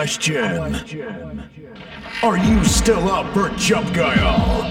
[0.00, 1.44] Question.
[2.22, 4.64] Are you still up for Jump Guile?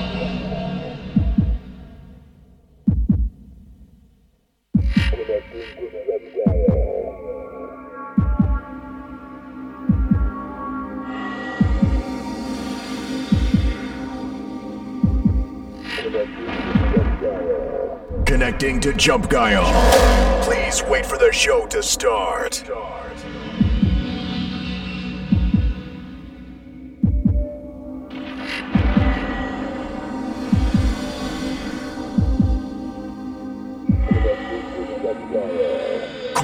[18.25, 20.41] Connecting to Jump Guile.
[20.41, 22.67] Please wait for the show to start.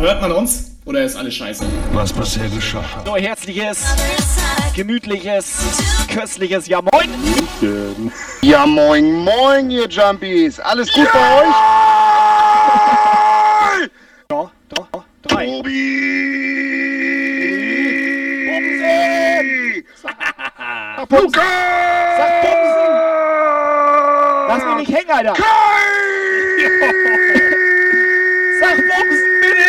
[0.00, 0.78] So, hört man uns?
[0.86, 1.62] Oder ist alles scheiße?
[1.92, 2.82] Was bisher geschah.
[3.04, 3.84] So, herzliches,
[4.74, 5.76] gemütliches,
[6.10, 7.10] köstliches Ja Moin.
[8.40, 10.58] Ja, moin, moin, ihr Jumpies.
[10.58, 11.54] Alles gut bei euch?
[14.26, 15.44] Da, da, da, drei.
[15.44, 16.00] Tobi!
[21.10, 21.42] Lukas!
[22.16, 22.90] Sag Bumsen!
[24.48, 25.34] Lass mich nicht hängen, Alter!
[28.60, 29.60] Sag Bumsen, bitte!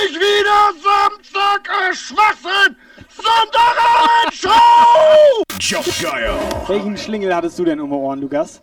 [0.00, 2.76] Endlich wieder Samstag, äh, Schwachsinn!
[3.08, 5.42] Sonntagabend Show!
[5.58, 6.38] Jump Guile.
[6.68, 8.62] Welchen Schlingel hattest du denn um die Ohren, Lukas?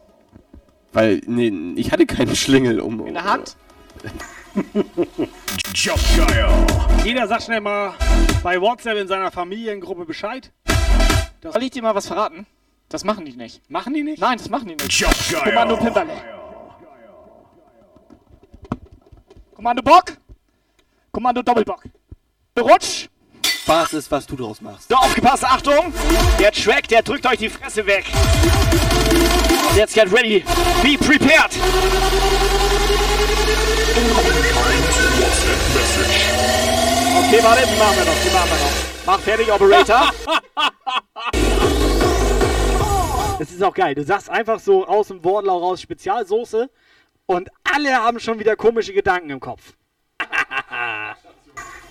[0.93, 3.05] Weil, nee, ich hatte keinen Schlingel um.
[3.05, 3.55] In der Hand?
[5.73, 6.49] Guile.
[7.03, 7.93] Jeder sagt schnell mal
[8.41, 10.52] bei WhatsApp in seiner Familiengruppe Bescheid.
[11.43, 12.47] Soll ich dir mal was verraten?
[12.89, 13.69] Das machen die nicht.
[13.69, 14.19] Machen die nicht?
[14.21, 14.92] Nein, das machen die nicht.
[14.92, 15.77] Jump Kommando.
[15.77, 16.14] Pimperle.
[19.55, 20.17] Kommando Bock.
[21.17, 21.82] Kommando Doppelbock.
[22.60, 23.08] Rutsch.
[23.44, 24.88] Spaß ist, was du draus machst.
[24.88, 25.92] So, aufgepasst, Achtung!
[26.39, 28.05] Der Track, der drückt euch die Fresse weg.
[29.76, 30.44] Let's get ready.
[30.83, 31.50] Be prepared.
[37.17, 38.72] Okay, warte, die machen wir noch, die machen wir noch.
[39.08, 40.11] Mach fertig, Operator.
[43.39, 43.95] Das ist auch geil.
[43.95, 46.70] Du sagst einfach so aus dem Wortlaut raus Spezialsoße
[47.26, 49.73] und alle haben schon wieder komische Gedanken im Kopf.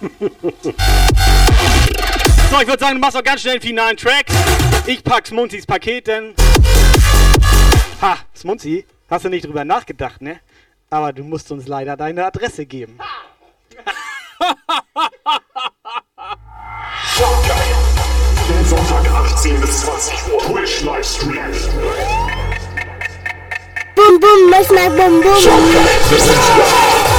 [2.48, 4.26] So, ich würde sagen, du machst auch ganz schnell den finalen Track.
[4.86, 6.32] Ich pack Smunzis Paket, denn.
[8.00, 10.38] Ha, Smunzi, hast du nicht drüber nachgedacht, ne?
[10.88, 13.00] Aber du musst uns leider deine Adresse geben.
[18.66, 21.52] Sonntag 18 bis 20 Uhr Twitch Livestream.
[23.96, 25.42] Boom boom, let's make boom boom.
[25.42, 27.15] Boom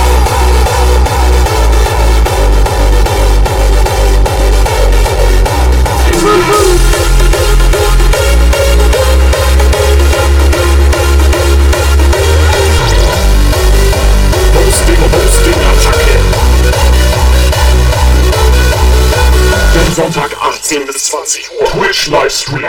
[19.97, 22.61] Sonntag 18 bis 20 Uhr Twitch Livestream.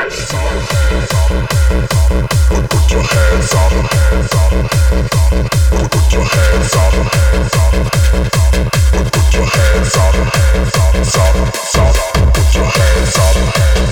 [2.70, 3.70] Put your hands up.
[5.90, 6.94] Put your hands up.
[9.12, 10.14] Put your hands up.
[12.32, 13.36] Put your hands up.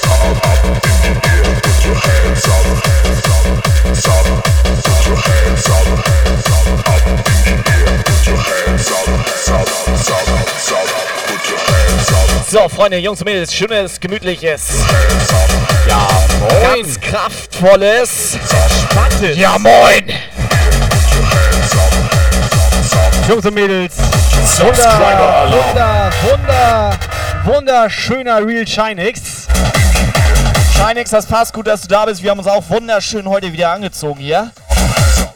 [0.08, 1.44] Up, up in the air.
[1.60, 2.64] Put your hands up.
[4.82, 5.84] Put your hands up.
[6.88, 8.00] Up in the air.
[8.02, 9.08] Put your hands up.
[9.46, 10.55] Hands up.
[12.48, 14.68] So, Freunde, Jungs und Mädels, schönes, gemütliches,
[15.88, 16.06] Ja,
[16.62, 18.38] ganz kraftvolles.
[19.34, 20.04] Ja, moin.
[23.28, 23.96] Jungs und Mädels,
[24.44, 26.98] Subscriber wunder, wunder,
[27.44, 29.48] wunderschöner Real Shinix.
[30.76, 32.22] Shinix, das passt gut, dass du da bist.
[32.22, 34.52] Wir haben uns auch wunderschön heute wieder angezogen hier.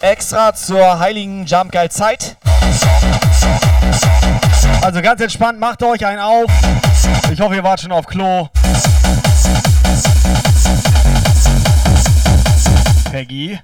[0.00, 2.36] Extra zur heiligen Jump Geil Zeit.
[4.82, 6.50] Also ganz entspannt, macht euch einen auf.
[7.32, 8.48] Ich hoffe, ihr wart schon auf Klo.
[13.10, 13.58] Peggy.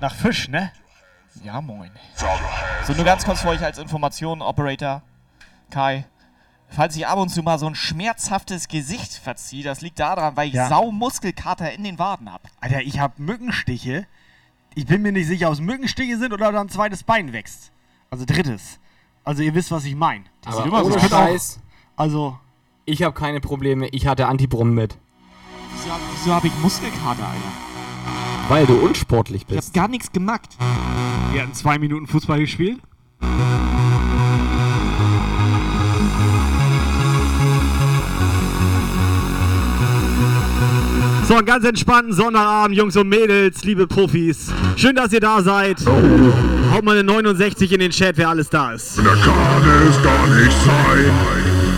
[0.00, 0.72] Nach Fisch, ne?
[1.44, 1.90] Ja, moin.
[2.86, 5.02] So, nur ganz kurz für euch als Information, Operator
[5.70, 6.06] Kai.
[6.68, 10.48] Falls ich ab und zu mal so ein schmerzhaftes Gesicht verziehe, das liegt daran, weil
[10.48, 10.68] ich Ja.
[10.68, 12.44] Saumuskelkater in den Waden habe.
[12.60, 14.06] Alter, ich hab Mückenstiche.
[14.74, 17.72] Ich bin mir nicht sicher, ob es Mückenstiche sind oder da ein zweites Bein wächst.
[18.10, 18.78] Also drittes.
[19.24, 20.24] Also ihr wisst, was ich meine.
[20.42, 21.60] Das Aber sieht immer so- ohne könnte auch- Scheiß,
[21.96, 22.38] Also,
[22.86, 23.88] ich habe keine Probleme.
[23.88, 24.96] Ich hatte Antibrunnen mit.
[25.74, 28.48] Wieso, hab- wieso habe ich Muskelkater, Alter?
[28.48, 29.68] Weil du unsportlich Ich bist.
[29.68, 30.56] hab gar nichts gemacht.
[31.32, 32.80] wir hatten zwei Minuten Fußball gespielt.
[41.30, 44.48] So, einen ganz entspannten Sonnabend, Jungs und Mädels, liebe Profis.
[44.74, 45.76] Schön, dass ihr da seid.
[46.72, 48.98] Haut mal eine 69 in den Chat, wer alles da ist.
[48.98, 51.12] Da kann es gar nicht sein.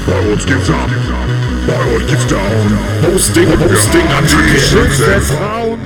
[0.07, 0.89] Bei uns gibt's ab,
[1.67, 2.79] bei uns gibt's down.
[3.13, 5.79] Hosting, Hosting, Attacke, Schütze, Frauen.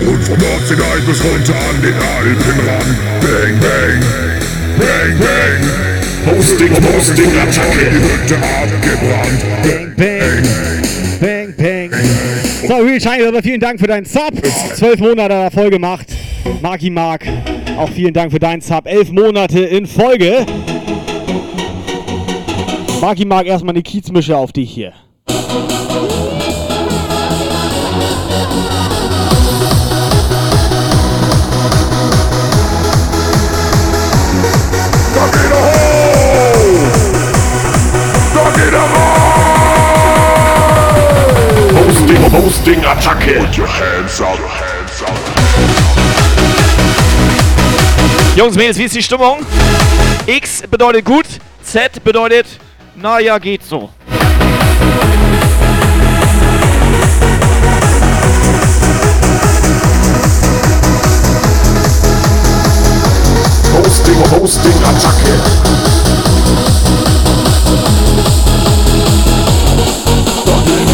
[0.00, 2.96] Und vom Nordseedeich bis runter an den Alpen ran.
[3.20, 4.00] Bang, bang,
[4.76, 6.36] bang, bang.
[6.36, 9.40] Hosting, Hosting, Attacke, die Hütte abgebrannt.
[9.62, 10.42] Bang, Bang,
[11.20, 11.81] bang, bang.
[12.66, 14.32] So, Real Shiny, aber vielen Dank für deinen Sub.
[14.74, 16.06] Zwölf Monate hat voll gemacht.
[16.62, 17.26] Marki Mark,
[17.76, 18.86] auch vielen Dank für deinen Sub.
[18.86, 20.46] Elf Monate in Folge.
[23.00, 24.92] Marki Mark, erstmal eine Kiezmische auf dich hier.
[35.14, 36.92] Da geht er hoch!
[38.34, 39.11] Da geht er raus!
[42.12, 43.38] Hosting, Hosting, Attacke!
[43.38, 45.16] Put your hands up, hands up.
[48.36, 49.38] Jungs, Mädels, wie ist die Stimmung?
[50.26, 51.24] X bedeutet gut,
[51.62, 52.46] Z bedeutet,
[52.96, 53.88] naja, geht so.
[63.72, 65.91] Hosting, Hosting, Attacke!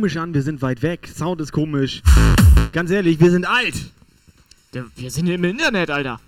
[0.00, 1.06] komisch an, wir sind weit weg.
[1.14, 2.00] Sound ist komisch.
[2.72, 3.74] Ganz ehrlich, wir sind alt.
[4.96, 6.18] Wir sind im Internet, Alter.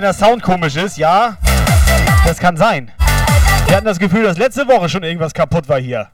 [0.00, 1.36] Wenn der Sound komisch ist, ja,
[2.24, 2.90] das kann sein.
[3.66, 6.08] Wir hatten das Gefühl, dass letzte Woche schon irgendwas kaputt war hier.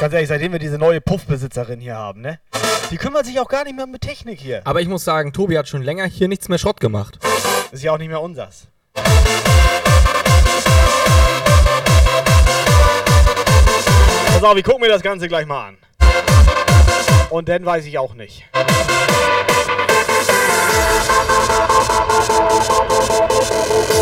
[0.00, 2.40] Ganz ehrlich, seitdem wir diese neue Puffbesitzerin hier haben, ne?
[2.90, 4.62] Die kümmert sich auch gar nicht mehr mit Technik hier.
[4.64, 7.20] Aber ich muss sagen, Tobi hat schon länger hier nichts mehr Schrott gemacht.
[7.70, 8.66] Ist ja auch nicht mehr unsers.
[14.40, 15.76] Pass auf, ich guck mir das Ganze gleich mal an.
[17.28, 18.42] Und dann weiß ich auch nicht.
[23.70, 23.99] And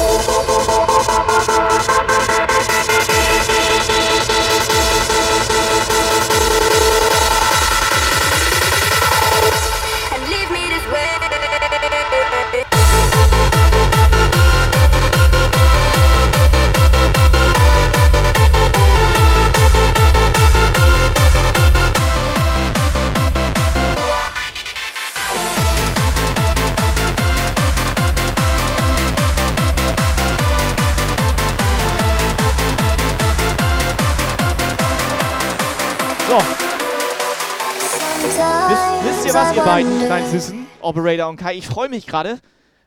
[39.38, 41.54] was, ihr beiden kleinen Süßen, Operator und Kai?
[41.54, 42.40] Ich freue mich gerade,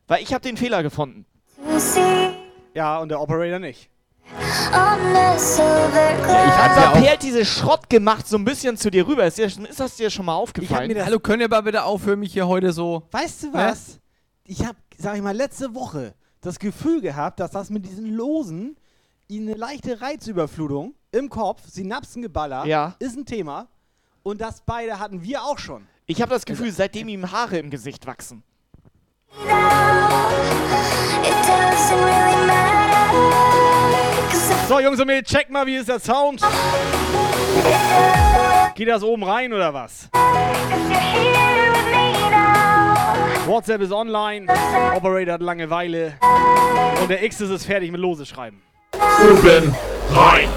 [0.07, 1.25] Weil ich habe den Fehler gefunden.
[2.73, 3.89] Ja, und der Operator nicht.
[4.37, 5.61] Also
[6.99, 9.25] P hat diese Schrott gemacht, so ein bisschen zu dir rüber.
[9.25, 10.93] Ist, dir, ist das dir schon mal aufgefallen?
[11.05, 13.03] Hallo, könnt ihr mal bitte aufhören, mich hier heute so.
[13.11, 13.99] Weißt du was?
[14.45, 18.75] Ich habe, sag ich mal, letzte Woche das Gefühl gehabt, dass das mit diesen Losen
[19.29, 22.95] ihnen eine leichte Reizüberflutung im Kopf, Synapsengeballer, Ja.
[22.99, 23.67] ist ein Thema.
[24.23, 25.87] Und das beide hatten wir auch schon.
[26.11, 28.43] Ich habe das Gefühl, seitdem ihm Haare im Gesicht wachsen.
[34.67, 36.41] So, Jungs und Mädels, check mal, wie ist der Sound?
[38.75, 40.09] Geht das oben rein oder was?
[43.45, 44.47] WhatsApp ist online,
[44.93, 46.15] Operator hat Langeweile
[47.01, 48.61] und der X ist es fertig mit Lose schreiben.
[48.93, 49.73] Oben
[50.13, 50.49] rein.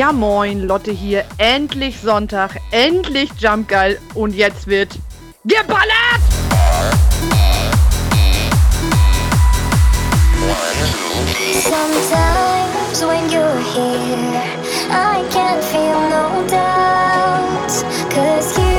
[0.00, 1.26] Ja moin, Lotte hier.
[1.36, 4.98] Endlich Sonntag, endlich Jump Geil und jetzt wird
[5.44, 6.22] geballert!
[11.52, 14.42] Sometimes when you're here,
[14.90, 17.84] I can't feel no doubts.
[18.08, 18.69] Cause you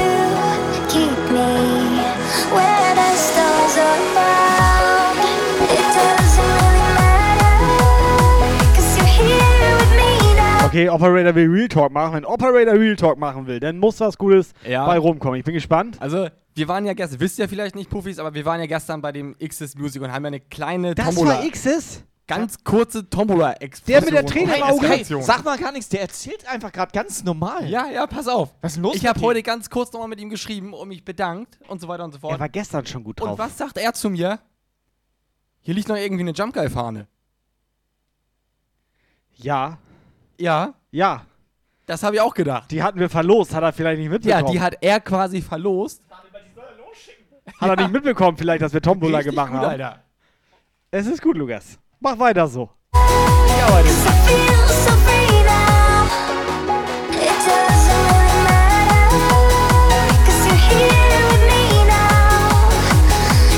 [10.71, 12.13] Okay, Operator will Real Talk machen.
[12.13, 14.85] Wenn Operator Real Talk machen will, dann muss was Gutes Ja.
[14.85, 15.37] bei rumkommen.
[15.37, 15.97] Ich bin gespannt.
[15.99, 19.01] Also, wir waren ja gestern, wisst ihr vielleicht nicht, Puffis, aber wir waren ja gestern
[19.01, 21.39] bei dem X's Music und haben ja eine kleine Das Tombola.
[21.39, 22.05] war X's?
[22.25, 23.53] Ganz kurze tombola
[23.85, 24.87] Der mit der Träne im Auge?
[24.87, 27.67] Hey, sag mal gar nichts, der erzählt einfach gerade ganz normal.
[27.69, 28.53] Ja, ja, pass auf.
[28.61, 31.03] Was ist denn los Ich habe heute ganz kurz nochmal mit ihm geschrieben und mich
[31.03, 32.31] bedankt und so weiter und so fort.
[32.31, 33.31] Er war gestern schon gut drauf.
[33.31, 34.39] Und was sagt er zu mir?
[35.59, 37.07] Hier liegt noch irgendwie eine Jump Guy Fahne.
[39.35, 39.77] Ja,
[40.41, 41.21] Ja, ja.
[41.85, 42.71] das habe ich auch gedacht.
[42.71, 44.45] Die hatten wir verlost, hat er vielleicht nicht mitbekommen.
[44.47, 46.01] Ja, die hat er quasi verlost.
[47.59, 49.69] Hat er nicht mitbekommen, vielleicht, dass wir Tombola Richtig gemacht gut, haben.
[49.69, 50.03] Alter.
[50.89, 51.77] Es ist gut, Lukas.
[51.99, 52.71] Mach weiter so.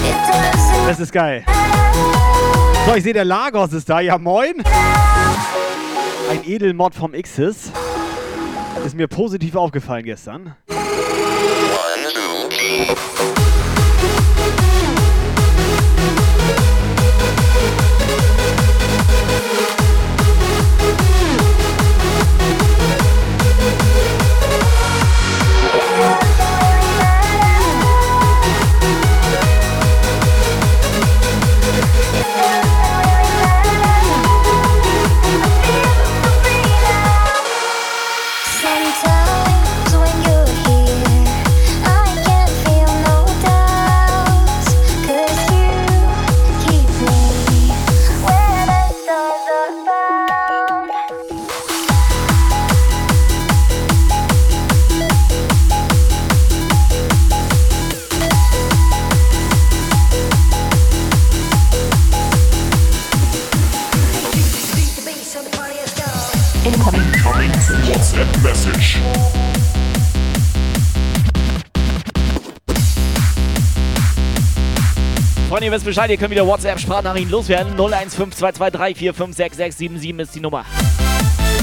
[0.04, 1.46] It doesn't Das ist geil.
[2.86, 4.02] So, ich sehe, der Lagos ist da.
[4.02, 4.56] Ja, moin.
[6.30, 7.72] Ein Edelmod vom X's.
[8.86, 10.56] Ist mir positiv aufgefallen gestern.
[12.66, 13.33] Sometimes
[75.74, 77.76] wisst Bescheid, ihr könnt wieder WhatsApp-Sprachnachrichten loswerden.
[77.78, 80.66] 015223456677 ist die Nummer.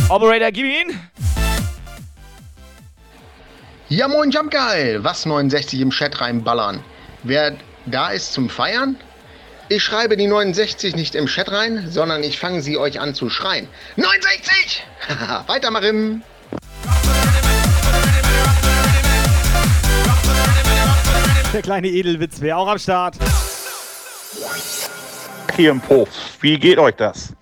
[0.08, 0.98] Operator, gib ihn.
[3.88, 6.82] Ja moin Jump Geil, was 69 im Chat reinballern.
[7.22, 7.54] Wer
[7.86, 8.96] da ist zum Feiern?
[9.68, 13.30] Ich schreibe die 69 nicht im Chat rein, sondern ich fange sie euch an zu
[13.30, 13.68] schreien.
[13.94, 14.82] 69!
[15.46, 16.24] Weitermachen!
[21.52, 23.16] Der kleine Edelwitz wäre auch am Start.
[25.56, 26.08] Hier im Puff.
[26.40, 27.34] Wie geht euch das?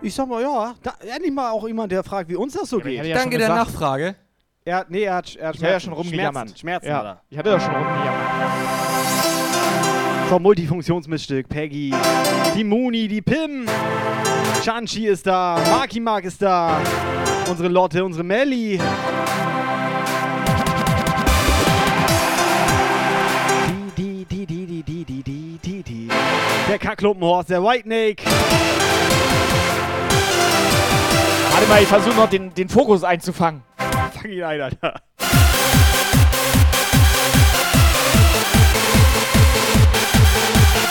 [0.00, 2.78] Ich sag mal, ja, da, endlich mal auch jemand, der fragt, wie uns das so
[2.78, 3.04] ich geht.
[3.04, 3.48] ja Danke der.
[3.48, 4.16] Nachfrage.
[4.64, 6.50] Er hat, nee, er hat, er hat ja schon rumgejammert.
[6.50, 8.22] Schmerzen, Schmerzen Ja, ich hatte ja schon rumgejammert.
[10.30, 11.48] noch Multifunktionsmissstück.
[11.48, 11.92] Peggy,
[12.56, 13.66] die Muni, die Pim.
[14.64, 15.60] Chanchi ist da.
[15.70, 16.80] Marky Mark ist da.
[17.50, 18.80] Unsere Lotte, unsere Melli.
[26.72, 28.22] Der Kackklumpenhorst, der White Snake.
[31.50, 33.62] Warte mal, ich versuche noch den, den Fokus einzufangen.
[33.76, 35.02] Fang ihn ein, Alter.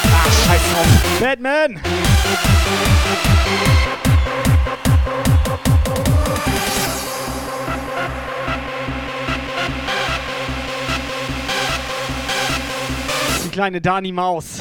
[0.04, 0.86] Ah, scheiß drauf.
[1.20, 1.82] Batman!
[13.44, 14.60] Die kleine Dani Maus.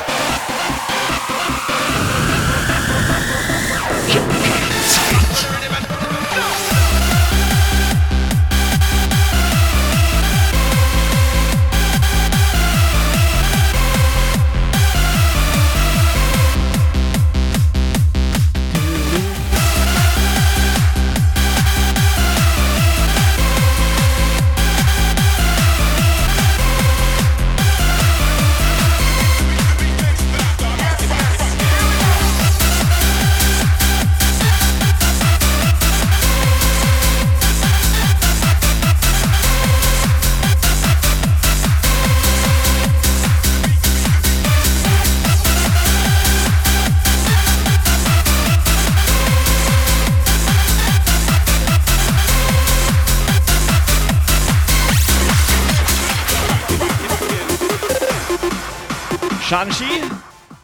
[59.51, 60.05] Shanshi?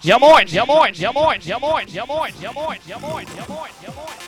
[0.04, 3.44] Ja moin, ja moin, ja moin, ja moin, ja moin, ja moin, ja moin, ja
[3.48, 4.25] moin, ja moin.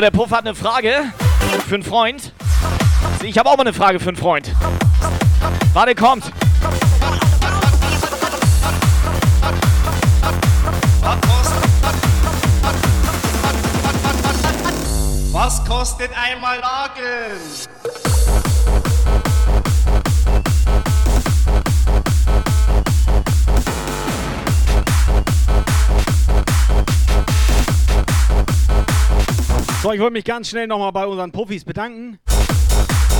[0.00, 1.12] Der Puff hat eine Frage
[1.68, 2.32] für einen Freund.
[3.22, 4.50] Ich habe auch mal eine Frage für einen Freund.
[5.74, 6.24] Warte, kommt.
[15.32, 17.69] Was kostet einmal Nageln?
[29.90, 32.20] So, ich wollte mich ganz schnell nochmal bei unseren Profis bedanken.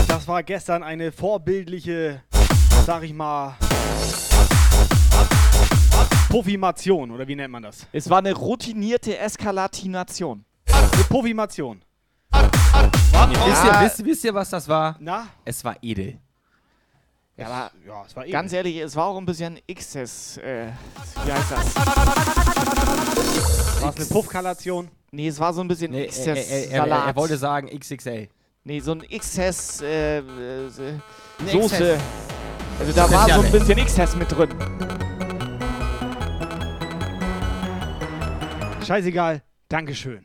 [0.07, 2.23] Das war gestern eine vorbildliche,
[2.87, 3.57] sag ich mal,
[6.29, 7.89] Puffimation, oder wie nennt man das?
[7.91, 10.45] Es war eine routinierte Eskalatination.
[10.69, 11.83] Eine Puffimation.
[12.31, 14.97] Wisst, ihr, wisst, wisst ihr, was das war?
[15.01, 15.27] Na?
[15.45, 16.21] Es war edel.
[17.37, 18.31] Ja, aber Ja, es war eh.
[18.31, 20.37] ganz ehrlich, es war auch ein bisschen Exzess.
[20.37, 20.69] Äh,
[21.25, 21.75] wie heißt das?
[23.83, 24.89] War es eine Puffkalation?
[25.13, 26.51] Nee, es war so ein bisschen Nee, er, Exzess.
[26.51, 28.29] er, er, er, er wollte sagen XXL.
[28.63, 30.23] Nee, so ein Exzess äh, äh,
[31.51, 31.99] Soße.
[32.79, 34.51] Also da war so ein bisschen Exzess mit drin.
[38.87, 39.43] Scheißegal.
[39.69, 40.25] Dankeschön.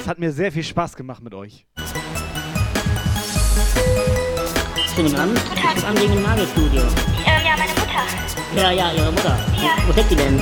[0.00, 1.66] Es hat mir sehr viel Spaß gemacht mit euch.
[4.94, 5.40] Schönen Abend.
[5.54, 6.82] Ich rufe an wegen dem Nagelstudio.
[6.82, 6.88] Ähm,
[7.26, 8.62] ja, meine Mutter.
[8.62, 9.38] Ja, ja, Ihre Mutter.
[9.56, 9.70] Ja.
[9.86, 10.36] Wo steckt die denn?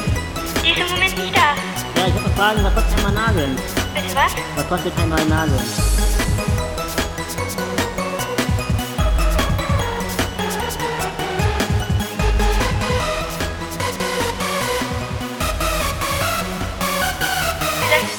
[0.65, 1.70] Die ist im Moment nicht da.
[2.01, 3.57] Ja, ich wollte fragen, was kostet einmal Nageln?
[3.95, 4.33] Bitte was?
[4.57, 5.61] Was kostet einmal Nageln?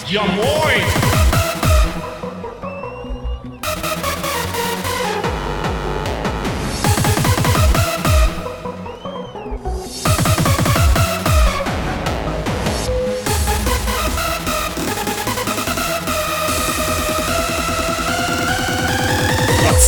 [0.08, 1.01] Ja moin!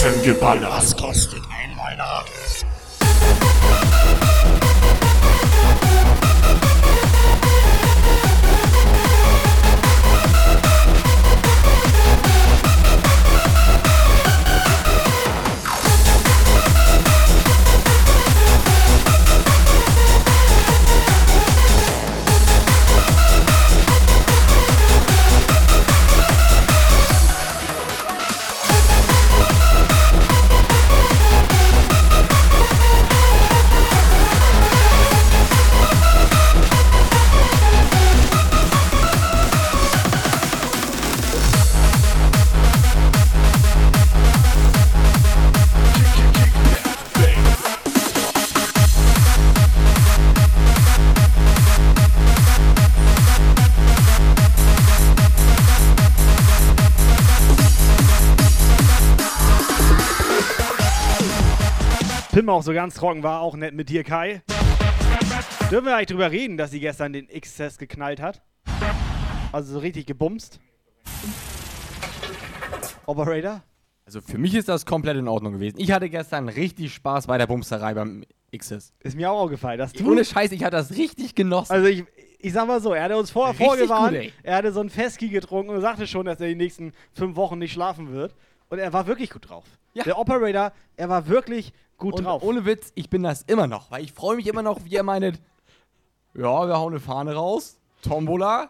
[0.04, 0.93] Geballert.
[62.54, 64.44] Auch so ganz trocken war, auch nett mit dir, Kai.
[65.72, 68.44] Dürfen wir eigentlich drüber reden, dass sie gestern den X-Test geknallt hat?
[69.52, 70.60] Also so richtig gebumst?
[73.08, 73.64] Operator?
[74.06, 75.78] Also für mich ist das komplett in Ordnung gewesen.
[75.80, 78.24] Ich hatte gestern richtig Spaß bei der Bumsterei beim
[78.56, 78.94] XS.
[79.00, 79.80] Ist mir auch aufgefallen.
[79.80, 81.72] Dass du Ohne Scheiß, ich hatte das richtig genossen.
[81.72, 82.04] Also ich,
[82.38, 84.92] ich sag mal so, er hatte uns vorher Richtig vorgewarnt, gut, er hatte so ein
[84.92, 88.36] Feski getrunken und sagte schon, dass er die nächsten fünf Wochen nicht schlafen wird.
[88.70, 89.66] Und er war wirklich gut drauf.
[89.96, 90.04] Ja.
[90.04, 92.44] Der Operator, er war wirklich gut Und drauf.
[92.44, 95.04] ohne Witz, ich bin das immer noch, weil ich freue mich immer noch, wie er
[95.04, 95.40] meinet,
[96.36, 98.70] ja, wir hauen eine Fahne raus, Tombola.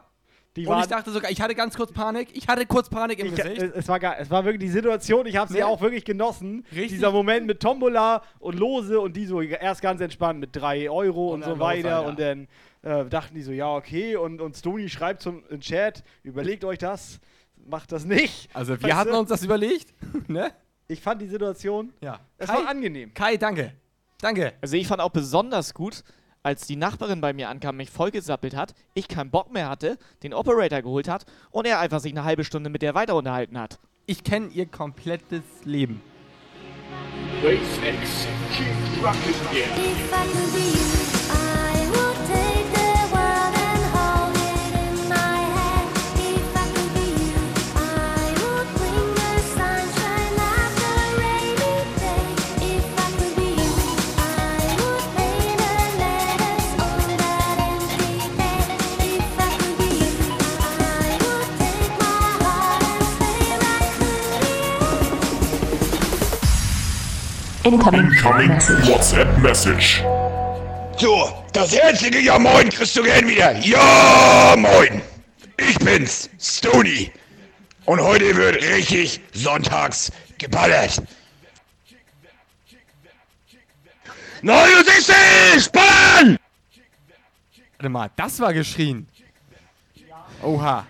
[0.55, 3.27] Die und ich dachte sogar, ich hatte ganz kurz Panik, ich hatte kurz Panik im
[3.27, 3.59] Ich, Gesicht.
[3.75, 4.17] es, war geil.
[4.19, 5.65] Es war wirklich die Situation, ich habe sie Ne?
[5.65, 6.63] auch wirklich genossen.
[6.71, 6.89] Richtig.
[6.89, 11.33] Dieser Moment mit Tombola und Lose und die so erst ganz entspannt mit 3 Euro
[11.33, 11.97] und, Und so weiter.
[12.05, 12.07] Alter.
[12.07, 12.47] Und dann
[12.83, 14.15] äh, dachten die so, ja, okay.
[14.15, 17.19] Und, und Stony schreibt zum im Chat, überlegt euch das,
[17.65, 18.47] macht das nicht.
[18.53, 19.17] also wir Weißt hatten du?
[19.19, 19.91] uns das überlegt,
[20.29, 20.51] ne?
[20.87, 22.19] Ich fand die Situation, Ja.
[22.37, 23.13] es Kai, war angenehm.
[23.13, 23.73] Kai, danke.
[24.19, 24.53] Danke.
[24.61, 26.03] Also ich fand auch besonders gut,
[26.43, 30.33] als die Nachbarin bei mir ankam, mich vollgesappelt hat, ich keinen Bock mehr hatte, den
[30.33, 33.79] Operator geholt hat und er einfach sich eine halbe Stunde mit der weiter unterhalten hat.
[34.05, 36.01] Ich kenne ihr komplettes Leben.
[37.41, 40.92] Wave X, keep rocking here.
[67.65, 68.09] Incoming
[68.87, 70.03] WhatsApp Message.
[70.97, 73.57] So, das herzliche Ja Moin kriegst du gern wieder.
[73.59, 75.01] Ja Moin.
[75.55, 77.09] Ich bin's, Stony.
[77.85, 81.01] Und heute wird richtig sonntags geballert.
[84.41, 85.71] 69!
[85.71, 86.37] Ballern!
[87.77, 89.07] Warte mal, das war geschrien.
[90.41, 90.85] Oha.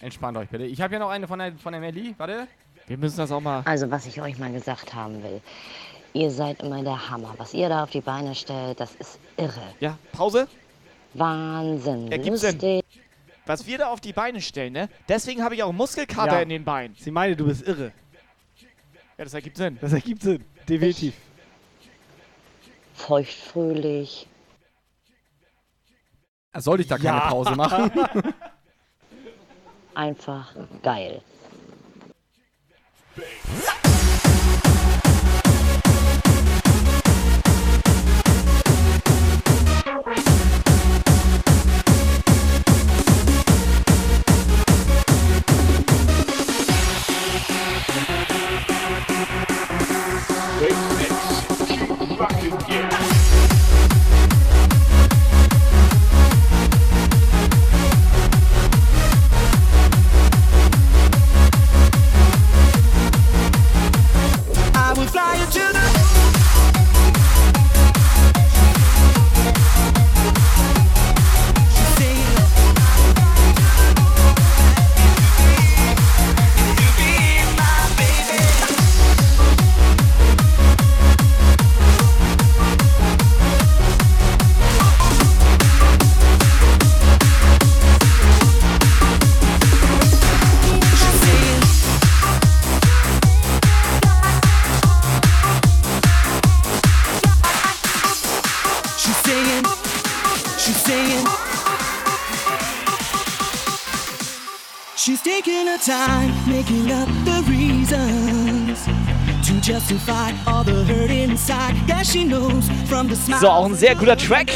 [0.00, 0.64] Entspannt euch bitte.
[0.64, 2.16] Ich habe ja noch eine von der, von der Melli.
[2.18, 2.48] Warte.
[2.88, 3.62] Wir müssen das auch mal.
[3.64, 5.40] Also, was ich euch mal gesagt haben will.
[6.14, 7.34] Ihr seid immer der Hammer.
[7.38, 9.62] Was ihr da auf die Beine stellt, das ist irre.
[9.80, 10.46] Ja, Pause.
[11.14, 12.10] Wahnsinn.
[12.12, 12.52] Ergibt Sinn.
[12.52, 12.84] lustig.
[13.46, 14.88] Was wir da auf die Beine stellen, ne?
[15.08, 16.40] Deswegen habe ich auch Muskelkater Ja.
[16.42, 16.94] in den Beinen.
[16.98, 17.92] Sie meine, du bist irre.
[19.18, 19.78] Ja, das ergibt Sinn.
[19.80, 20.44] Das ergibt Sinn.
[20.68, 21.14] Definitiv.
[22.94, 24.28] Feuchtfröhlich.
[26.54, 27.28] Sollte ich da keine Ja.
[27.30, 27.90] Pause machen?
[29.94, 31.22] Einfach geil.
[50.62, 50.70] Wave
[51.00, 53.11] X, keep rocking here.
[105.72, 108.84] Her time making up the reasons
[109.46, 111.74] to justify all the hurt inside.
[111.88, 113.40] Yeah, she knows from the smile.
[113.40, 114.50] So, auch ein sehr guter Track.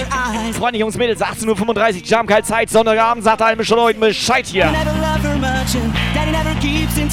[0.53, 4.71] Freunde, Jungs, Mädels, 18.35 Uhr, Jamkalt-Zeit, Sonntagabend, sagt allen schon heute Bescheid hier.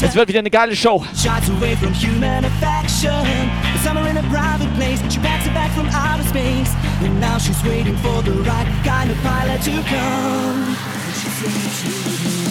[0.01, 1.05] Es wird wieder eine geile Show.
[1.15, 3.25] Shots away from human affection.
[3.73, 4.99] The summer in a private place.
[5.09, 6.75] She packs it back from outer space.
[7.03, 10.75] And now she's waiting for the right kind of pilot to come.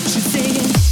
[0.06, 0.91] She's saying,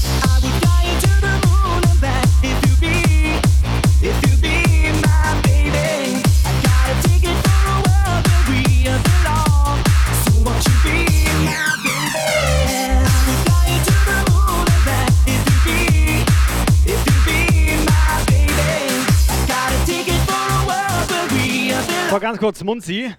[22.11, 23.15] Mal ganz kurz, Munzi.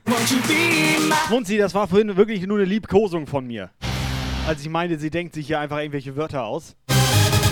[1.30, 3.72] Munzi, das war vorhin wirklich nur eine Liebkosung von mir.
[4.46, 6.76] Als ich meinte, sie denkt sich hier einfach irgendwelche Wörter aus.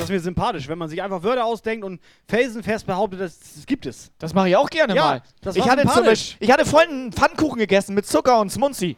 [0.09, 3.65] Das ist mir sympathisch, wenn man sich einfach Wörter ausdenkt und felsenfest behauptet, das, das
[3.67, 4.11] gibt es.
[4.17, 5.21] Das mache ich auch gerne Ja, mal.
[5.41, 6.03] das ich, hatte zum.
[6.03, 8.97] Beispiel, ich hatte vorhin einen Pfannkuchen gegessen mit Zucker und Smunzi.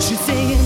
[0.00, 0.58] She's saying,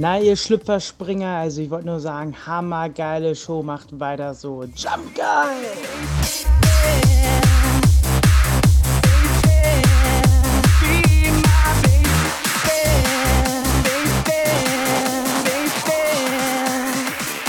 [0.00, 4.62] Na, ihr Schlüpferspringer, also ich wollte nur sagen, hammergeile Show, macht weiter so.
[4.76, 5.56] Jump geil!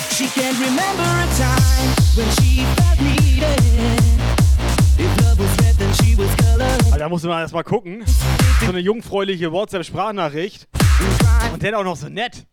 [0.09, 3.59] She can't remember a time when she felt needed.
[4.97, 6.93] If love was red, then she was colored.
[6.93, 8.03] Alter, muss man erstmal gucken.
[8.61, 10.68] So eine jungfräuliche WhatsApp-Sprachnachricht.
[11.53, 12.45] Und der auch noch so nett.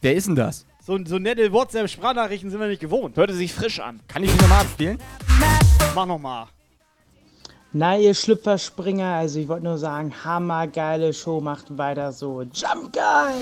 [0.00, 0.66] Wer ist denn das?
[0.84, 3.16] So, so nette WhatsApp-Sprachnachrichten sind wir nicht gewohnt.
[3.16, 4.00] Hörte sich frisch an.
[4.06, 4.98] Kann ich die nochmal abspielen?
[5.94, 6.46] Mach nochmal.
[7.72, 12.42] Na, ihr Schlüpferspringer, also ich wollte nur sagen, hammergeile Show, macht weiter so.
[12.42, 13.34] Jump geil!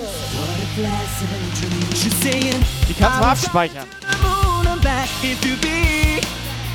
[2.89, 3.87] Die kannst du mal abspeichern.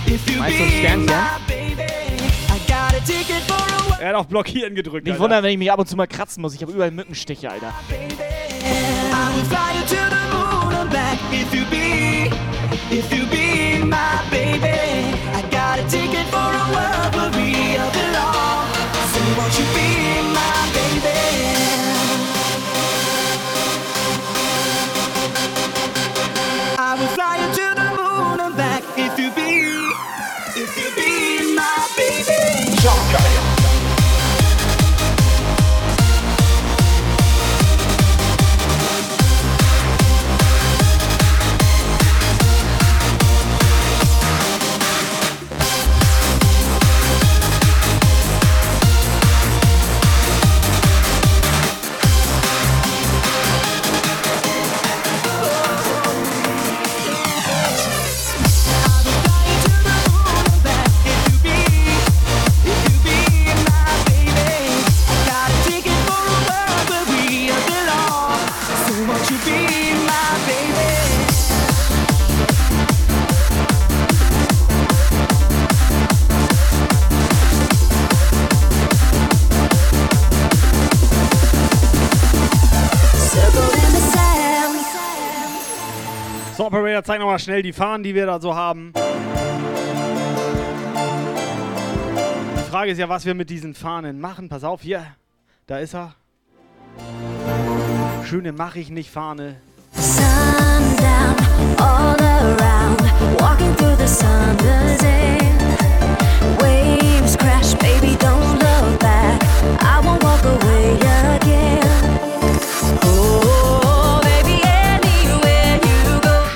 [0.07, 1.99] Meinst du ein Sternchen?
[4.00, 5.04] Er hat auf Blockieren gedrückt.
[5.04, 5.24] Nicht Alter.
[5.24, 6.54] wundern, wenn ich mich ab und zu mal kratzen muss.
[6.54, 7.72] Ich habe überall Mückenstiche, Alter.
[11.52, 12.30] You be,
[12.90, 14.89] if you be my baby.
[86.70, 88.92] Operator, zeig nochmal schnell die Fahnen, die wir da so haben.
[92.54, 94.48] Die Frage ist ja, was wir mit diesen Fahnen machen.
[94.48, 95.04] Pass auf, hier.
[95.66, 96.14] Da ist er.
[98.24, 99.56] Schöne mach ich nicht Fahne.
[113.02, 113.69] Oh,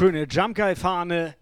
[0.04, 1.34] Schöne Jump Guy Fahne.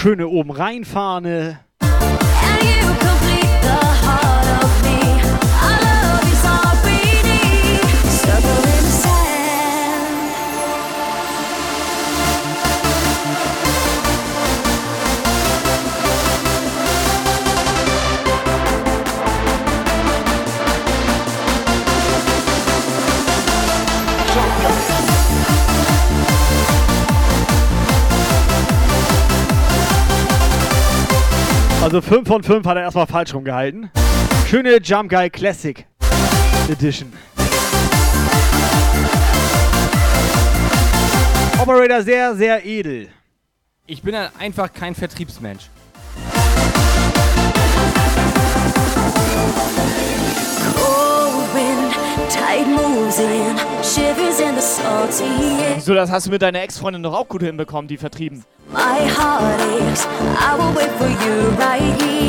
[0.00, 1.67] Schöne oben rein Fahne.
[2.64, 4.87] You complete the heart of me.
[31.88, 33.90] Also 5 von 5 hat er erstmal falsch rumgehalten.
[34.46, 35.86] Schöne Jump Guy Classic
[36.70, 37.10] Edition.
[41.58, 43.08] Operator sehr, sehr edel.
[43.86, 45.70] Ich bin halt einfach kein Vertriebsmensch.
[50.76, 51.94] Cold wind,
[52.28, 53.56] tide moves in,
[55.80, 58.44] So, das hast du mit deiner Ex-Freundin doch auch gut hinbekommen, die vertrieben.
[58.70, 62.28] My heart aches, I will wait for you right here.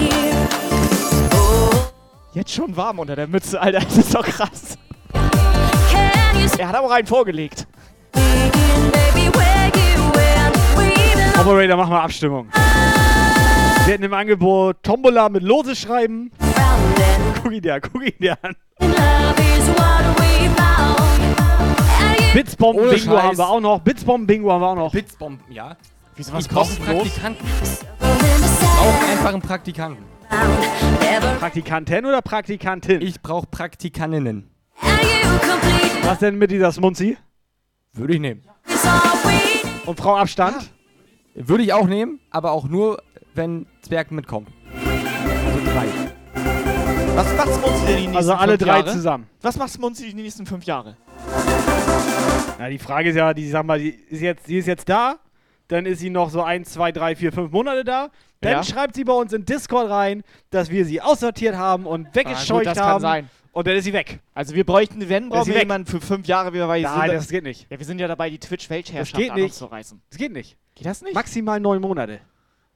[2.33, 3.79] Jetzt schon warm unter der Mütze, Alter.
[3.79, 4.77] Das ist doch krass.
[6.57, 7.67] Er hat aber einen vorgelegt.
[11.39, 12.47] Operator, mach mal Abstimmung.
[13.85, 16.31] Wir hätten im Angebot Tombola mit Lose schreiben.
[17.41, 18.55] Guck ihn dir an, guck ihn dir an.
[22.33, 23.23] Blitzbomben Ohne Bingo Scheiß.
[23.23, 23.79] haben wir auch noch.
[23.81, 24.91] Blitzbomben Bingo haben wir auch noch.
[24.91, 25.75] Blitzbomben, ja.
[26.15, 27.47] Wieso Ich brauche einen Praktikanten.
[27.63, 30.03] Ich brauche einfach einen Praktikanten.
[31.39, 33.01] Praktikantin oder Praktikantin?
[33.01, 34.49] Ich brauche Praktikantinnen.
[36.03, 37.17] Was denn mit dieser Smunzi?
[37.93, 38.43] Würde ich nehmen.
[39.85, 40.71] Und Frau Abstand?
[41.33, 43.01] Würde ich auch nehmen, aber auch nur,
[43.33, 44.49] wenn Zwerg mitkommt.
[44.75, 45.87] Also drei.
[47.15, 48.91] Was macht Smunzi denn die nächsten Also alle fünf drei Jahre?
[48.91, 49.27] zusammen.
[49.41, 50.95] Was macht Smunzi die nächsten fünf Jahre?
[52.59, 55.15] Na, die Frage ist ja, die sag mal, die ist jetzt, die ist jetzt da,
[55.69, 58.09] dann ist sie noch so ein, zwei, drei, vier, fünf Monate da.
[58.41, 58.63] Dann Ja.
[58.63, 62.69] schreibt sie bei uns in Discord rein, dass wir sie aussortiert haben und weggescheucht Ah,
[62.71, 63.01] das kann haben.
[63.01, 63.29] sein.
[63.51, 64.19] Und dann ist sie weg.
[64.33, 65.63] Also wir bräuchten, wenn, brauchen wir weg.
[65.63, 67.65] jemanden für fünf Jahre, wie wir Nein, sind- das geht nicht.
[67.69, 69.55] Ja, wir sind ja dabei, die Twitch-Weltherrschaft geht an uns nicht.
[69.55, 70.01] zu reißen.
[70.09, 70.55] Das geht nicht.
[70.75, 71.13] Geht das nicht?
[71.15, 72.19] Maximal neun Monate.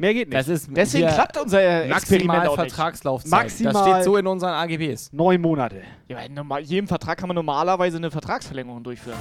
[0.04, 0.38] Mehr geht nicht.
[0.38, 2.56] Das ist Deswegen hier klappt unser Experiment maximal auch.
[2.56, 3.32] Vertragslaufzeit.
[3.32, 5.14] Maximal- Das steht so in unseren AGBs.
[5.14, 5.78] neun Monate.
[6.10, 9.18] Ja, bei normal, jedem Vertrag kann man normalerweise eine Vertragsverlängerung durchführen.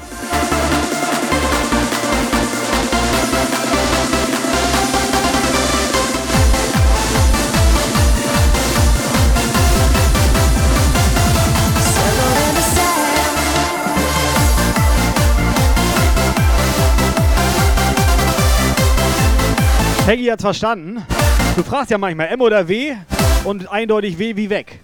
[20.04, 21.00] Peggy hat's verstanden.
[21.54, 22.96] Du fragst ja manchmal M oder W
[23.44, 24.80] und eindeutig W wie weg.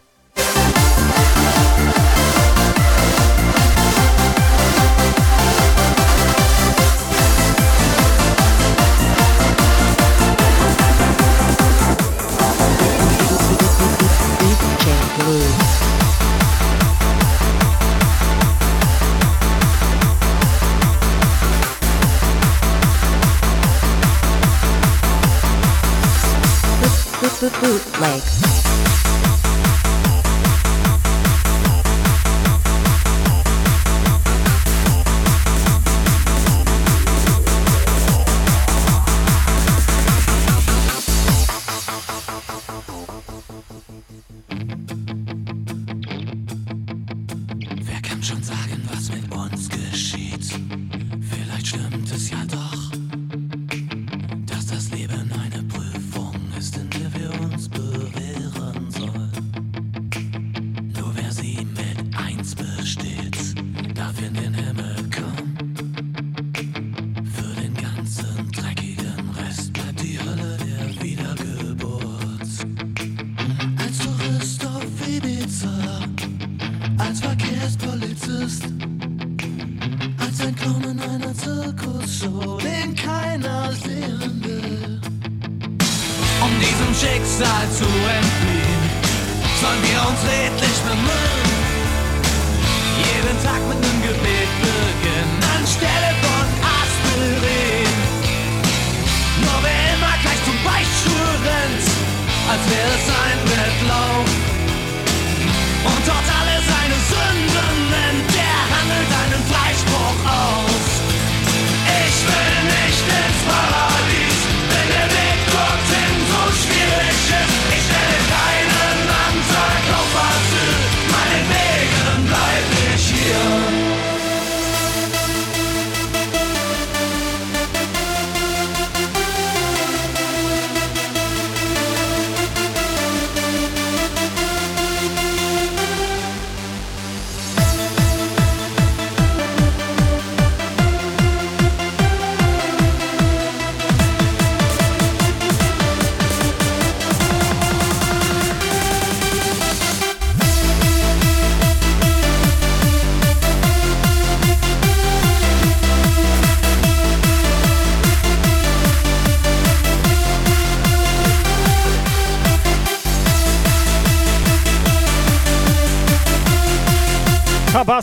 [27.40, 28.57] Bootleg.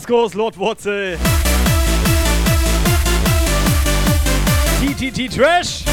[0.06, 1.18] Tabascos, Lord Wurzel.
[4.80, 5.85] TTT Trash.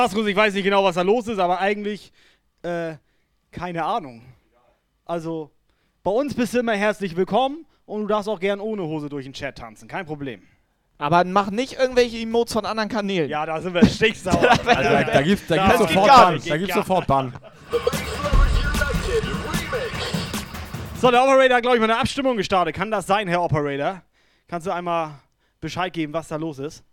[0.00, 2.10] Tabascos, ich weiß nicht genau, was da los ist, aber eigentlich
[2.62, 2.94] äh,
[3.50, 4.22] keine Ahnung.
[5.04, 5.50] Also,
[6.02, 9.26] bei uns bist du immer herzlich willkommen und du darfst auch gern ohne Hose durch
[9.26, 10.40] den Chat tanzen, kein Problem.
[10.96, 13.28] Aber mach nicht irgendwelche Emotes von anderen Kanälen.
[13.28, 14.40] Ja, da sind wir stinksauer.
[14.64, 16.42] Also, da, da gibt's, da gibt's sofort Bann.
[16.48, 17.34] Da gibt's sofort Bann.
[20.98, 22.74] So, der Operator hat, glaube ich, mal eine Abstimmung gestartet.
[22.74, 24.00] Kann das sein, Herr Operator?
[24.48, 25.20] Kannst du einmal
[25.60, 26.84] Bescheid geben, was da los ist?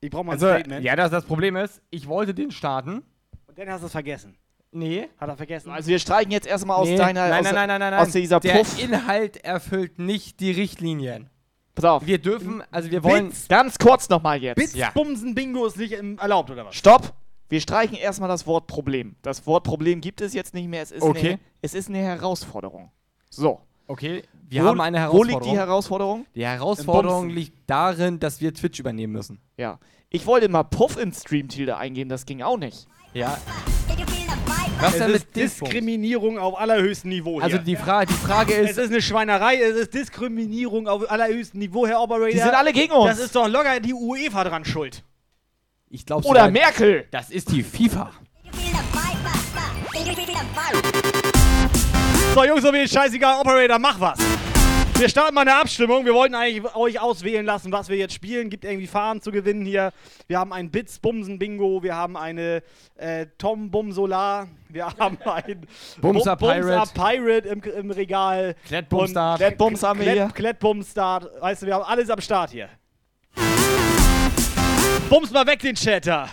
[0.00, 0.84] Ich brauche mal ein Also, Statement.
[0.84, 3.02] ja, das, das Problem ist, ich wollte den starten.
[3.46, 4.36] Und dann hast du es vergessen.
[4.72, 5.08] Nee.
[5.18, 5.70] Hat er vergessen?
[5.70, 8.12] Also wir streichen jetzt erstmal aus Nee, deiner nein, aus, nein, nein, nein, nein, aus
[8.12, 8.82] dieser Der Puff.
[8.82, 11.30] Inhalt erfüllt nicht die Richtlinien.
[11.74, 12.06] Pass auf.
[12.06, 13.28] Wir dürfen, also wir wollen.
[13.28, 14.56] Bits, ganz kurz nochmal jetzt.
[14.56, 14.90] Bits, Ja.
[14.90, 16.74] Bumsen, Bingo ist nicht erlaubt, oder was?
[16.74, 17.12] Stopp!
[17.48, 19.14] Wir streichen erstmal das Wort Problem.
[19.22, 20.82] Das Wort Problem gibt es jetzt nicht mehr.
[20.82, 21.28] Es ist, Okay.
[21.32, 22.90] eine, es ist eine Herausforderung.
[23.30, 23.60] So.
[23.86, 25.40] Okay, wir Wo- haben eine Wo Herausforderung.
[25.40, 26.26] liegt die Herausforderung?
[26.34, 29.40] Die Herausforderung liegt darin, dass wir Twitch übernehmen müssen.
[29.56, 29.78] Ja.
[30.08, 32.86] Ich wollte mal Puff ins Streamtitel eingeben, das ging auch nicht.
[33.12, 33.36] Ja.
[34.78, 36.38] Was Es denn ist mit Diskriminierung?
[36.38, 37.38] Auf allerhöchstem Niveau.
[37.40, 37.64] Also hier.
[37.64, 41.86] die, Fra die Frage Es ist, ist eine Schweinerei, es ist Diskriminierung auf allerhöchstem Niveau,
[41.86, 42.28] Herr Operator.
[42.28, 43.08] Die sind alle gegen uns.
[43.10, 45.02] Das ist doch locker die UEFA dran schuld.
[45.88, 47.06] ich glaube Oder Merkel!
[47.10, 48.10] Das ist die FIFA.
[52.34, 54.18] So, Jungs, so ist scheißegal, Operator, mach was.
[54.98, 56.06] Wir starten mal eine Abstimmung.
[56.06, 58.48] Wir wollten eigentlich euch auswählen lassen, was wir jetzt spielen.
[58.48, 59.92] Gibt irgendwie Fahren zu gewinnen hier.
[60.26, 61.82] Wir haben ein Bits Bumsen Bingo.
[61.82, 62.62] Wir haben eine
[62.96, 64.48] äh, Tom Bum Solar.
[64.70, 65.66] Wir haben ein
[66.00, 66.90] Bumser Bum- Pirate.
[66.94, 68.54] Pirate im, im Regal.
[68.66, 69.38] Klettbumstart.
[69.38, 70.30] Klettbums haben wir hier.
[70.34, 71.30] Klettbumstart.
[71.40, 72.70] Weißt du, wir haben alles am Start hier.
[75.10, 76.30] Bums mal weg den Chatter.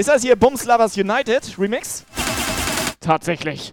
[0.00, 2.06] Ist das hier Bums Lovers United Remix?
[3.00, 3.70] Tatsächlich.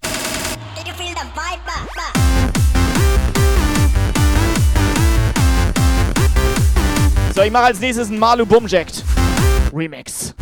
[7.33, 9.05] So, ich mache als nächstes einen Malu Bumject
[9.73, 10.35] Remix.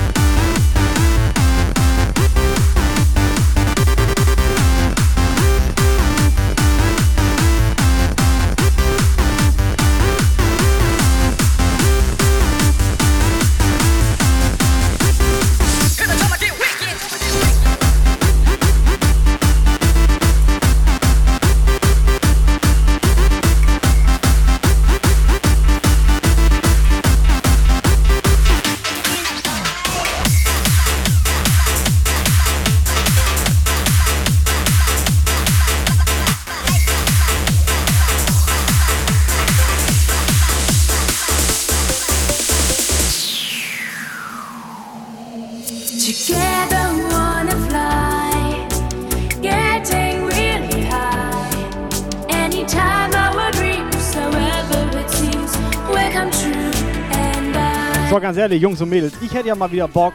[58.15, 60.13] So, ganz ehrlich, Jungs und Mädels, ich hätte ja mal wieder Bock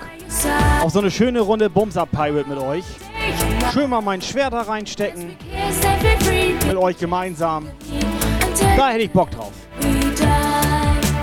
[0.81, 2.85] auf so eine schöne Runde Bums Up Pirate mit euch.
[3.75, 5.37] Schön mal mein Schwert da reinstecken,
[6.67, 7.69] mit euch gemeinsam.
[8.75, 9.53] Da hätte ich Bock drauf.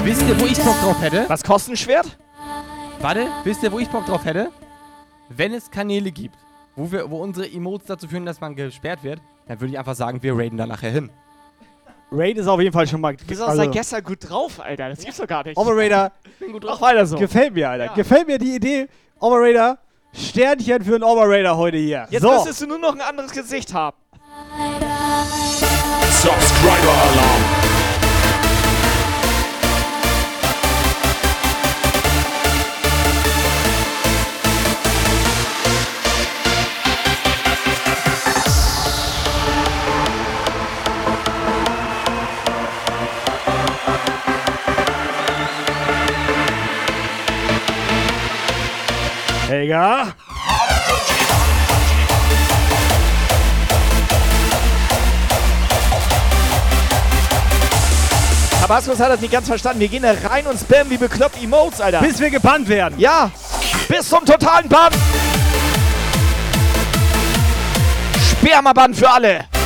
[0.03, 1.25] Wisst ihr, wo ich Bock drauf hätte?
[1.27, 2.15] Was kostet ein Schwert?
[3.01, 4.51] Warte, wisst ihr, wo ich Bock drauf hätte?
[5.29, 6.37] Wenn es Kanäle gibt,
[6.75, 9.95] wo, wir, wo unsere Emotes dazu führen, dass man gesperrt wird, dann würde ich einfach
[9.95, 11.09] sagen, wir raiden da nachher hin.
[12.11, 13.15] Raid ist auf jeden Fall schon mal.
[13.15, 14.89] Du bist auch also- seit gestern gut drauf, Alter.
[14.89, 15.57] Das gibt's doch gar nicht.
[15.57, 16.77] Operator, bin gut drauf.
[16.79, 17.17] Mach weiter so.
[17.17, 17.85] gefällt mir, Alter.
[17.85, 17.93] Ja.
[17.93, 18.87] Gefällt mir die Idee.
[19.19, 19.77] Operator,
[20.13, 22.07] Sternchen für einen Operator heute hier.
[22.09, 22.31] Jetzt so.
[22.31, 23.97] müsstest du nur noch ein anderes Gesicht haben.
[26.09, 27.26] Subscriber Alarm.
[49.67, 50.13] Helga.
[58.61, 59.79] Tabascos hat das nicht ganz verstanden.
[59.79, 61.99] Wir gehen da rein und spammen wie bekloppt Emotes, Alter.
[61.99, 62.97] Bis wir gebannt werden.
[62.97, 63.31] Ja,
[63.87, 64.93] bis zum totalen Bann.
[68.31, 69.56] Spermabann für alle.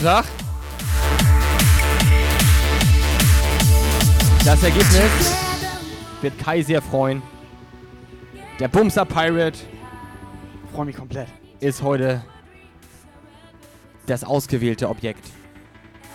[0.00, 0.24] Sattelsonntag.
[4.44, 5.34] Das Ergebnis
[6.20, 7.22] wird Kai sehr freuen.
[8.58, 9.58] Der Bumser Pirate
[10.72, 11.28] Freue mich komplett.
[11.60, 12.24] ist heute
[14.06, 15.24] das ausgewählte Objekt.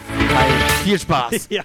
[0.07, 0.49] Kai,
[0.83, 1.47] viel Spaß.
[1.49, 1.63] ja.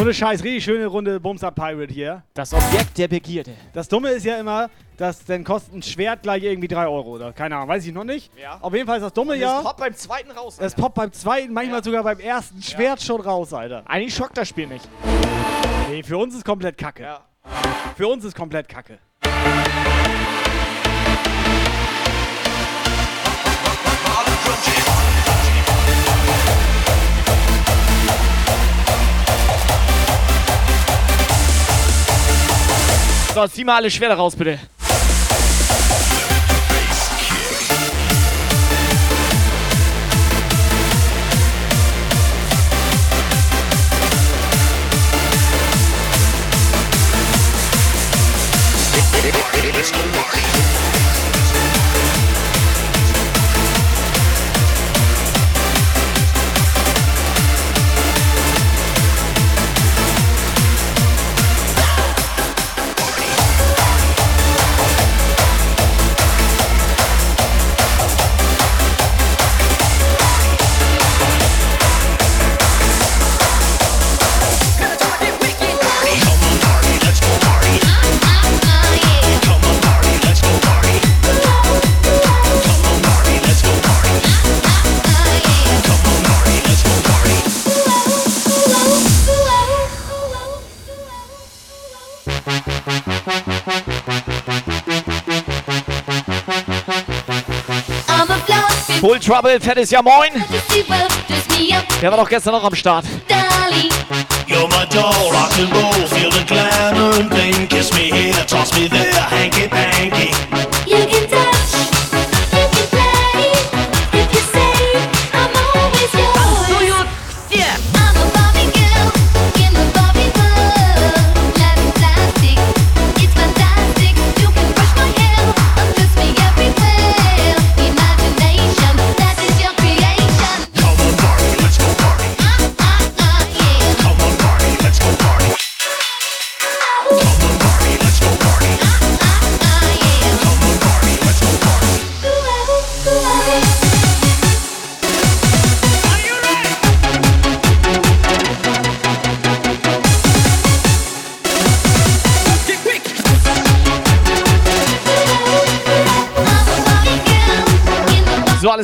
[0.00, 2.22] Ohne Scheiß, richtig schöne Runde Bums Up Pirate hier.
[2.32, 3.52] Das Objekt der Begierde.
[3.72, 4.70] Das Dumme ist ja immer,
[5.00, 8.04] dass dann kostet ein Schwert gleich irgendwie 3 Euro oder keine Ahnung, weiß ich noch
[8.04, 8.30] nicht.
[8.38, 8.58] Ja.
[8.60, 9.58] Auf jeden Fall ist das Dumme Und ja.
[9.58, 10.56] Es poppt beim zweiten raus.
[10.60, 13.82] Es poppt beim zweiten, manchmal sogar beim ersten Schwert schon raus, Alter.
[13.86, 14.86] Eigentlich schockt das Spiel nicht.
[15.88, 17.04] Nee, für uns ist komplett Kacke.
[17.04, 17.20] Ja.
[17.96, 18.98] Für uns ist komplett Kacke.
[33.34, 34.58] So, zieh mal alle Schwerter raus, bitte.
[49.80, 50.12] Mr.
[50.12, 50.49] party.
[99.00, 100.30] Full Trouble, fettes Ja Moin.
[102.02, 103.06] Der war doch gestern noch am Start.
[104.46, 107.66] You're my doll, rock and roll, feel the glamour and bling.
[107.68, 110.34] Kiss me here, toss me there, hanky panky.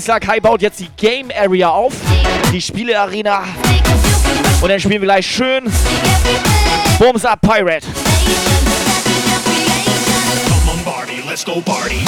[0.07, 1.95] Klar, Kai baut jetzt die Game Area auf.
[2.53, 3.43] Die Spielearena.
[4.61, 5.65] Und dann spielen wir gleich schön
[7.01, 7.85] Bums Up Pirate.
[10.49, 12.05] Come on, party, let's go party.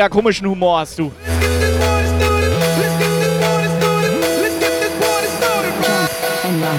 [0.00, 1.12] Helga, komischen Humor hast du.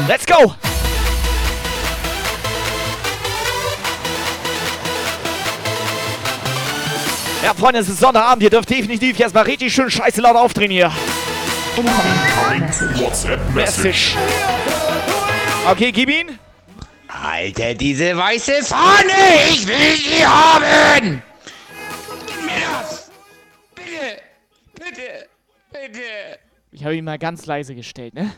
[0.07, 0.55] Let's go!
[7.43, 8.41] Ja, Freunde, es ist Sonnabend.
[8.41, 10.91] Ihr dürft definitiv jetzt mal richtig schön scheiße laut aufdrehen hier.
[13.53, 14.15] Message.
[15.69, 16.39] Okay, gib ihn.
[17.07, 19.13] Alter, diese weiße Fahne,
[19.51, 21.21] ich will sie haben!
[26.91, 28.33] Habe ihn mal ganz leise gestellt, ne?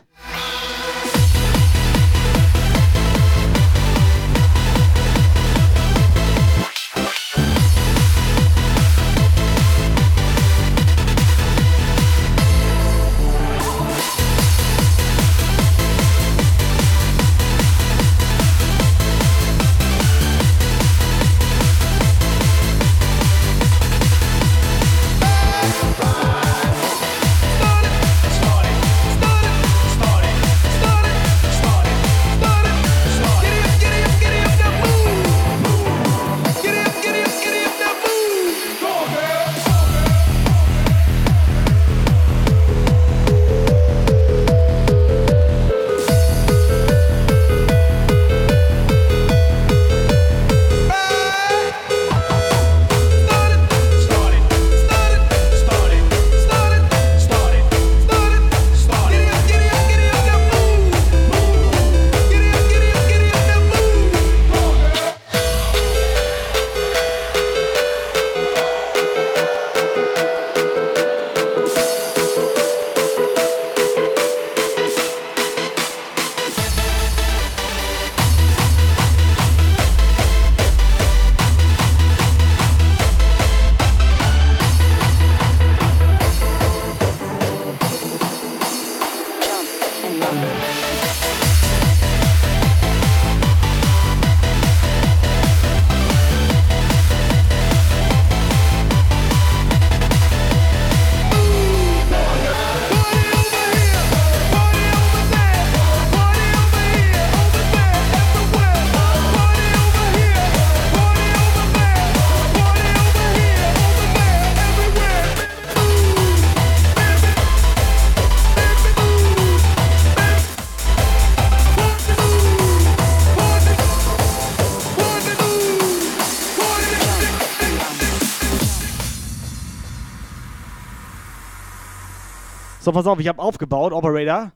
[132.94, 134.52] Pass auf, ich habe aufgebaut, Operator.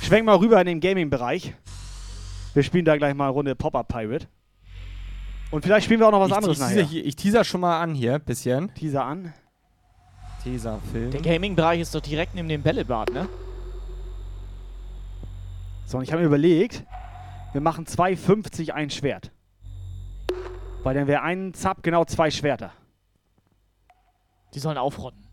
[0.00, 1.54] Schwenk mal rüber in den Gaming-Bereich.
[2.52, 4.28] Wir spielen da gleich mal eine Runde Pop-Up Pirate.
[5.50, 6.74] Und vielleicht spielen wir auch noch was ich, anderes ich, nachher.
[6.76, 8.72] teaser hier, ich teaser schon mal an hier, bisschen.
[8.74, 9.32] Teaser an.
[10.42, 11.10] Teaser-Film.
[11.10, 13.28] Der Gaming-Bereich ist doch direkt neben dem Bällebad, ne?
[15.86, 16.84] So, und ich habe mir überlegt,
[17.52, 19.30] wir machen 2,50 ein Schwert.
[20.82, 22.72] Weil dann wäre ein Zap genau zwei Schwerter.
[24.54, 25.23] Die sollen aufrotten.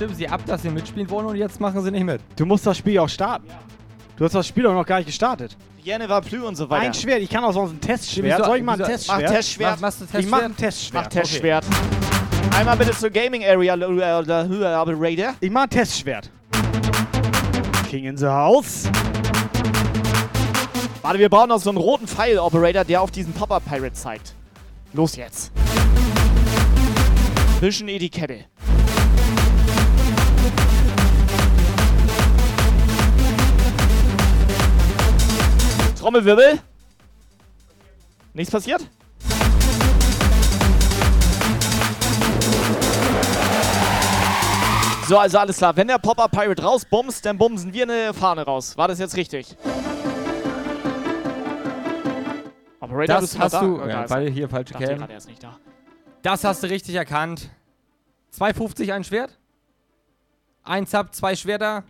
[0.00, 2.22] Stimmen sie ab, dass sie mitspielen wollen und jetzt machen sie nicht mit.
[2.34, 3.46] Du musst das Spiel auch starten.
[4.16, 5.54] Du hast das Spiel auch noch gar nicht gestartet.
[5.82, 6.86] Jenne war Plü und so weiter.
[6.86, 8.38] Ein Schwert, ich kann auch sonst ein Testschwert.
[8.38, 9.20] Wieso- Soll ich mal ein Testschwert?
[9.22, 9.70] Mach Testschwert.
[9.72, 10.44] Mach- machst du Ich mach Testschwert?
[10.44, 11.04] ein Testschwert.
[11.04, 11.64] Mach Testschwert.
[12.56, 15.34] Einmal bitte zur Gaming Area, äh, Operator.
[15.38, 16.30] Ich mach ein Testschwert.
[17.90, 18.88] King in the House.
[21.02, 24.32] Warte, wir brauchen noch so einen roten Pfeil, Operator, der auf diesen Pop-Up Pirate zeigt.
[24.94, 25.52] Los jetzt.
[27.60, 28.46] Bisschen Etikette.
[36.00, 36.58] Trommelwirbel.
[38.32, 38.80] Nichts passiert?
[45.06, 45.76] So, also alles klar.
[45.76, 48.76] Wenn der Pop-Up Pirate rausbumst, dann bumsen wir eine Fahne raus.
[48.76, 49.56] War das jetzt richtig?
[52.78, 53.74] Operator, Das hast du.
[53.76, 54.10] Oh, da Ja, er.
[54.10, 55.06] weil hier falsche Cam.
[55.40, 55.58] da.
[56.22, 57.50] Das hast du richtig erkannt.
[58.38, 59.36] 2,50 ein Schwert.
[60.62, 61.82] Ein Zap, zwei Schwerter.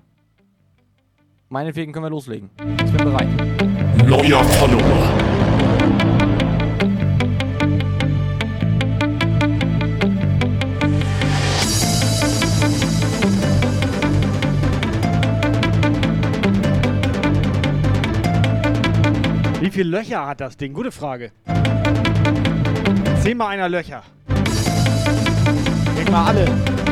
[1.50, 2.48] Meinetwegen können wir loslegen.
[2.58, 3.28] Ich bin bereit.
[4.10, 4.82] Neuer Follower.
[19.60, 20.72] Wie viele Löcher hat das Ding?
[20.72, 21.30] Gute Frage.
[23.22, 24.02] Zähl mal einer Löcher.
[25.96, 26.89] Denk mal alle.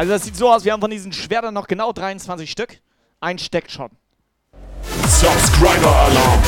[0.00, 2.78] Also das sieht so aus, wir haben von diesen Schwertern noch genau 23 Stück.
[3.20, 3.90] Ein steckt schon.
[5.06, 6.42] Subscriber Alarm.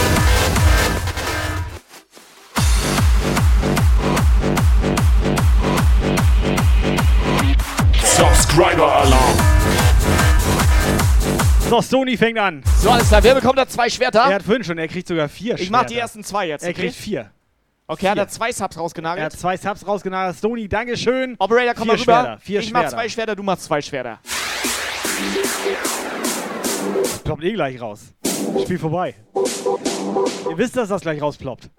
[8.02, 9.36] Subscriber Alarm.
[11.68, 12.64] So, Sony fängt an.
[12.80, 13.22] So, alles klar.
[13.22, 14.20] Wer bekommt da zwei Schwerter?
[14.20, 16.00] Er hat fünf schon, er kriegt sogar vier ich mach die Schwerter.
[16.00, 16.62] ersten zwei jetzt.
[16.62, 16.80] Er okay?
[16.84, 17.30] kriegt vier.
[17.88, 18.22] Okay, hat Vier.
[18.22, 19.20] er zwei Subs rausgenagelt?
[19.20, 20.36] Er hat zwei Subs rausgenagelt.
[20.36, 21.34] Stony, Dankeschön.
[21.38, 22.12] Operator, komm Vier mal rüber.
[22.22, 22.96] Schwerter, vier ich mach Schwerter.
[22.96, 24.18] zwei Schwerter, du machst zwei Schwerter.
[27.24, 28.14] Ploppt eh gleich raus.
[28.62, 29.14] Spiel vorbei.
[30.50, 31.70] Ihr wisst, dass das gleich rausploppt.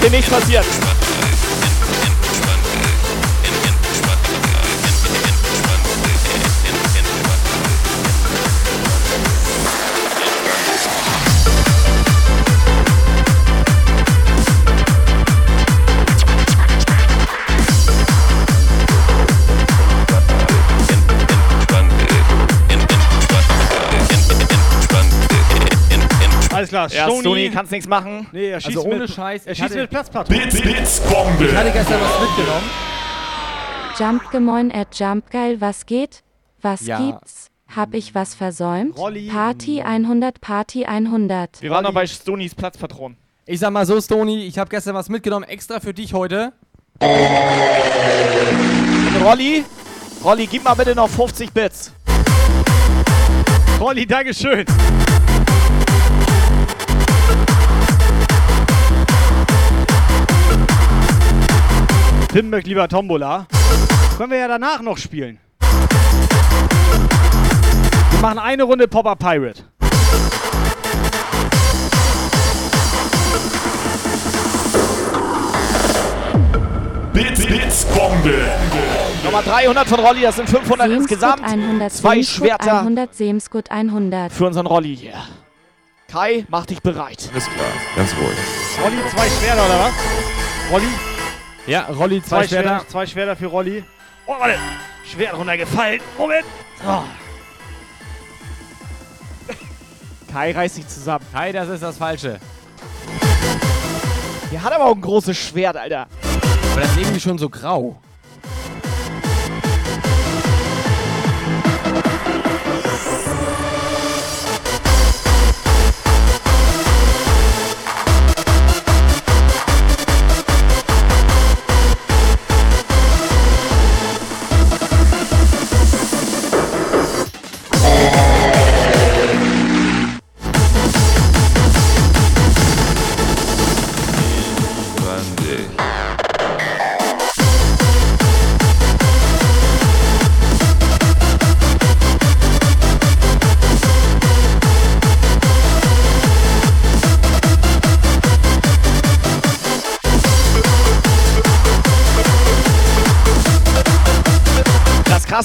[0.00, 1.07] Dir nichts passiert.
[26.68, 27.20] Alles klar, Ja, Stony.
[27.20, 28.26] Stony, kannst nichts machen.
[28.32, 30.48] Nee, er schießt Also ohne mit, Scheiß, Er schießt mit Platzpatronen.
[30.50, 31.46] Blitz, Blitzbombe.
[31.46, 32.70] Ich hatte gestern was mitgenommen.
[33.98, 36.22] Jumpgemoin at Jumpgeil, was geht?
[36.60, 36.98] Was Ja.
[36.98, 37.46] gibt's?
[37.74, 38.96] Hab ich was versäumt?
[38.98, 39.28] Rolli.
[39.28, 41.60] Party 100, Party 100.
[41.62, 43.16] Wir waren noch bei Stonys Platzpatron.
[43.46, 46.52] Ich sag mal so, Stony, ich habe gestern was mitgenommen, extra für dich heute.
[47.00, 47.08] Und
[49.24, 49.64] Rolli,
[50.24, 51.92] Rolli, gib mal bitte noch 50 Bits.
[53.80, 54.64] Rolli, Dankeschön.
[62.32, 63.46] Tim möchte lieber Tombola.
[64.16, 65.38] Können wir ja danach noch spielen.
[68.10, 69.64] Wir machen eine Runde Pop-Up Pirate.
[77.12, 78.48] Blitz, Blitzbombe.
[79.24, 81.44] Nochmal 300 von Rolli, das sind 500 Semskut insgesamt.
[81.44, 84.32] 100, Zwei Semskut Schwerter 100, Semskut 100.
[84.32, 85.14] für unseren Rolli hier.
[86.10, 87.28] Kai, mach dich bereit.
[87.32, 87.66] Alles klar,
[87.96, 88.38] ganz ruhig.
[88.84, 89.92] Rolli, zwei Schwerter oder was?
[90.70, 90.86] Rolli,
[91.68, 92.68] Ja, Rolli, zwei, zwei Schwerter.
[92.68, 93.84] Schwerter, zwei Schwerter für Rolli.
[94.26, 94.54] Oh, warte.
[95.04, 96.00] Schwert runtergefallen.
[96.16, 96.46] Moment.
[96.86, 97.02] Oh.
[100.32, 101.26] Kai, reiß dich zusammen.
[101.30, 102.40] Kai, das ist das Falsche.
[104.50, 106.06] Der hat aber auch ein großes Schwert, Alter.
[106.72, 108.00] Aber das ist irgendwie schon so grau.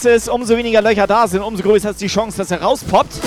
[0.04, 3.22] Krasse ist, umso weniger Löcher da sind, umso größer ist die Chance, dass er rauspoppt.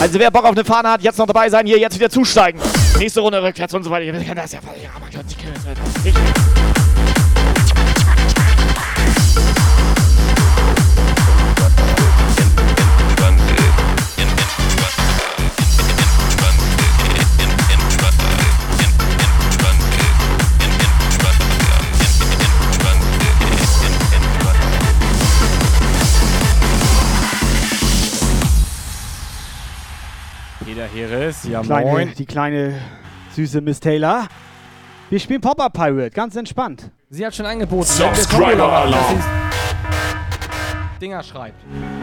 [0.00, 2.60] Also wer Bock auf eine Fahne hat, jetzt noch dabei sein, hier jetzt wieder zusteigen.
[2.98, 4.12] Nächste Runde rückwärts und so weiter.
[4.12, 7.23] Ich kann das ja man kann- das einfach.
[30.94, 32.12] Heres, ja kleine, moin.
[32.16, 32.80] Die kleine
[33.34, 34.28] süße Miss Taylor.
[35.10, 36.88] Wir spielen Pop-Up Pirate, ganz entspannt.
[37.10, 37.84] Sie hat schon angeboten.
[37.84, 39.16] Subscriber Alarm.
[39.18, 41.60] sie Dinger schreibt.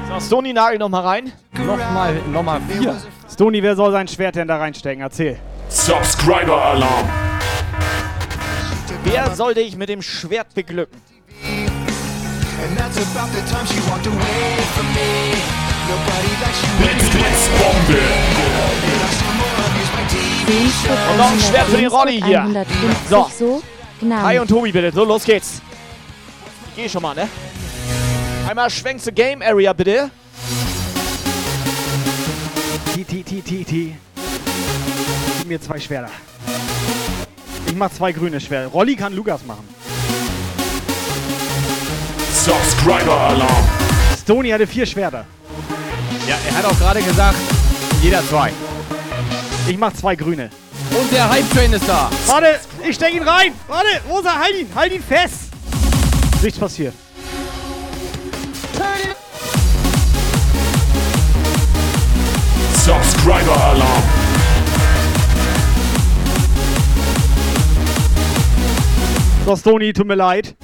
[0.09, 1.31] So, Stony nagel noch mal rein.
[1.53, 2.97] Nochmal, nochmal vier.
[3.31, 5.01] Stony, wer soll sein Schwert denn da reinstecken?
[5.01, 5.39] Erzähl.
[5.69, 7.09] Subscriber Alarm.
[9.05, 11.01] Wer soll dich mit dem Schwert beglücken?
[12.61, 15.40] And that's about the time she walked away from me.
[15.91, 18.01] Nobody likes you Blitz, Blitzbombe.
[20.47, 22.41] Semskut Und noch ein Schwert für den Rolli hier.
[22.41, 23.29] 150 So.
[23.37, 23.63] so.
[23.99, 24.21] Genau.
[24.21, 24.91] Kai und Tobi bitte.
[24.91, 25.61] So, los geht's.
[26.69, 27.27] Ich geh schon mal, ne?
[28.47, 30.09] Einmal schwenk zur Game Area bitte.
[32.93, 33.95] Ti, ti, ti, ti, ti.
[35.39, 36.09] Gib mir zwei Schwerter.
[37.67, 38.67] Ich mach zwei grüne Schwerter.
[38.69, 39.67] Rolli kann Lukas machen.
[42.33, 43.67] Subscriber Alarm.
[44.21, 45.25] Stony hatte vier Schwerter.
[46.31, 47.35] Ja, er hat auch gerade gesagt,
[48.01, 48.53] jeder zwei.
[49.67, 50.49] Ich mach zwei grüne.
[50.97, 52.09] Und der Hype Train ist da.
[52.25, 52.57] Warte!
[52.87, 53.51] Ich steck ihn rein!
[53.67, 54.69] Warte, Rosa, halt ihn!
[54.73, 55.49] Halt ihn fest!
[56.41, 56.93] Nichts passiert.
[62.75, 64.03] Subscriber Alarm.
[69.45, 70.55] So, Stony, tut mir leid.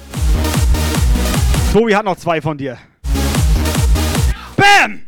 [1.74, 2.78] Tobi hat noch zwei von dir.
[4.56, 5.02] Bam!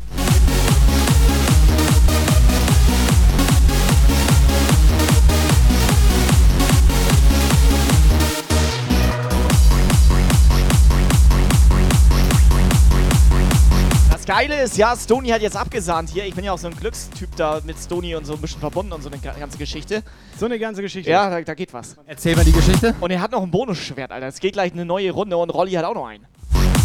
[14.31, 16.24] Geile ist, ja, Stony hat jetzt abgesahnt hier.
[16.24, 18.93] Ich bin ja auch so ein Glückstyp da mit Stony und so ein bisschen verbunden
[18.93, 20.05] und so eine ga- ganze Geschichte.
[20.39, 21.11] So eine ganze Geschichte.
[21.11, 21.97] Ja, da, da geht was.
[22.07, 22.95] Erzähl mal die Geschichte.
[23.01, 24.28] Und er hat noch ein Bonusschwert, Alter.
[24.28, 26.24] Es geht gleich eine neue Runde und Rolli hat auch noch einen.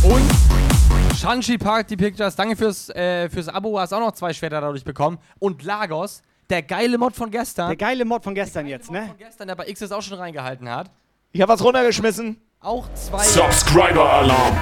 [0.02, 4.84] Und Shanshi Party Pictures, danke fürs, äh, fürs Abo, hast auch noch zwei Schwerter dadurch
[4.84, 5.20] bekommen.
[5.38, 7.68] Und Lagos, der geile Mod von gestern.
[7.68, 9.06] Der geile Mod von gestern jetzt, ne?
[9.08, 10.90] Von gestern, der bei XS auch schon reingehalten hat.
[11.32, 12.42] Ich hab was runtergeschmissen.
[12.60, 14.58] Auch zwei Subscriber Alarm.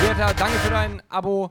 [0.00, 1.50] Schwerter, danke für dein Abo.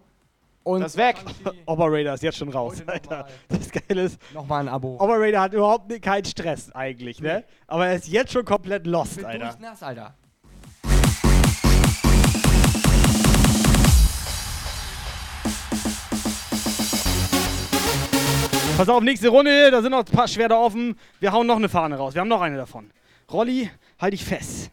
[0.63, 1.17] Und das ist weg.
[1.65, 3.27] Operator ist jetzt schon raus, Alter.
[3.49, 4.95] Das Geile ist, Nochmal ein Abo.
[4.95, 7.43] Operator hat überhaupt keinen Stress eigentlich, ne?
[7.67, 9.47] Aber er ist jetzt schon komplett lost, Alter.
[9.49, 10.15] Durchnass, Alter.
[18.77, 20.97] Pass auf, nächste Runde, da sind noch ein paar Schwerter offen.
[21.19, 22.15] Wir hauen noch eine Fahne raus.
[22.15, 22.89] Wir haben noch eine davon.
[23.31, 24.71] Rolli, halt dich fest.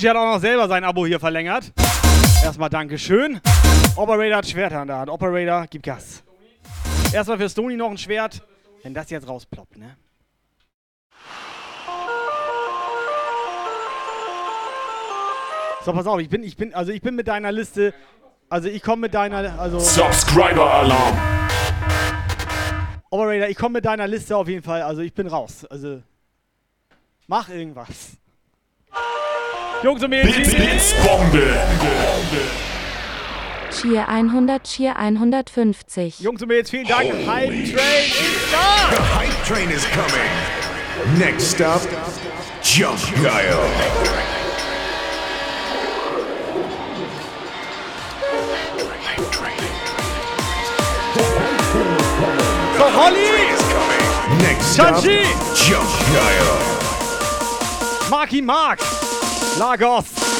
[0.00, 1.72] Shanshi hat auch noch selber sein Abo hier verlängert.
[2.42, 3.38] Erstmal Dankeschön.
[3.96, 5.10] Operator hat Schwerter in der Hand.
[5.10, 6.22] Operator, gib Gas.
[7.12, 8.42] Erstmal für Stony noch ein Schwert.
[8.82, 9.96] Wenn das jetzt rausploppt, ne?
[15.84, 17.92] So, pass auf, ich bin, ich bin, also ich bin mit deiner Liste,
[18.48, 19.80] also ich komme mit deiner, also...
[19.80, 21.18] Subscriber Alarm.
[23.10, 26.02] Operator, ich komme mit deiner Liste auf jeden Fall, also ich bin raus, also...
[27.26, 28.16] Mach irgendwas.
[29.82, 30.42] Jungs und Mädchen!
[30.42, 31.56] Blitz, Blitz, Bombe.
[33.70, 36.20] Cheer 100, Cheer 150.
[36.20, 37.10] Jungs und Mädels, vielen Dank.
[37.26, 38.90] Hype Train ist da!
[38.90, 41.18] The hype train is coming.
[41.18, 41.80] Next stop,
[42.62, 43.56] Jump Geil.
[52.76, 53.30] So, Holly!
[54.42, 55.22] Next stop, Shanshi!
[55.54, 56.48] Jump Geil.
[58.10, 58.80] Marky Mark!
[59.58, 60.30] Lagos!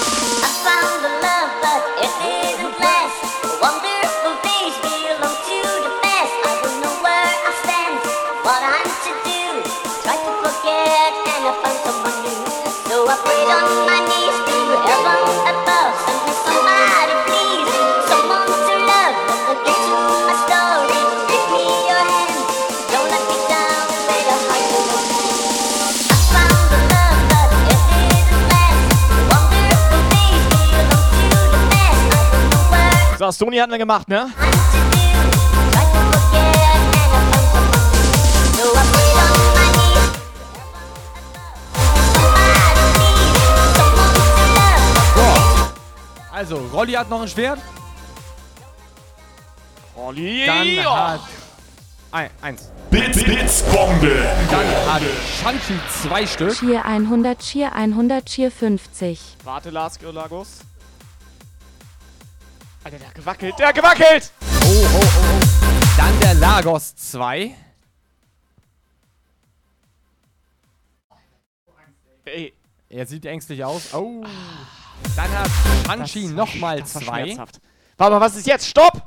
[33.31, 34.33] Where So, Stony hatten wir gemacht, ne?
[46.33, 47.59] Also, Rolli hat noch ein Schwert.
[49.95, 50.47] Rolli!
[50.47, 51.20] Dann hat.
[52.12, 52.72] Ein, eins.
[52.91, 54.26] Blitz, Blitz, Bombe.
[54.51, 55.03] Dann hat
[55.43, 56.55] Shanshi zwei Stück.
[56.55, 59.37] Cheer 100, Cheer 100, Cheer 50.
[59.45, 60.61] Warte, Lars Lagos.
[62.83, 63.59] Alter, der hat gewackelt.
[63.59, 64.33] Der hat gewackelt!
[64.41, 65.41] Oh, oh, oh, oh.
[65.97, 67.55] Dann der Lagos 2.
[72.24, 72.55] Ey.
[72.89, 73.95] Er sieht ängstlich aus.
[73.95, 74.24] Oh.
[75.14, 75.51] Dann hat
[75.87, 77.37] Shanshi nochmal zwei.
[77.37, 78.66] Warte mal, was ist jetzt?
[78.66, 79.03] Stopp!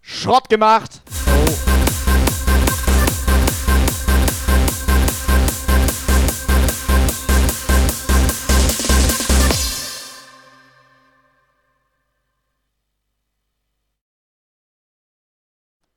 [0.00, 1.02] Schrott gemacht.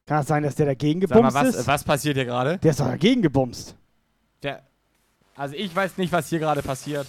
[0.06, 1.68] Kann es sein, dass der dagegen Sag mal, gebumst was, ist?
[1.68, 2.58] was passiert hier gerade?
[2.58, 3.76] Der ist doch dagegen gebumst.
[4.42, 4.64] Der,
[5.36, 7.08] also ich weiß nicht, was hier gerade passiert.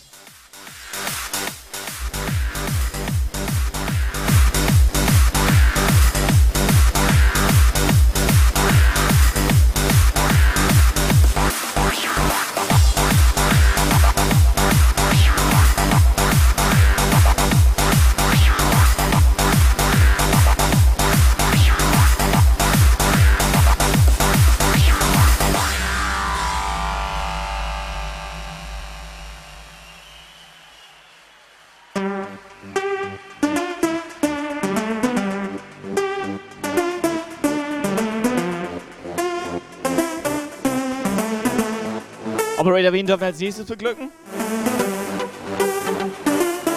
[43.05, 44.09] Wen dürfen wir als nächstes beglücken?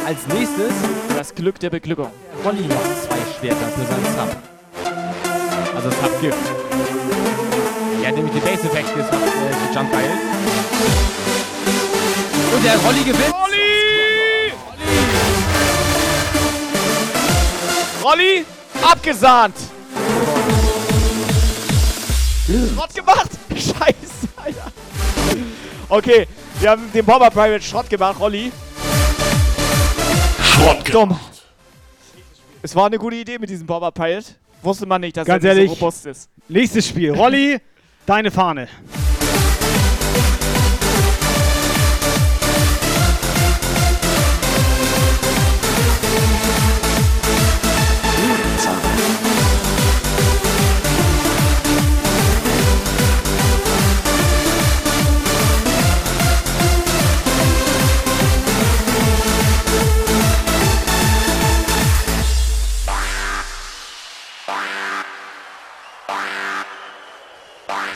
[0.05, 0.73] Als nächstes
[1.15, 2.11] das Glück der Beglückung.
[2.43, 4.35] Rolli macht zwei Schwerter für seinen Sub.
[5.73, 6.37] Also Sub Gift.
[8.01, 10.11] Er hat nämlich die Base Effekt des Sub, äh, für Jump Geil.
[12.55, 13.33] Und der Rolli gewinnt.
[13.33, 14.53] Rolli!
[18.03, 18.45] Rolli,
[18.81, 19.55] abgesahnt!
[22.73, 23.36] Schrott gemacht!
[25.89, 26.27] Okay,
[26.59, 28.51] wir haben den Bomber Private Schrott gemacht, Rolli.
[30.43, 31.17] Schrott Dumm.
[32.61, 34.25] Es war eine gute Idee mit diesem Bomber Pirate.
[34.61, 36.29] Wusste man nicht, dass Ganz er ehrlich, so robust ist.
[36.49, 37.13] nächstes Spiel.
[37.13, 37.59] Rolli,
[38.05, 38.67] deine Fahne.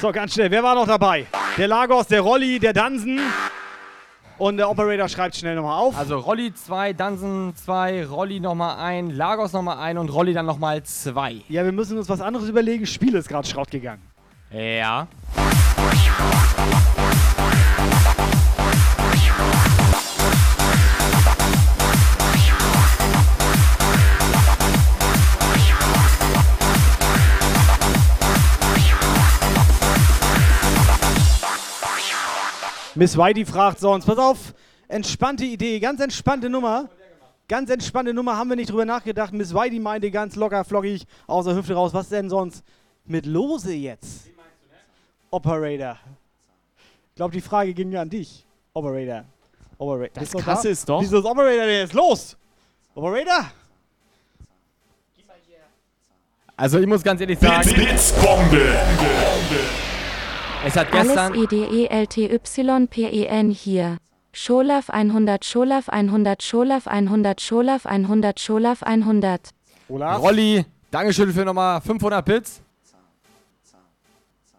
[0.01, 0.49] So, ganz schnell.
[0.49, 1.27] Wer war noch dabei?
[1.59, 3.19] Der Lagos, der Rolli, der Dansen.
[4.39, 5.95] Und der Operator schreibt schnell nochmal auf.
[5.95, 10.81] Also Rolli 2, Dansen 2, Rolli nochmal ein, Lagos nochmal ein und Rolli dann nochmal
[10.81, 11.43] 2.
[11.49, 12.87] Ja, wir müssen uns was anderes überlegen.
[12.87, 14.01] Spiel ist gerade Schrott gegangen.
[14.51, 15.07] Ja.
[33.01, 34.53] Miss Whitey fragt sonst, pass auf,
[34.87, 36.87] entspannte Idee, ganz entspannte Nummer.
[37.47, 39.33] Ganz entspannte Nummer, haben wir nicht drüber nachgedacht.
[39.33, 42.63] Miss Whitey meinte ganz locker, flockig, aus der Hüfte raus, was denn sonst
[43.05, 44.29] mit Lose jetzt?
[45.31, 45.97] Operator.
[47.09, 48.45] Ich glaube, die Frage ging ja an dich.
[48.71, 49.25] Operator.
[49.79, 50.09] Operator.
[50.13, 50.69] Das Bist du Krasse da?
[50.71, 52.37] ist doch- Wieso ist Operator denn jetzt los?
[52.93, 53.51] Operator?
[56.55, 58.75] Also ich muss ganz ehrlich sagen, Blitzbombe.
[60.65, 61.33] Es hat gestern...
[61.35, 61.45] E
[61.85, 63.97] EDELTYPEN hier.
[64.33, 69.49] Scholaf 100, Scholaf 100, Scholaf 100, Scholaf 100, Scholaf 100.
[69.89, 70.21] Olaf?
[70.21, 72.61] Rolli, Dankeschön für nochmal 500 Bits.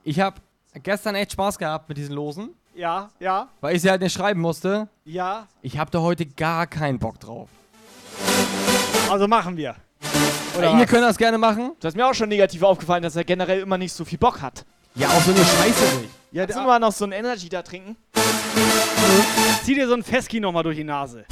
[0.05, 0.37] Ich habe
[0.83, 4.41] gestern echt Spaß gehabt mit diesen Losen, Ja, ja, weil ich sie halt nicht schreiben
[4.41, 4.89] musste.
[5.05, 5.47] ja.
[5.63, 7.49] Ich habe da heute gar keinen Bock drauf.
[9.11, 9.77] Also machen wir.
[10.59, 11.73] Oder ihr könnt das gerne machen.
[11.81, 14.43] Das ist mir auch schon negativ aufgefallen, dass er generell immer nicht so viel Bock
[14.43, 14.67] hat.
[14.95, 16.11] Ja, auch so eine Scheiße nicht.
[16.33, 17.97] Ja, Kannst du mal noch so ein Energy da trinken?
[19.65, 21.25] Zieh dir so ein Feski nochmal durch die Nase.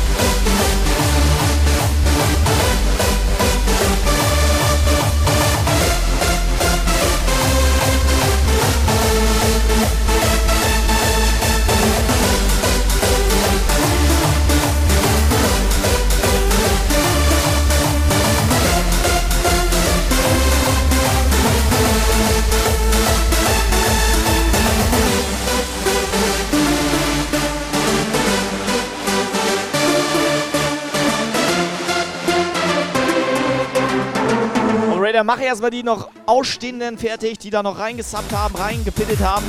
[35.20, 39.44] Operator, mach erstmal die noch Ausstehenden fertig, die da noch reingesubbt haben, reingepittet haben.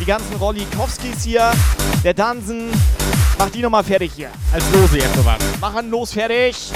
[0.00, 1.52] Die ganzen Rollikowskis hier.
[2.02, 2.70] Der Dansen.
[3.38, 4.30] Mach die nochmal fertig hier.
[4.52, 5.38] Als Lose jetzt sowas.
[5.60, 6.72] Machen los, fertig.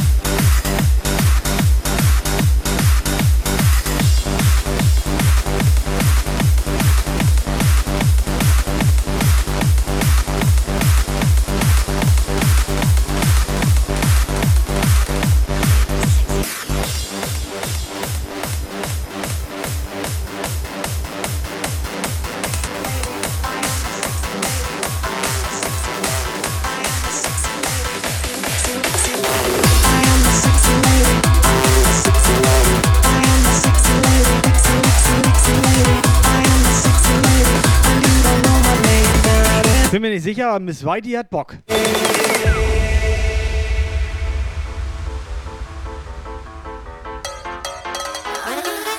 [40.27, 41.55] Sicher, Miss Whitey hat Bock.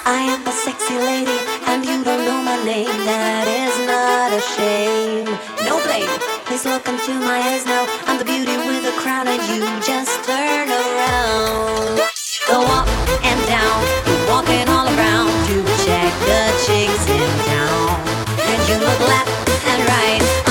[0.05, 1.37] I am a sexy lady,
[1.67, 2.87] and you don't know my name.
[3.03, 5.27] That is not a shame.
[5.67, 6.07] No blame.
[6.47, 7.83] Please look into my eyes now.
[8.07, 11.99] I'm the beauty with a crown, and you just turn around.
[12.47, 12.87] Go up
[13.27, 13.83] and down,
[14.31, 17.99] walking all around to check the chicks in town.
[18.47, 19.27] And you look left
[19.67, 20.46] and right.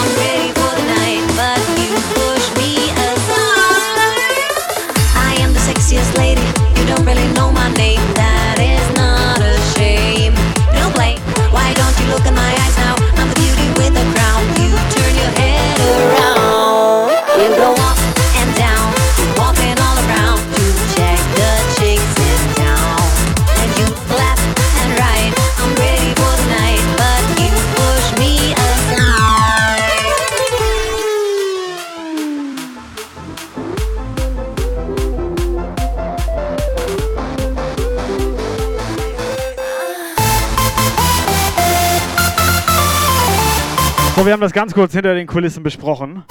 [44.27, 46.25] Wir haben das ganz kurz hinter den Kulissen besprochen.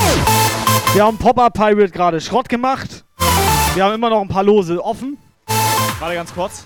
[0.94, 3.06] Wir haben Pop-Up Pirate gerade Schrott gemacht.
[3.74, 5.18] Wir haben immer noch ein paar Lose offen.
[6.00, 6.66] Warte ganz kurz.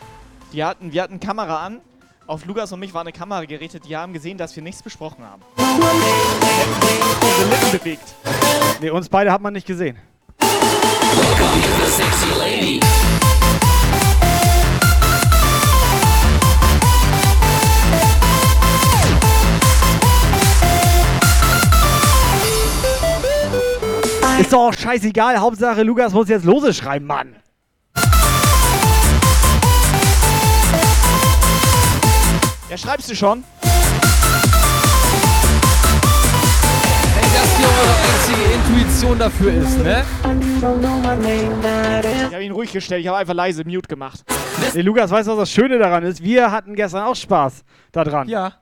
[0.52, 1.82] Die hatten, wir hatten Kamera an.
[2.26, 3.84] Auf Lukas und mich war eine Kamera gerichtet.
[3.88, 5.44] Die haben gesehen, dass wir nichts besprochen haben.
[5.56, 8.16] Unsere Lippen bewegt.
[8.82, 9.98] Nee, uns beide hat man nicht gesehen.
[24.40, 25.38] Ist doch auch scheißegal.
[25.40, 27.36] Hauptsache, Lukas muss jetzt Lose schreiben, Mann.
[32.70, 33.44] Ja, schreibst du schon?
[37.16, 40.06] Wenn das hier eure einzige Intuition dafür ist, ne?
[42.28, 43.02] Ich habe ihn ruhig gestellt.
[43.02, 44.24] Ich habe einfach leise Mute gemacht.
[44.74, 46.24] Nee, Lukas, weißt du, was das Schöne daran ist?
[46.24, 48.30] Wir hatten gestern auch Spaß daran.
[48.30, 48.54] Ja.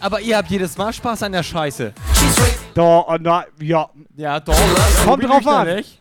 [0.00, 1.92] Aber ihr habt jedes Mal Spaß an der Scheiße.
[1.94, 2.46] Doch,
[2.78, 3.88] oh, na, ja.
[4.16, 4.54] Ja, doch.
[5.04, 5.74] Kommt drauf an.
[5.74, 5.98] Nicht.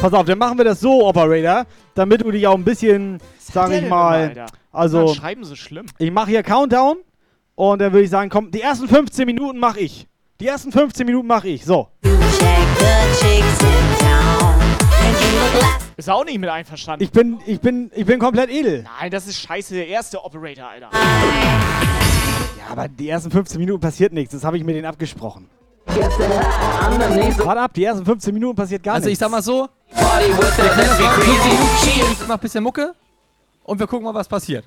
[0.00, 1.64] Pass auf, dann machen wir das so, Operator,
[1.94, 5.86] damit du dich auch ein bisschen, sag der ich mal, immer, also Schreiben so schlimm.
[5.96, 6.98] ich mache hier Countdown
[7.54, 10.06] und dann würde ich sagen, komm, die ersten 15 Minuten mache ich.
[10.44, 11.64] Die ersten 15 Minuten mache ich.
[11.64, 11.88] So.
[15.96, 17.02] Ist auch nicht mit einverstanden.
[17.02, 18.82] Ich bin, ich bin, ich bin komplett edel.
[19.00, 19.72] Nein, das ist scheiße.
[19.72, 20.90] Der erste Operator, Alter.
[20.92, 24.34] Ja, aber die ersten 15 Minuten passiert nichts.
[24.34, 25.48] Das habe ich mit denen abgesprochen.
[25.86, 29.20] Warte ab, die ersten 15 Minuten passiert gar Also ich nichts.
[29.20, 30.30] sag mal so, wir kennen
[30.90, 32.94] uns mal 15 Minuten, ich mach ein bisschen Mucke
[33.62, 34.66] und wir gucken mal, was passiert.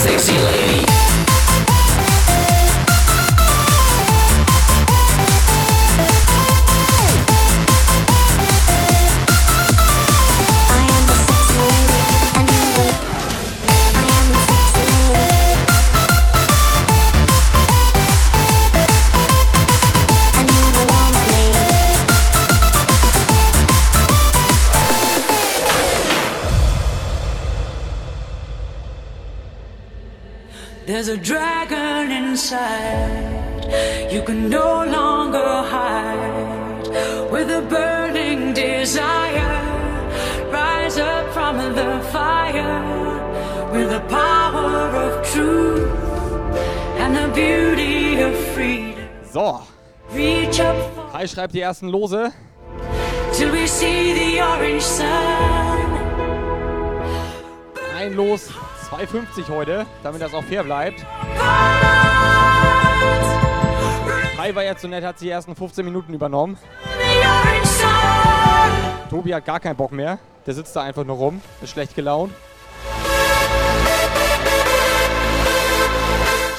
[0.00, 0.89] Sexy lady.
[31.00, 34.12] There's a dragon inside.
[34.12, 36.86] You can no longer hide.
[37.32, 39.64] With a burning desire,
[40.52, 42.84] rise up from the fire.
[43.72, 45.88] With the power of truth
[46.98, 49.08] and the beauty of freedom.
[49.32, 49.62] So.
[51.12, 52.30] Kai schreibt die ersten Lose.
[53.32, 55.80] till we see the orange sun.
[57.96, 58.50] Ein Los,
[58.90, 61.06] 2,50 heute, damit das auch fair bleibt.
[64.36, 66.58] Kai war jetzt so nett, hat die ersten 15 Minuten übernommen.
[69.08, 70.18] Tobi hat gar keinen Bock mehr.
[70.46, 72.32] Der sitzt da einfach nur rum, ist schlecht gelaunt.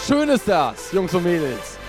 [0.07, 1.80] Schön ist das, Jungs und Mädels.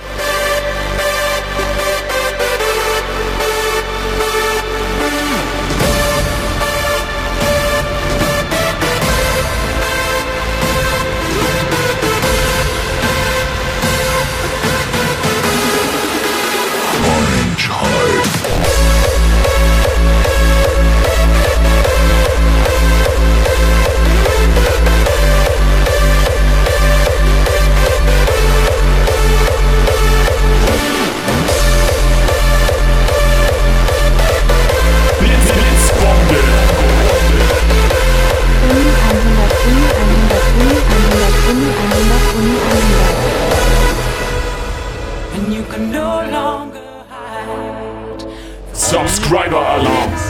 [49.23, 50.23] Subscriber Alarms.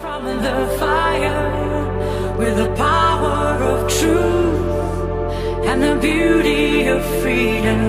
[0.00, 7.80] from the fire with the power of truth and the beauty of freedom.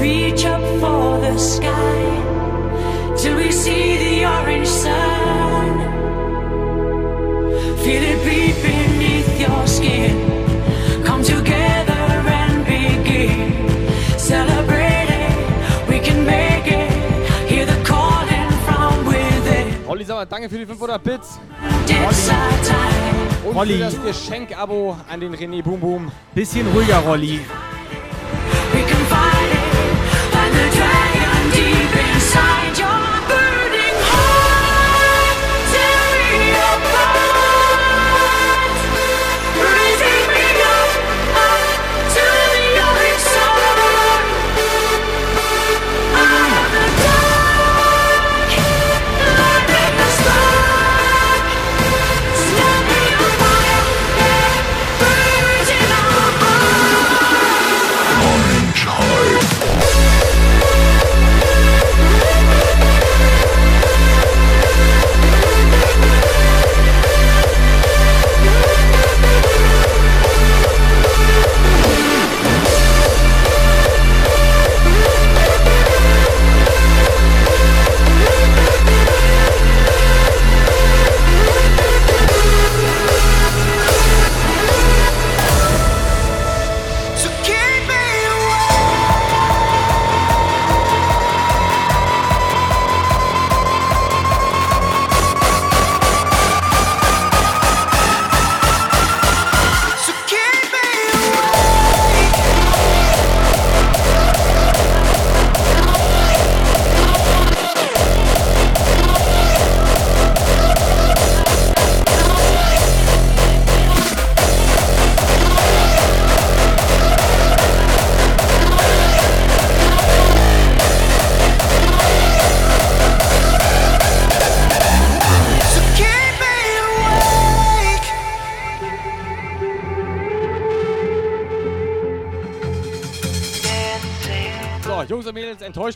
[0.00, 5.68] Reach up for the sky till we see the orange sun.
[7.84, 8.47] Feel it beat
[20.26, 21.38] danke für die 500 Bits.
[23.44, 23.74] Und Rolli.
[23.74, 26.12] für das Geschenk-Abo an den René Boom Boom.
[26.34, 27.40] Bisschen ruhiger, Rolli.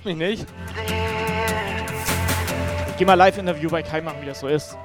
[0.03, 0.47] Enttäuscht mich nicht.
[2.89, 4.77] Ich geh mal Live-Interview bei Kai machen, wie das so ist.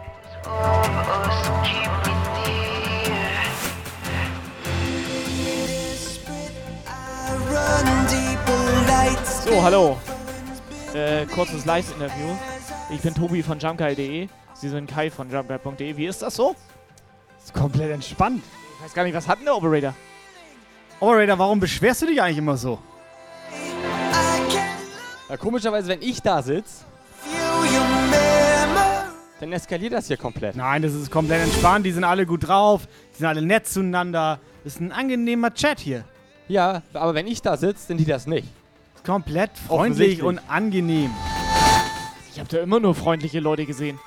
[9.46, 9.98] So, hallo.
[10.94, 12.36] Äh, kurzes Live-Interview.
[12.90, 14.28] Ich bin Tobi von jumpguy.de.
[14.54, 15.98] Sie sind Kai von jumpguy.de.
[15.98, 16.56] Wie ist das so?
[17.44, 18.44] Ist komplett entspannt.
[18.78, 19.94] Ich weiß gar nicht, was hat denn der Operator?
[21.00, 22.80] Operator, warum beschwerst du dich eigentlich immer so?
[25.38, 26.84] Ja, komischerweise, wenn ich da sitze,
[29.40, 30.56] dann eskaliert das hier komplett.
[30.56, 31.86] Nein, das ist komplett entspannt.
[31.86, 32.88] Die sind alle gut drauf.
[33.14, 34.40] Die sind alle nett zueinander.
[34.64, 36.06] Das ist ein angenehmer Chat hier.
[36.48, 38.48] Ja, aber wenn ich da sitze, sind die das nicht.
[39.06, 41.12] Komplett freundlich und angenehm.
[42.34, 44.00] Ich habe da immer nur freundliche Leute gesehen.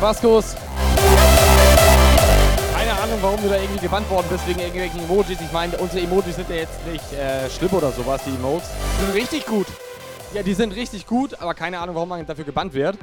[0.00, 0.56] Tabascos.
[2.74, 5.38] Keine Ahnung, warum du da irgendwie gebannt worden bist wegen irgendwelchen Emojis.
[5.42, 8.70] Ich meine, unsere Emojis sind ja jetzt nicht äh, schlimm oder sowas, die Emotes.
[8.98, 9.66] Die sind richtig gut.
[10.32, 12.96] Ja, die sind richtig gut, aber keine Ahnung, warum man dafür gebannt wird.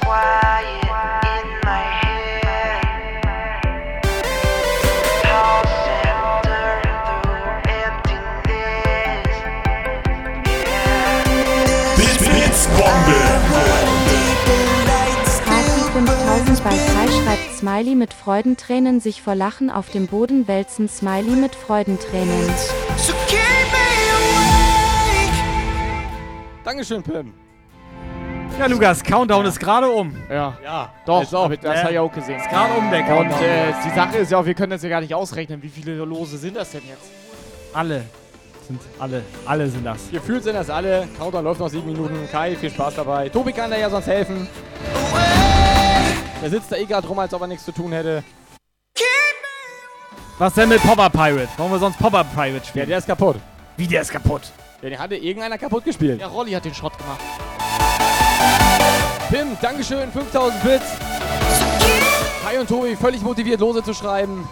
[0.00, 0.89] Kati
[17.60, 22.48] Smiley mit Freudentränen sich vor Lachen auf dem Boden wälzen Smiley mit Freudentränen.
[22.96, 23.38] So keep
[23.70, 23.76] me
[24.16, 25.34] awake.
[26.64, 27.34] Dankeschön, Pim.
[28.58, 30.16] Ja, Lukas, Countdown ist gerade um.
[30.30, 30.56] Ja.
[30.64, 31.82] Ja, Doch, hab ich- das Ja.
[31.82, 32.40] habe ich auch gesehen.
[32.40, 33.42] Ist gerade um der Und Countdown.
[33.42, 35.62] äh, die Sache ist ja auch, wir können das ja gar nicht ausrechnen.
[35.62, 37.10] Wie viele Lose sind das denn jetzt?
[37.74, 38.04] Alle
[38.66, 39.22] sind alle.
[39.44, 40.10] Alle sind das.
[40.10, 41.06] Gefühlt sind das alle.
[41.18, 42.26] Countdown läuft noch sieben Minuten.
[42.32, 43.28] Kai, viel Spaß dabei.
[43.28, 44.48] Tobi kann da ja sonst helfen.
[46.42, 48.22] Der sitzt da eh gerade rum, als ob er nichts zu tun hätte.
[50.38, 51.48] Was denn mit Popper Pirate?
[51.58, 52.88] Wollen wir sonst Popper Pirate Ja, spielen?
[52.88, 53.36] der ist kaputt.
[53.76, 54.42] Wie, der ist kaputt?
[54.80, 56.20] Ja, den hatte irgendeiner kaputt gespielt.
[56.20, 57.20] Ja, Rolli hat den Schrott gemacht.
[59.30, 60.84] Pim, Dankeschön, 5000 Bits.
[62.42, 64.48] Kai und Tobi völlig motiviert, Lose zu schreiben.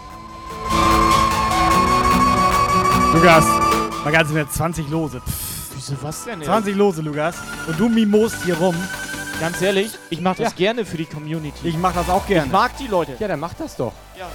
[3.13, 3.45] Lukas,
[4.03, 5.19] mal ganz im Ernst, 20 Lose.
[5.21, 6.39] Pff, Wieso was denn?
[6.41, 6.45] ey?
[6.45, 7.35] 20 Lose, Lukas.
[7.67, 8.75] Und du mimost hier rum.
[9.39, 10.57] Ganz ehrlich, ich mache das Ja.
[10.57, 11.67] gerne für die Community.
[11.69, 12.47] Ich mach das auch gerne.
[12.47, 13.13] Ich mag die Leute.
[13.19, 13.93] Ja, dann macht das doch.
[14.17, 14.27] Sag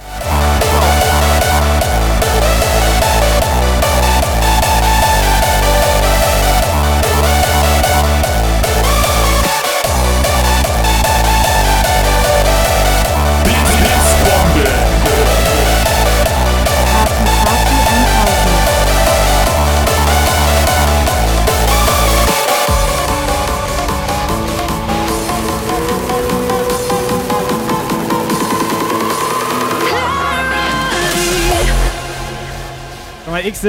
[33.45, 33.61] ist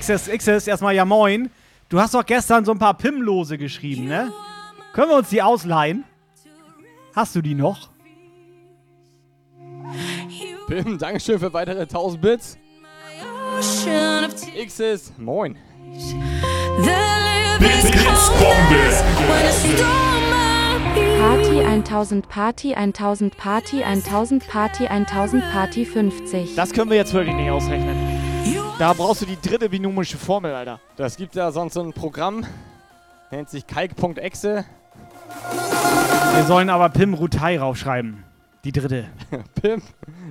[0.00, 1.50] Xis, Xis, erstmal ja moin.
[1.88, 4.30] Du hast doch gestern so ein paar Pim-Lose geschrieben, ne?
[4.92, 6.04] Können wir uns die ausleihen?
[7.14, 7.88] Hast du die noch?
[10.66, 12.58] Pim, Dankeschön für weitere 1000 Bits.
[14.66, 15.56] Xis, moin.
[21.18, 26.54] Party 1000 Party 1000 Party 1000 Party 1000 Party 50.
[26.54, 28.07] Das können wir jetzt wirklich nicht ausrechnen.
[28.78, 30.78] Da brauchst du die dritte binomische Formel, Alter.
[30.96, 32.46] Das gibt ja sonst so ein Programm.
[33.32, 34.64] Nennt sich kalk.exe.
[36.34, 38.22] Wir sollen aber Pim Rutai raufschreiben.
[38.62, 39.06] Die dritte.
[39.60, 39.82] Pim,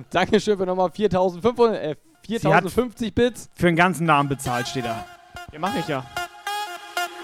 [0.08, 1.96] Dankeschön für nochmal 4500, äh,
[2.26, 3.50] 4050 Bits.
[3.54, 5.04] Für den ganzen Namen bezahlt, steht da.
[5.52, 6.04] Ja, mach ich ja.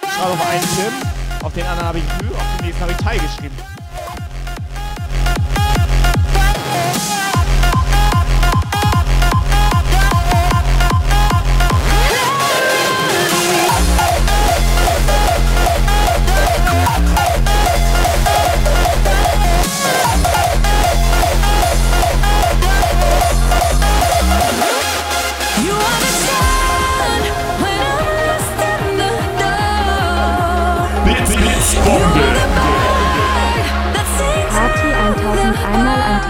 [0.03, 2.93] Ich schreibe auf einen Tim, auf den anderen habe ich Ü, auf den nächsten habe
[2.93, 3.74] ich Tai geschrieben.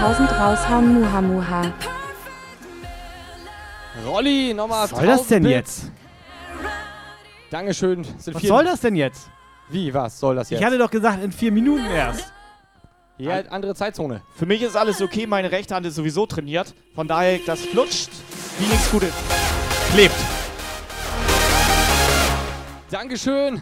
[0.05, 1.73] 1000 raushauen Muhamuha.
[4.05, 5.81] Rolli, nochmal Was soll das denn 1000 Bits.
[5.81, 5.91] jetzt?
[7.49, 8.03] Dankeschön.
[8.19, 9.31] Sind Was soll das denn jetzt?
[9.69, 10.59] Wie, was soll das jetzt?
[10.59, 12.31] Ich hatte doch gesagt, in vier Minuten erst.
[13.17, 14.21] ja, andere Zeitzone.
[14.35, 16.75] Für mich ist alles okay, meine rechte Hand ist sowieso trainiert.
[16.93, 18.11] Von daher, das flutscht
[18.59, 19.13] wie nichts Gutes.
[19.91, 20.13] Klebt.
[22.91, 23.59] Dankeschön.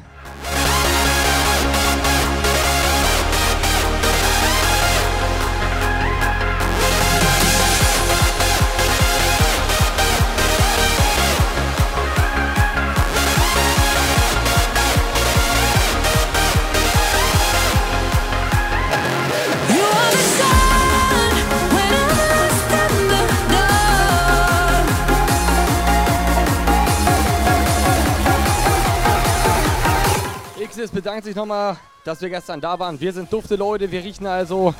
[30.73, 32.99] Xis bedankt sich nochmal, dass wir gestern da waren.
[32.99, 34.73] Wir sind dufte Leute, wir riechen also.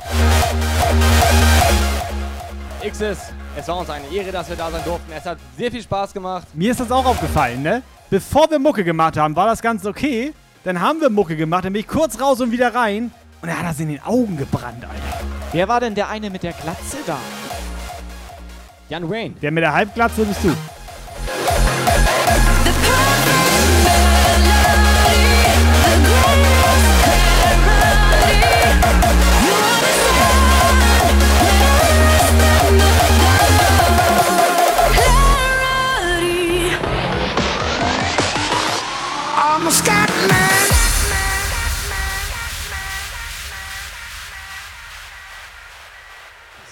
[2.80, 3.18] Xis,
[3.56, 5.12] es war uns eine Ehre, dass wir da sein durften.
[5.16, 6.48] Es hat sehr viel Spaß gemacht.
[6.52, 7.80] Mir ist das auch aufgefallen, ne?
[8.10, 10.34] Bevor wir Mucke gemacht haben, war das ganz okay.
[10.64, 13.12] Dann haben wir Mucke gemacht, dann bin ich kurz raus und wieder rein.
[13.40, 15.24] Und er hat das in den Augen gebrannt, Alter.
[15.52, 17.18] Wer war denn der eine mit der Glatze da?
[18.88, 19.34] Jan Wayne.
[19.40, 20.52] Der mit der Halbglatze bist du.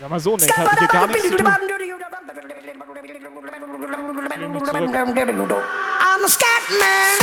[0.02, 1.46] Sag mal so, ne, ich hatte hier gar nichts zu tun.
[1.46, 1.54] I'm
[6.24, 7.18] a scat man.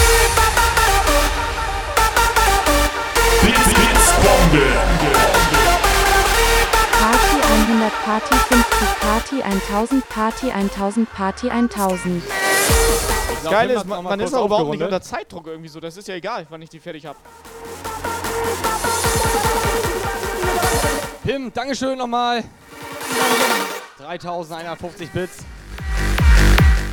[7.01, 12.23] Party 100 Party 50 Party 1000 Party 1000 Party 1000.
[13.43, 15.81] Das Geile ist, man, man ist auch überhaupt nicht unter Zeitdruck irgendwie so.
[15.81, 17.17] Das ist ja egal, wann ich die fertig habe.
[21.25, 22.45] Pim, Dankeschön nochmal.
[23.97, 25.37] 3150 Bits.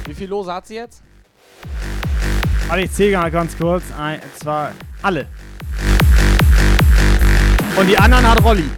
[0.06, 1.02] Wie viel Lose hat sie jetzt?
[2.68, 3.84] Warte, ich zähle mal ganz kurz.
[3.98, 4.70] Ein, zwei,
[5.02, 5.26] alle.
[7.76, 8.70] Und die anderen hat Rolli.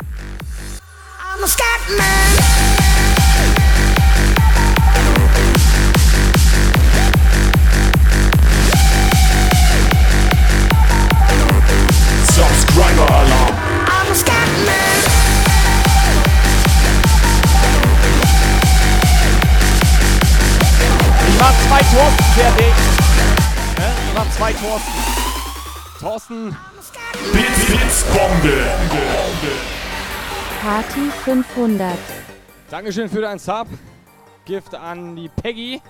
[1.38, 2.37] I'm a Scatman.
[22.08, 22.74] Thorsten fertig.
[23.76, 23.90] Hä?
[24.08, 24.92] Ich mach zwei Thorsten.
[26.00, 26.56] Thorsten.
[27.32, 28.64] Blitz, Blitzbombe.
[30.62, 31.98] Party 500.
[32.70, 33.66] Dankeschön für deinen Sub.
[34.46, 35.82] Gift an die Peggy.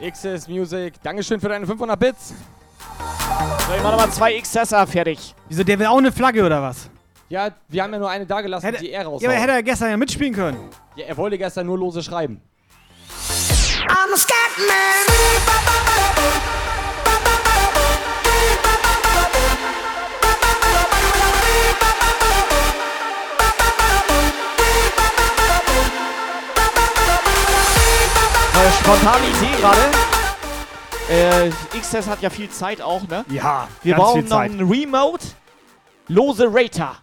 [0.00, 0.94] XS Music.
[1.02, 2.28] Dankeschön für deine 500 Bits.
[2.28, 5.34] So, ich mach nochmal zwei XSer fertig.
[5.48, 6.88] Wieso, der will auch eine Flagge oder was?
[7.28, 9.20] Ja, wir haben ja nur eine da gelassen, die er raus.
[9.20, 10.70] Ja, aber hätte er gestern ja mitspielen können.
[10.96, 12.40] Ja, er wollte gestern nur lose schreiben.
[13.88, 16.08] I'm a Scatman.
[28.54, 29.80] Äh, spontane Idee gerade.
[31.10, 33.24] Äh, XS hat ja viel Zeit auch, ne?
[33.30, 35.24] Ja, Wir ganz brauchen viel noch einen Remote
[36.08, 36.96] Lose Rater.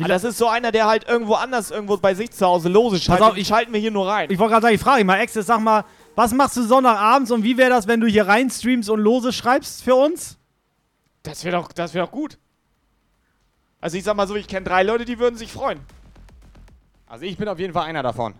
[0.00, 3.00] Ah, das ist so einer, der halt irgendwo anders, irgendwo bei sich zu Hause lose
[3.00, 3.26] schaltet.
[3.26, 4.30] auf, Die schalten wir hier nur rein.
[4.30, 5.84] Ich wollte gerade sagen, ich frage mal, Exes, sag mal,
[6.18, 9.32] was machst du Sonntagabends und wie wäre das, wenn du hier rein streamst und lose
[9.32, 10.36] schreibst für uns?
[11.22, 12.38] Das wäre doch, wäre doch gut.
[13.80, 15.78] Also ich sag mal so, ich kenne drei Leute, die würden sich freuen.
[17.06, 18.34] Also ich bin auf jeden Fall einer davon.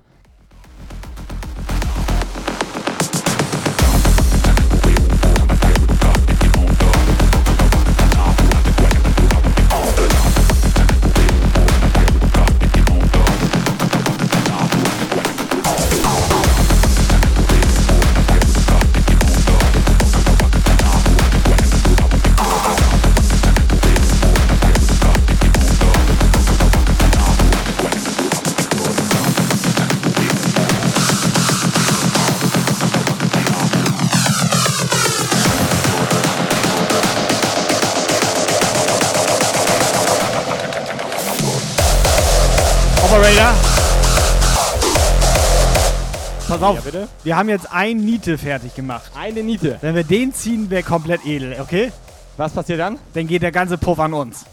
[46.58, 47.08] Pass auf, Ja, bitte?
[47.24, 49.10] wir haben jetzt ein Niete fertig gemacht.
[49.16, 49.78] Eine Niete.
[49.80, 51.92] Wenn wir den ziehen, wäre komplett edel, okay?
[52.36, 52.98] Was passiert dann?
[53.14, 54.44] Dann geht der ganze Puff an uns.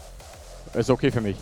[0.74, 1.36] Ist okay für mich.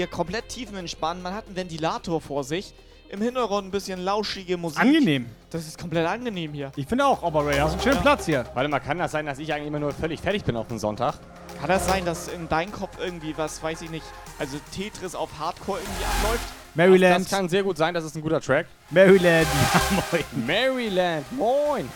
[0.00, 2.72] Hier komplett tiefenentspannt, man hat einen Ventilator vor sich,
[3.10, 4.80] im Hintergrund ein bisschen lauschige Musik.
[4.80, 5.26] Angenehm.
[5.50, 6.72] Das ist komplett angenehm hier.
[6.76, 8.46] Ich finde auch, Operator, hast einen schönen Platz hier.
[8.54, 10.78] Warte mal, kann das sein, dass ich eigentlich immer nur völlig fertig bin auf den
[10.78, 11.16] Sonntag?
[11.58, 14.06] Kann das sein, dass in deinem Kopf irgendwie was, weiß ich nicht,
[14.38, 16.44] also Tetris auf Hardcore irgendwie abläuft?
[16.74, 17.24] Maryland.
[17.26, 18.68] Das kann sehr gut sein, das ist ein guter Track.
[18.88, 19.80] Maryland, ja,
[20.12, 20.46] moin.
[20.46, 21.88] Maryland, moin.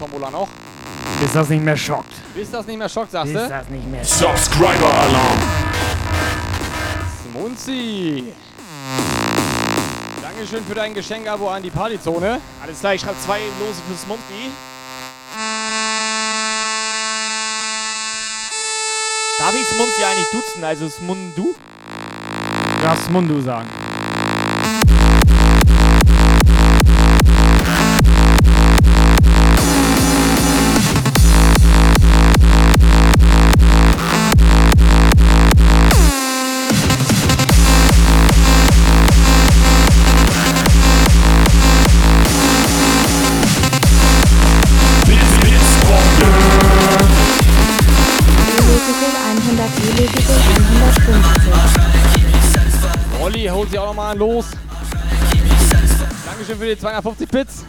[0.00, 0.48] Tombola noch?
[1.20, 2.12] Bis das nicht mehr schockt.
[2.34, 3.48] Bis das nicht mehr schockt, sagst Bis du?
[3.50, 5.38] das nicht mehr Subscriber Alarm.
[7.34, 8.32] Munzi.
[10.22, 12.40] Dankeschön für dein Geschenk-Abo an die Partyzone.
[12.62, 14.50] Alles klar, ich schreibe zwei Lose fürs Munzi.
[19.38, 21.54] Darf ich Smunzi eigentlich duzen, also Smundu?
[21.54, 23.68] Du darfst Mundu sagen.
[54.14, 54.46] Los.
[56.26, 57.64] Dankeschön für die 250 Bits.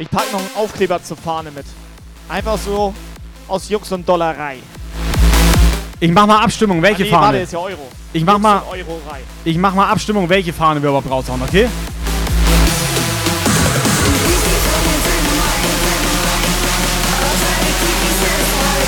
[0.00, 1.66] Ich packe noch einen Aufkleber zur Fahne mit.
[2.26, 2.94] Einfach so
[3.46, 4.56] aus Jux und Dollerei.
[6.00, 7.26] Ich mach mal Abstimmung, welche ah, nee, Fahne.
[7.26, 7.86] Warte, ist ja Euro.
[8.14, 8.62] Ich mach Jux mal,
[9.44, 11.68] ich mach mal Abstimmung, welche Fahne wir überhaupt raushauen, okay?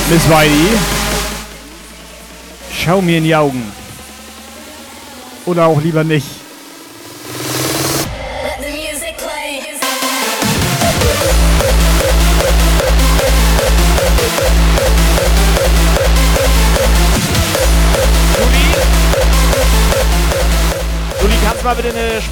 [0.09, 0.79] Miss Whitey.
[2.73, 3.71] Schau mir in die Augen.
[5.45, 6.42] Oder auch lieber nicht.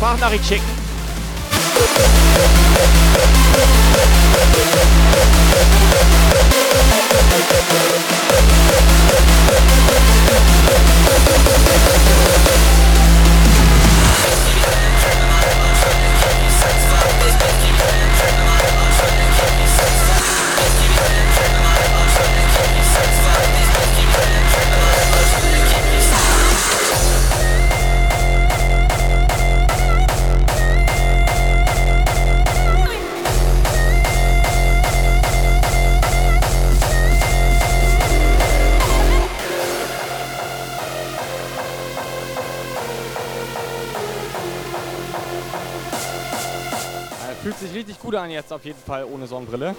[0.01, 0.65] Sprachnachricht schicken?
[48.11, 49.77] Gut an jetzt auf jeden Fall ohne Sonnenbrille.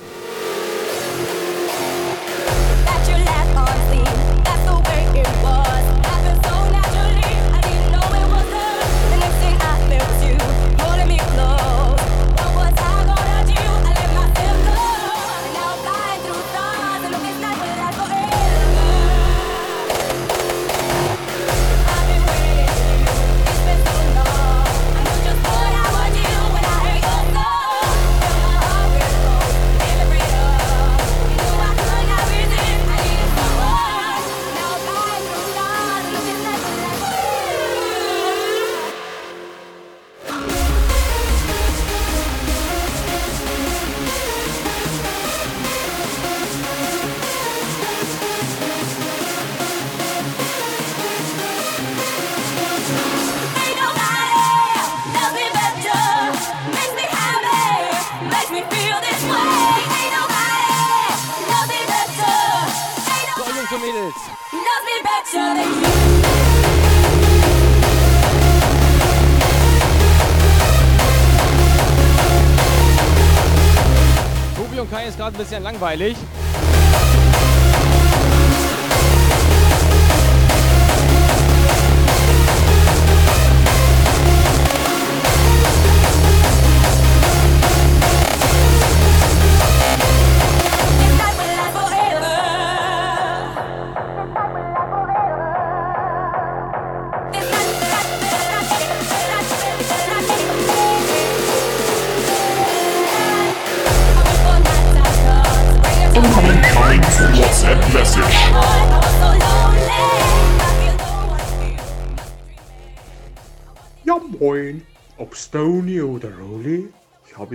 [75.81, 76.30] Langweilig.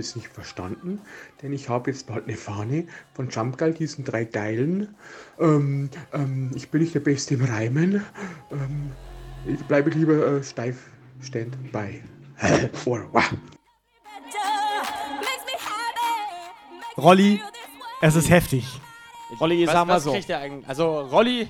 [0.09, 0.99] Es nicht verstanden,
[1.41, 4.95] denn ich habe jetzt bald eine Fahne von Jumpgeil, diesen drei Geilen.
[5.39, 8.03] Ähm, ähm, ich bin nicht der Beste im Reimen.
[8.51, 8.91] Ähm,
[9.45, 10.77] ich bleibe lieber äh, steif
[11.21, 12.01] stand bei.
[16.97, 17.41] Rolli,
[18.01, 18.65] es ist heftig.
[19.39, 20.11] Rolli, was, sag mal was so.
[20.13, 20.67] kriegt der eigentlich?
[20.67, 21.47] Also, Rolli.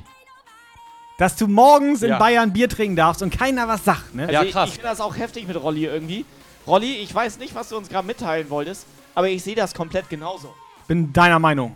[1.17, 2.19] Dass du morgens in Ja.
[2.19, 4.27] Bayern Bier trinken darfst und keiner was sagt, ne?
[4.27, 6.25] Also Ich, ich finde das auch heftig mit Rolli irgendwie.
[6.67, 8.85] Rolli, ich weiß nicht, was du uns gerade mitteilen wolltest,
[9.15, 10.53] aber ich sehe das komplett genauso.
[10.87, 11.75] Bin deiner Meinung.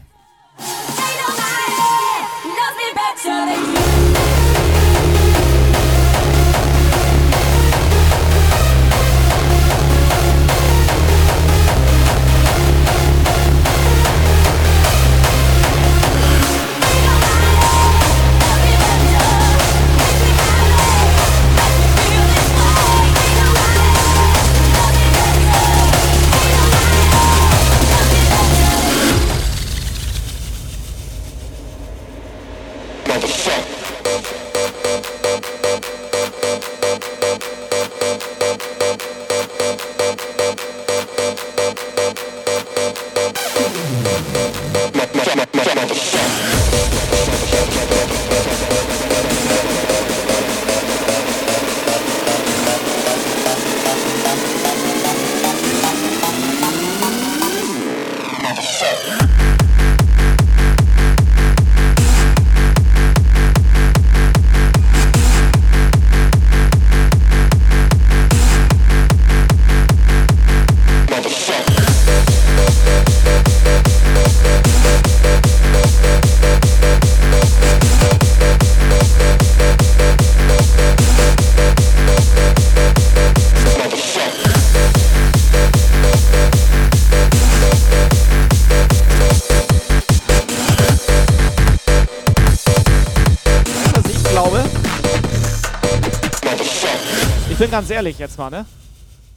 [97.72, 98.65] Bin ganz ehrlich jetzt mal, ne?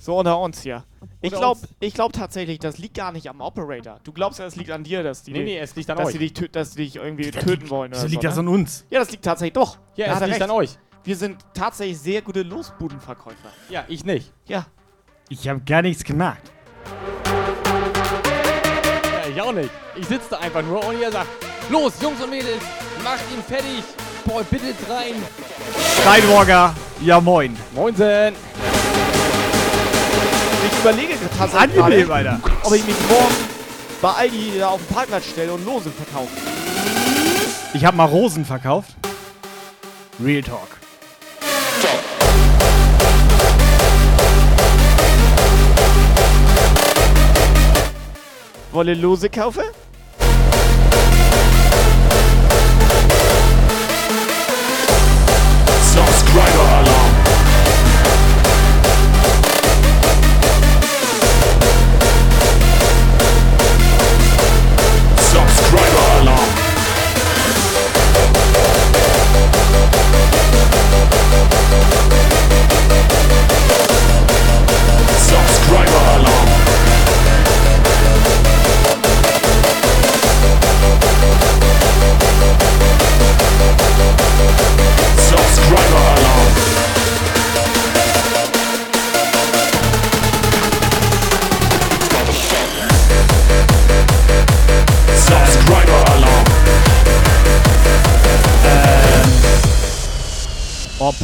[0.01, 0.83] So unter uns hier.
[1.21, 4.01] Ich glaube ich glaub tatsächlich, das liegt gar nicht am Operator.
[4.03, 6.09] Du glaubst ja, es liegt an dir, dass die, Nee, nee, es liegt an dass
[6.09, 6.15] euch.
[6.15, 7.93] Die dich, tö- dass die dich irgendwie Das töten liegt- wollen.
[7.93, 8.41] das oder liegt so, das ne?
[8.41, 8.87] an uns.
[8.91, 9.79] Ja, das liegt tatsächlich doch.
[9.95, 10.51] Ja, Da es hat er liegt recht.
[10.51, 10.71] an euch.
[11.05, 13.51] Wir sind tatsächlich sehr gute Losbudenverkäufer.
[13.71, 14.33] Ja, ich nicht.
[14.49, 14.67] Ja.
[15.29, 16.43] Ich habe gar nichts gemacht.
[18.25, 19.71] Ja, ich auch nicht.
[19.95, 21.29] Ich sitze da einfach nur und ihr sagt,
[21.71, 22.65] los, Jungs und Mädels,
[23.05, 23.85] macht ihn fertig.
[24.25, 25.15] Boah, bitte rein.
[26.01, 26.75] Steinwalker,
[27.05, 27.57] ja moin.
[27.75, 28.35] Moinsen.
[30.67, 32.41] Ich überlege tatsächlich Angenehm, gerade, Alter.
[32.63, 33.35] ob ich mich morgen
[34.01, 36.31] bei Aldi da auf den Parkplatz stelle und Lose verkaufe.
[37.75, 38.91] Ich habe mal Rosen verkauft.
[40.23, 40.69] Real Talk.
[48.73, 49.63] Wolle Lose kaufen?
[55.95, 56.94] Subscriber Alarm.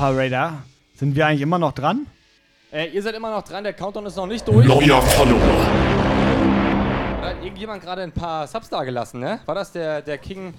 [0.00, 0.62] Operator.
[0.94, 2.06] Sind wir eigentlich immer noch dran?
[2.72, 4.66] Äh, ihr seid immer noch dran, der Countdown ist noch nicht durch.
[4.66, 5.40] Neuer Follower.
[7.20, 9.40] Da hat irgendjemand gerade ein paar Subs da gelassen, ne?
[9.44, 10.54] War das der, der King?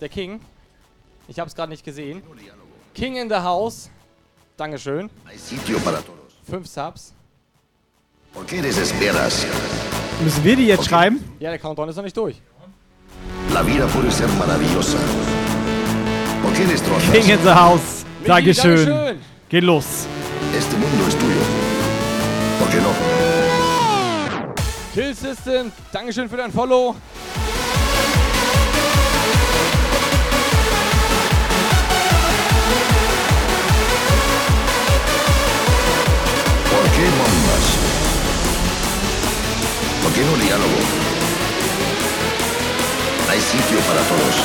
[0.00, 0.40] Der King?
[1.28, 2.22] Ich hab's gerade nicht gesehen.
[2.94, 3.90] King in the House.
[4.56, 5.10] Dankeschön.
[6.48, 7.12] Fünf Subs.
[10.22, 11.22] Müssen wir die jetzt schreiben?
[11.40, 12.40] Ja, der Countdown ist noch nicht durch.
[13.52, 14.98] La vida puede ser maravillosa.
[16.42, 17.12] ¿Por qué destrozas?
[17.12, 18.04] King in the House.
[18.26, 18.86] Michi, Dankeschön.
[18.86, 19.18] Dankeschön.
[19.48, 19.84] Geht los.
[20.56, 21.40] Este mundo es tuyo.
[22.58, 22.92] ¿Por qué no?
[24.94, 26.96] Kill System, Dankeschön für dein Follow.
[36.72, 37.66] ¿Por qué bombas?
[40.02, 40.80] ¿Por qué no diálogo?
[43.30, 44.36] Hay sitio para todos.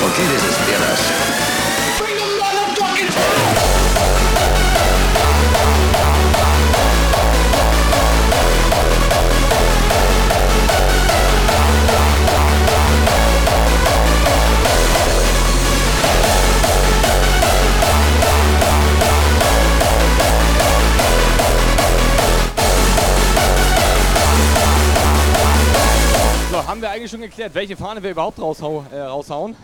[0.00, 1.49] ¿Por qué desesperas?
[26.60, 29.56] So, haben wir eigentlich schon geklärt, welche Fahne wir überhaupt raushau äh, raushauen?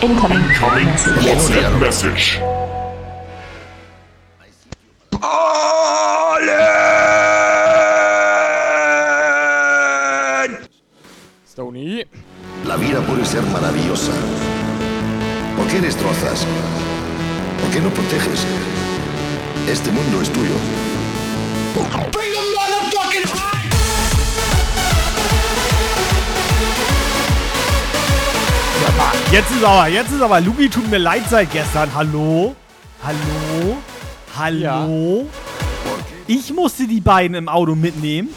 [0.00, 2.40] Incoming WhatsApp Message.
[11.50, 12.06] Stony.
[12.64, 14.12] La vida puede ser maravillosa.
[15.56, 16.46] ¿Por qué destrozas?
[17.60, 18.46] ¿Por qué no proteges?
[19.68, 20.54] Este mundo es tuyo.
[29.32, 31.90] Jetzt ist aber, jetzt ist aber, Lugi tut mir leid seit gestern.
[31.94, 32.54] Hallo?
[33.02, 33.76] Hallo?
[34.38, 35.26] Hallo?
[36.26, 38.28] Ich musste die beiden im Auto mitnehmen.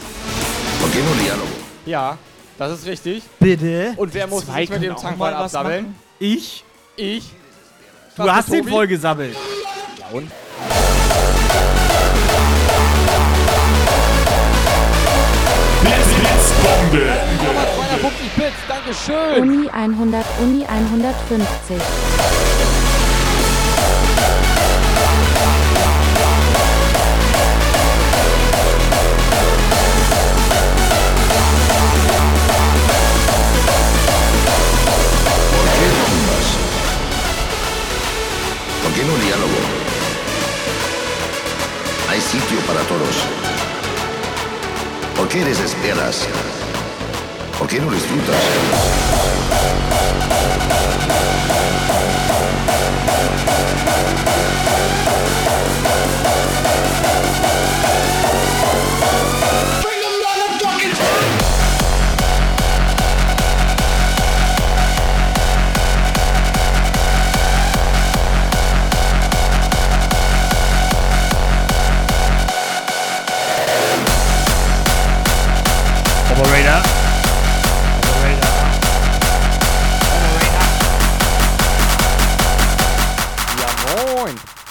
[1.86, 2.18] Ja,
[2.58, 3.22] das ist richtig.
[3.38, 3.94] Bitte?
[3.96, 5.04] Und wer muss Zwei sich mit dem was
[5.34, 5.84] absammeln?
[5.84, 5.96] machen.
[6.18, 6.64] Ich?
[6.96, 7.30] Ich.
[8.16, 8.70] Du Was hast den Tobi?
[8.70, 9.36] voll gesammelt.
[9.98, 10.30] Ja und?
[15.82, 17.79] Blitzbombe.
[18.00, 19.42] 250 Bits, Dankeschön.
[19.42, 21.84] Uni 100, Uni 150.
[38.82, 39.58] ¿Por qué no diálogo?
[42.08, 43.16] Hay sitio para todos.
[45.16, 46.26] ¿Por qué desesperas?
[47.60, 48.36] ¿Por qué no disfrutas?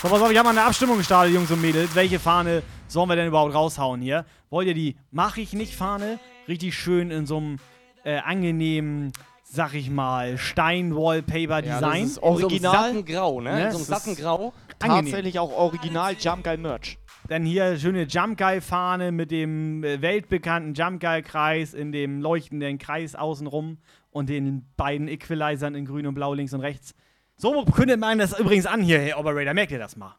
[0.09, 1.93] So, pass auf, ich habe mal eine Abstimmung gestartet, Jungs und Mädels.
[1.93, 4.25] Welche Fahne sollen wir denn überhaupt raushauen hier?
[4.49, 6.17] Wollt ihr die Mach ich nicht Fahne?
[6.47, 7.57] Richtig schön in so einem
[8.03, 9.11] äh, angenehmen,
[9.43, 11.81] sag ich mal, Stein-Wallpaper-Design.
[11.81, 12.93] Ja, das ist original.
[12.95, 13.53] So Grau, ne?
[13.53, 13.71] Ne?
[13.71, 14.51] So einem satten Grau.
[14.79, 16.97] Tatsächlich auch original Jump Guy Merch.
[17.27, 22.19] Dann hier schöne Jump Guy Fahne mit dem äh, weltbekannten Jump Guy Kreis in dem
[22.19, 23.77] leuchtenden Kreis außenrum
[24.09, 26.95] und den beiden Equalizern in grün und blau links und rechts.
[27.41, 29.53] So kündet man das übrigens an hier, Herr Operator.
[29.53, 30.13] Merkt ihr das mal?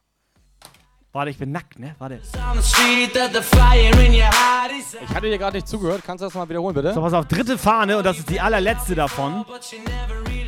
[1.12, 1.94] Warte, ich bin nackt, ne?
[1.98, 2.18] Warte.
[5.02, 6.00] Ich hatte dir gerade nicht zugehört.
[6.06, 6.94] Kannst du das mal wiederholen, bitte?
[6.94, 9.44] So, pass auf, dritte Fahne und das ist die allerletzte davon.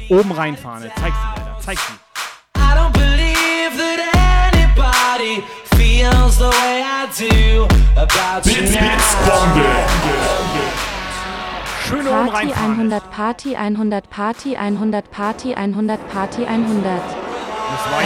[0.08, 0.90] Oben rein Fahne.
[0.96, 1.58] Zeig sie, Alter.
[1.60, 1.92] Zeig sie.
[2.56, 4.00] I don't believe that
[4.54, 5.42] anybody
[5.76, 7.68] feels the way I do
[8.00, 10.31] about you now.
[11.92, 12.90] Rein Party Fahne.
[12.90, 17.00] 100, Party 100, Party 100, Party 100, Party 100.
[17.72, 18.02] Das war.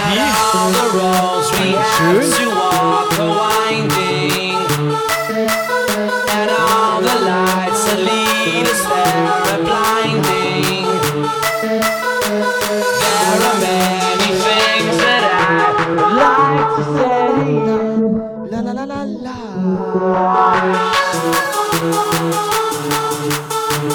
[18.49, 20.86] La la la la la.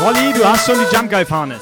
[0.02, 1.60] Rolli, du hast schon die Jump Guy Fahne.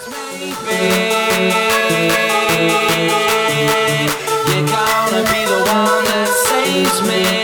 [4.48, 7.39] You're gonna be the one that saves me.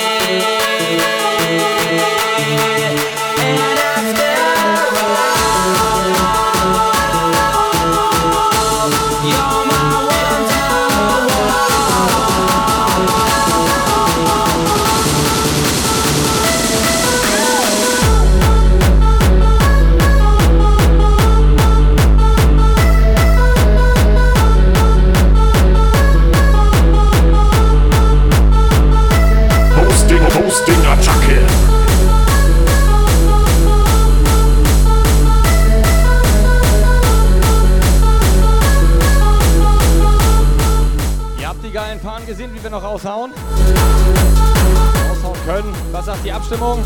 [42.95, 43.33] Raushauen?
[45.09, 45.73] Raushauen können.
[45.91, 46.83] Was sagt die Abstimmung?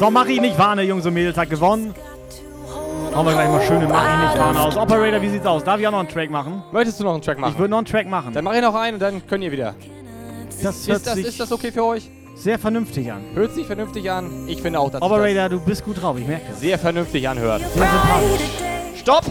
[0.00, 1.94] So, mach ich nicht Warne, Jungs und Mädels, hat gewonnen.
[3.14, 4.74] Hauen wir gleich mal schöne Mach ich nicht Warne aus.
[4.74, 5.62] Operator, wie sieht's aus?
[5.62, 6.62] Darf ich auch noch einen Track machen?
[6.72, 7.52] Möchtest du noch einen Track machen?
[7.52, 8.32] Ich würde noch einen Track machen.
[8.32, 9.74] Dann mache ich noch einen und dann könnt ihr wieder.
[10.62, 12.10] Das hört ist, das, sich ist das okay für euch?
[12.34, 13.22] sehr vernünftig an.
[13.34, 14.48] Hört sich vernünftig an.
[14.48, 16.60] Ich finde auch, dass Operator, du bist gut drauf, ich merke das das.
[16.60, 17.60] sehr vernünftig anhört.
[17.60, 18.48] Sehr sympathisch.
[18.96, 19.24] Stopp!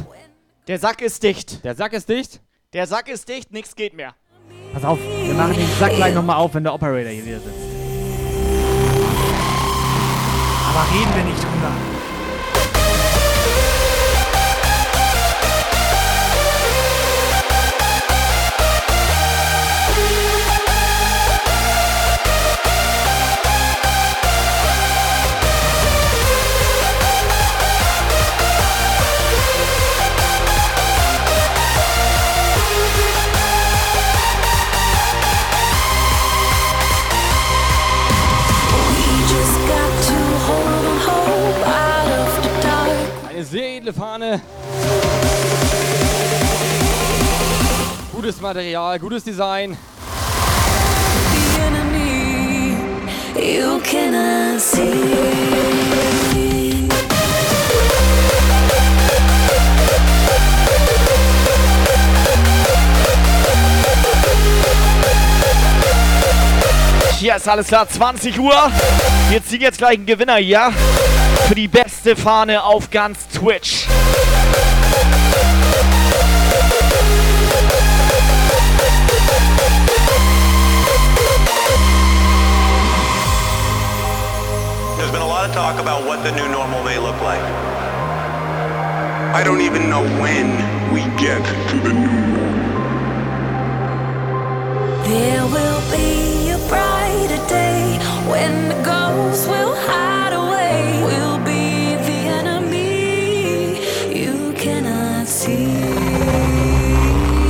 [0.67, 1.65] Der Sack ist dicht.
[1.65, 2.41] Der Sack ist dicht?
[2.73, 4.13] Der Sack ist dicht, nichts geht mehr.
[4.71, 7.68] Pass auf, wir machen den Sack gleich nochmal auf, wenn der Operator hier wieder sitzt.
[10.79, 11.88] Aber reden wir nicht drüber.
[44.29, 44.41] Edle Fahne.
[48.11, 49.77] Gutes Material, gutes Design.
[53.35, 55.49] You cannot see.
[67.35, 68.71] Ist alles klar, 20 Uhr.
[69.29, 70.73] Wir ziehen jetzt gleich einen Gewinner hier
[71.49, 73.87] für die beste Fahne auf ganz Twitch.
[84.95, 87.41] There's been a lot of talk about what the new normal may look like.
[89.33, 90.53] I don't even know when
[90.93, 92.59] we get to the new normal.
[95.03, 97.97] There will be a brighter day
[98.29, 100.08] when the ghosts will hide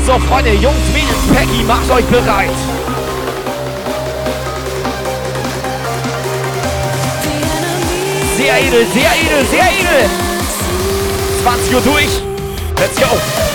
[0.10, 2.49] So, Freunde, Jungs, Mädels, Peggy, macht euch bereit.
[8.36, 10.10] Sehr edel, sehr edel, sehr edel.
[11.44, 12.22] 20 Uhr durch.
[12.80, 13.49] Let's go.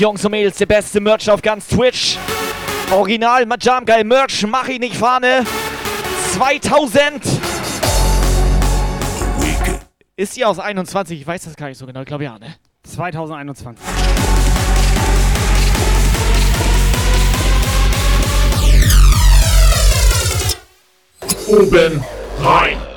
[0.00, 2.16] Jungs und Mädels, der beste Merch auf ganz Twitch.
[2.90, 5.44] Original Jam Geil Merch, mach ich nicht Fahne.
[6.32, 7.22] 2000.
[10.16, 11.20] Ist die aus 21?
[11.20, 12.00] Ich weiß das gar nicht so genau.
[12.00, 12.54] Ich glaube ja, ne?
[12.84, 13.84] 2021.
[21.46, 22.02] Oben
[22.40, 22.89] rein.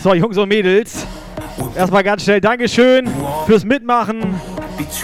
[0.00, 1.04] So, Jungs und Mädels.
[1.74, 3.10] Erstmal ganz schnell Dankeschön
[3.46, 4.40] fürs Mitmachen.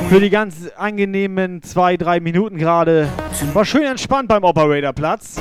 [0.09, 3.09] Für die ganz angenehmen zwei, drei Minuten gerade.
[3.55, 5.41] War schön entspannt beim Operator-Platz.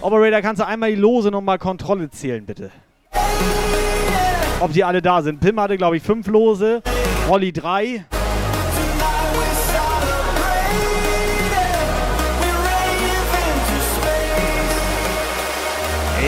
[0.00, 2.70] Operator, kannst du einmal die Lose nochmal Kontrolle zählen, bitte?
[4.60, 5.40] Ob die alle da sind.
[5.40, 6.80] Pim hatte, glaube ich, fünf Lose.
[7.28, 8.04] Rolli drei.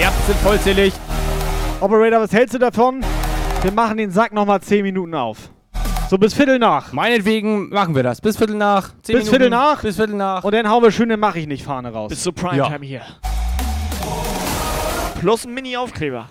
[0.01, 0.93] Ja, sind vollzählig.
[1.81, 3.05] Operator, was hältst du davon?
[3.63, 5.51] Wir machen den Sack nochmal 10 Minuten auf.
[6.11, 6.93] So bis Viertel nach.
[6.93, 8.21] Meinetwegen machen wir das.
[8.21, 8.91] Bis Viertel nach.
[9.07, 9.83] Bis Viertel nach.
[9.83, 10.43] Bis Viertel nach.
[10.43, 12.09] Und dann hauen wir schön eine Mach ich nicht Fahne raus.
[12.09, 13.03] Bis zur Primetime hier.
[15.21, 16.29] Plus ein Mini-Aufkleber.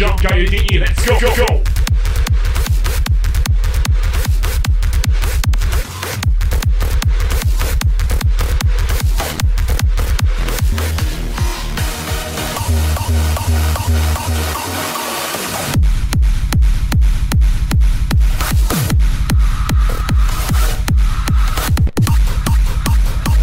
[0.00, 1.62] Jumpgeil.de, let's go, go, go!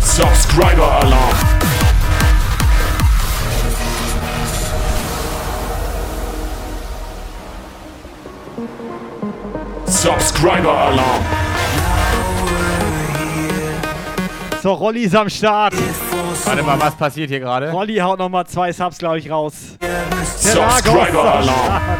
[0.02, 1.17] Subscriber Alarm!
[10.08, 11.26] Subscriber Alarm!
[14.64, 15.74] So, Rolli ist am Start.
[16.46, 17.72] Warte mal, was passiert hier gerade?
[17.72, 19.78] Rolli haut nochmal zwei Subs, glaube ich, raus.
[19.82, 21.44] Der Subscriber ist am Alarm.
[21.44, 22.00] Start.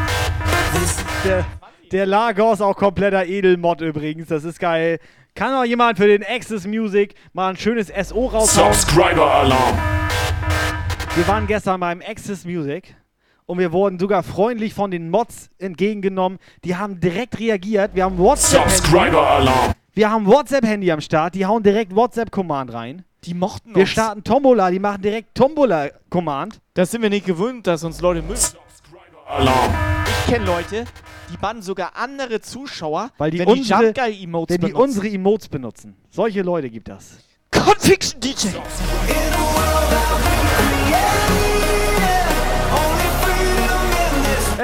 [1.22, 1.44] Der,
[1.92, 4.28] der Lagos auch kompletter Edelmod übrigens.
[4.28, 5.00] Das ist geil.
[5.34, 8.72] Kann noch jemand für den Access Music mal ein schönes SO raushauen?
[8.72, 9.76] Subscriber Alarm!
[11.14, 12.94] Wir waren gestern beim Access Music
[13.48, 16.38] und wir wurden sogar freundlich von den Mods entgegengenommen.
[16.64, 17.94] Die haben direkt reagiert.
[17.94, 18.68] Wir haben WhatsApp.
[18.70, 19.72] Subscriber Alarm!
[19.94, 21.34] Wir haben WhatsApp-Handy am Start.
[21.34, 23.04] Die hauen direkt WhatsApp-Command rein.
[23.24, 23.88] Die mochten Wir uns.
[23.88, 24.70] starten Tombola.
[24.70, 26.60] Die machen direkt Tombola-Command.
[26.74, 28.38] Das sind wir nicht gewöhnt, dass uns Leute mögen.
[29.26, 29.72] Alarm!
[30.26, 30.84] Ich kenne Leute,
[31.32, 34.82] die bannen sogar andere Zuschauer, Weil die wenn unsere, die Jumpguy-Emotes wenn die benutzen.
[34.90, 35.96] unsere Emotes benutzen.
[36.10, 37.16] Solche Leute gibt das.
[37.50, 38.48] Conviction DJ.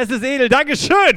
[0.04, 0.50] Es ist edel.
[0.50, 1.16] Dankeschön.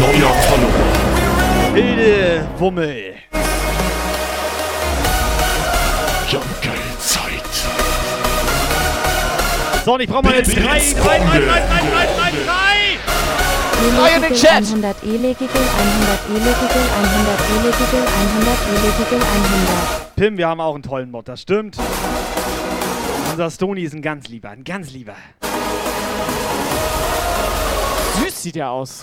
[0.00, 1.74] Neuer Follower!
[1.74, 3.14] Wilde Wummel.
[6.28, 7.30] Jumpgeil-Zeit!
[9.84, 12.74] So, und ich brauche mal jetzt drei, drei, drei, drei, drei, drei, drei, drei.
[13.96, 14.54] Drei in den Chat.
[14.54, 15.50] 100 Elegigel, 100
[16.30, 20.16] Elegigel, 100 Elegigel, 100 Elegigel, 100.
[20.16, 21.76] Pim, wir haben auch einen tollen Mod, das stimmt.
[23.34, 25.16] Unser Stony ist ein ganz lieber, ein ganz lieber.
[28.20, 29.02] Süß sieht er aus.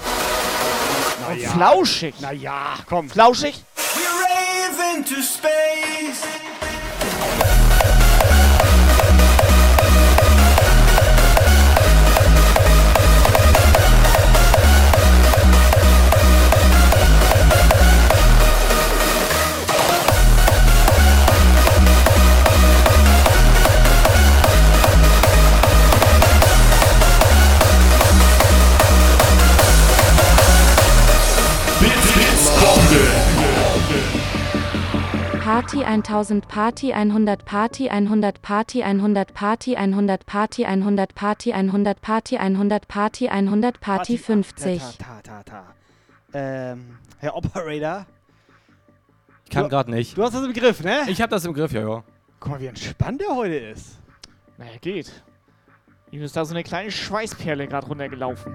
[1.28, 1.50] Na ja.
[1.50, 2.16] flauschig.
[2.22, 3.10] Na ja, komm.
[3.10, 3.62] Flauschig?
[3.76, 6.24] We rave into space.
[35.62, 42.36] Party 1000 Party 100 Party 100 Party 100 Party 100 Party 100 Party 100 Party
[42.40, 44.98] 100 Party 100 Party 50.
[44.98, 45.76] Ta, ta, ta.
[46.34, 48.08] Ähm, Herr Operator.
[49.46, 50.18] Ich kann gerade nicht.
[50.18, 51.04] Du hast das im Griff, ne?
[51.08, 52.04] Ich hab das im Griff, ja, ja.
[52.40, 54.00] Guck mal, wie entspannt der heute ist.
[54.58, 55.12] Naja, geht.
[56.10, 58.52] Ihm ist da so eine kleine Schweißperle gerade runtergelaufen.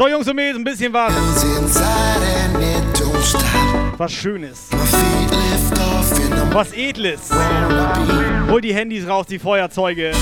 [0.00, 1.12] So, Jungs und Mädels, ein bisschen was.
[3.98, 4.68] Was Schönes.
[6.52, 7.28] Was Edles.
[8.48, 10.12] Hol die Handys raus, die Feuerzeuge.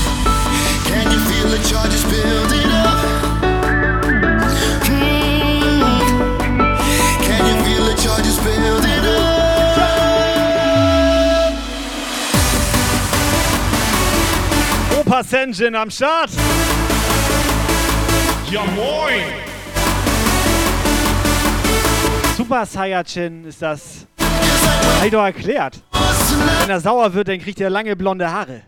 [14.99, 16.31] Opa Senjin am Start.
[18.51, 19.48] Ja moin!
[22.39, 24.07] Super Saiyajin ist das.
[24.17, 25.83] Hab ich doch erklärt.
[26.61, 28.61] Wenn er sauer wird, dann kriegt er lange blonde Haare.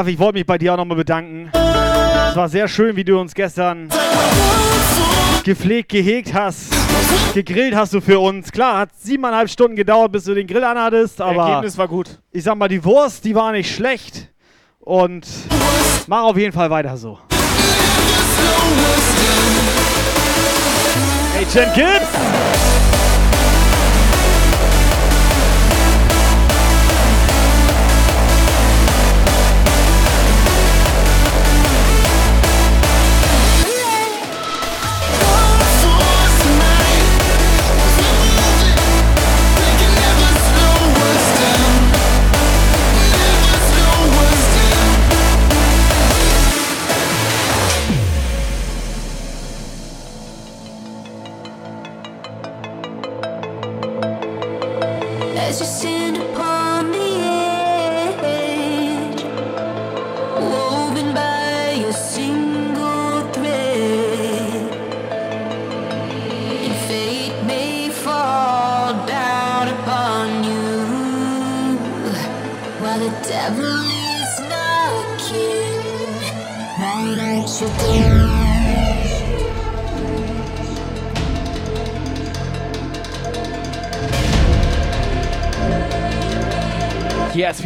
[0.00, 1.50] Olaf, ich wollte mich bei dir auch nochmal bedanken.
[1.52, 3.90] Es war sehr schön, wie du uns gestern
[5.44, 6.72] gepflegt, gehegt hast.
[7.34, 8.50] Gegrillt hast du für uns.
[8.50, 12.18] Klar, hat siebeneinhalb Stunden gedauert, bis du den Grill anhattest, aber Ergebnis war gut.
[12.32, 14.30] ich sag mal, die Wurst, die war nicht schlecht.
[14.78, 15.26] Und
[16.06, 17.18] mach auf jeden Fall weiter so.
[21.36, 22.89] Agent Gibbs!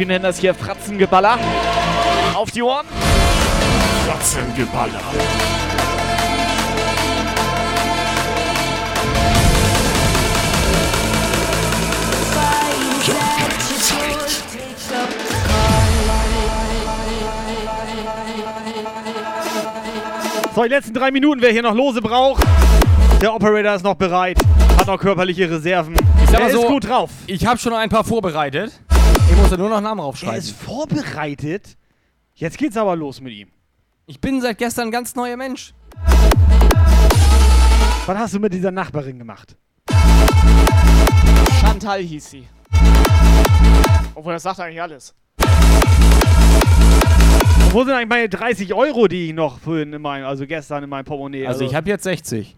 [0.05, 1.39] Wir nennen das hier Fratzengeballer.
[2.35, 2.85] Auf die Ohren.
[4.05, 5.01] Fratzengeballer.
[20.53, 22.43] So, die letzten drei Minuten, wer hier noch Lose braucht.
[23.21, 24.37] Der Operator ist noch bereit,
[24.77, 25.95] hat noch körperliche Reserven.
[26.23, 27.09] Ich sag er so, ist gut drauf.
[27.25, 28.71] Ich habe schon ein paar vorbereitet.
[29.29, 30.37] Ich muss ja nur noch Namen Er aufschreiben.
[30.37, 31.77] ist vorbereitet.
[32.35, 33.49] Jetzt geht's aber los mit ihm.
[34.05, 35.73] Ich bin seit gestern ein ganz neuer Mensch.
[38.05, 39.55] Was hast du mit dieser Nachbarin gemacht?
[41.59, 42.47] Chantal hieß sie.
[44.13, 45.15] Obwohl, das sagt eigentlich alles.
[45.39, 45.47] Und
[47.73, 50.89] wo sind eigentlich meine 30 Euro, die ich noch vorhin in meinem, also gestern in
[50.89, 52.55] meinem Portemonnaie Also ich habe jetzt 60.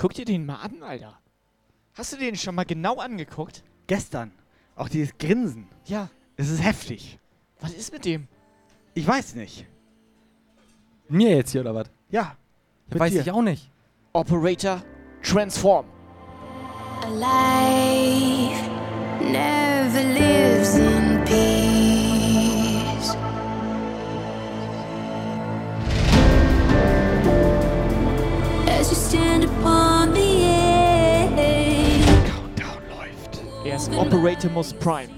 [0.00, 1.18] Guck dir den mal an, Alter.
[1.92, 3.62] Hast du den schon mal genau angeguckt?
[3.86, 4.32] Gestern.
[4.74, 5.68] Auch dieses Grinsen.
[5.84, 6.08] Ja.
[6.38, 7.18] Es ist heftig.
[7.60, 8.26] Was ist mit dem?
[8.94, 9.66] Ich weiß nicht.
[11.10, 11.90] Mir jetzt hier oder was?
[12.08, 12.34] Ja.
[12.88, 13.20] mit Weiß dir.
[13.20, 13.70] ich auch nicht.
[14.14, 14.82] Operator
[15.22, 15.84] Transform.
[17.18, 18.70] Life
[19.20, 21.69] never lives in peace.
[29.10, 31.34] Stand upon the edge,
[33.64, 35.08] Er ist Operator Prime.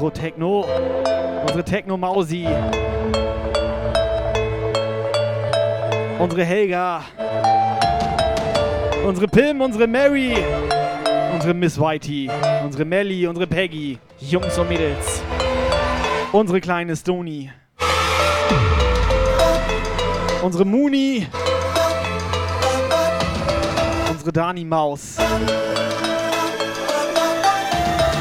[0.00, 0.64] Retro Techno.
[1.42, 2.46] Unsere Techno Mausi.
[6.18, 7.02] Unsere Helga.
[9.06, 10.42] Unsere Pim, unsere Mary.
[11.34, 12.30] Unsere Miss Whitey.
[12.64, 13.98] Unsere Melly, unsere Peggy.
[14.20, 15.20] Jungs und Mädels.
[16.32, 17.50] Unsere kleine Stony.
[20.42, 21.26] Unsere Mooney.
[24.10, 25.18] Unsere Dani Maus.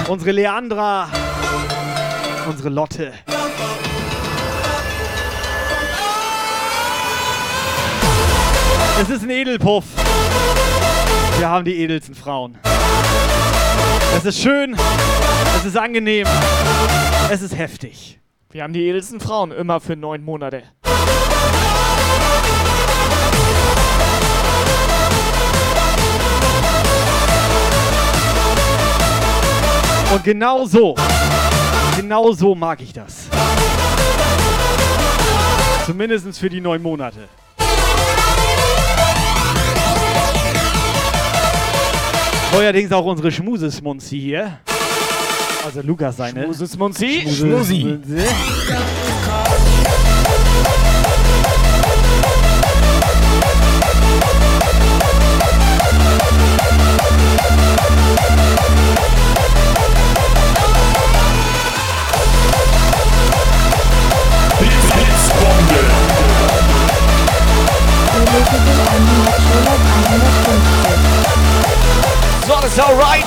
[0.10, 1.08] Unsere Leandra.
[2.50, 3.14] Unsere Lotte.
[9.00, 9.84] Es ist ein Edelpuff.
[11.38, 12.58] Wir haben die edelsten Frauen.
[14.18, 14.76] Es ist schön.
[15.58, 16.26] Es ist angenehm.
[17.30, 18.20] Es ist heftig.
[18.50, 20.64] Wir haben die edelsten Frauen immer für neun Monate.
[30.12, 30.96] Und genau so,
[32.00, 33.28] genau so mag ich das.
[35.86, 37.28] Zumindest für die neun Monate.
[42.54, 44.60] Neuerdings auch unsere Schmusesmunzi hier.
[45.66, 46.44] Also Lukas seine.
[46.44, 47.28] Schmusesmunzi.
[47.30, 48.00] Schmusi.
[72.48, 73.26] So, das ist alright.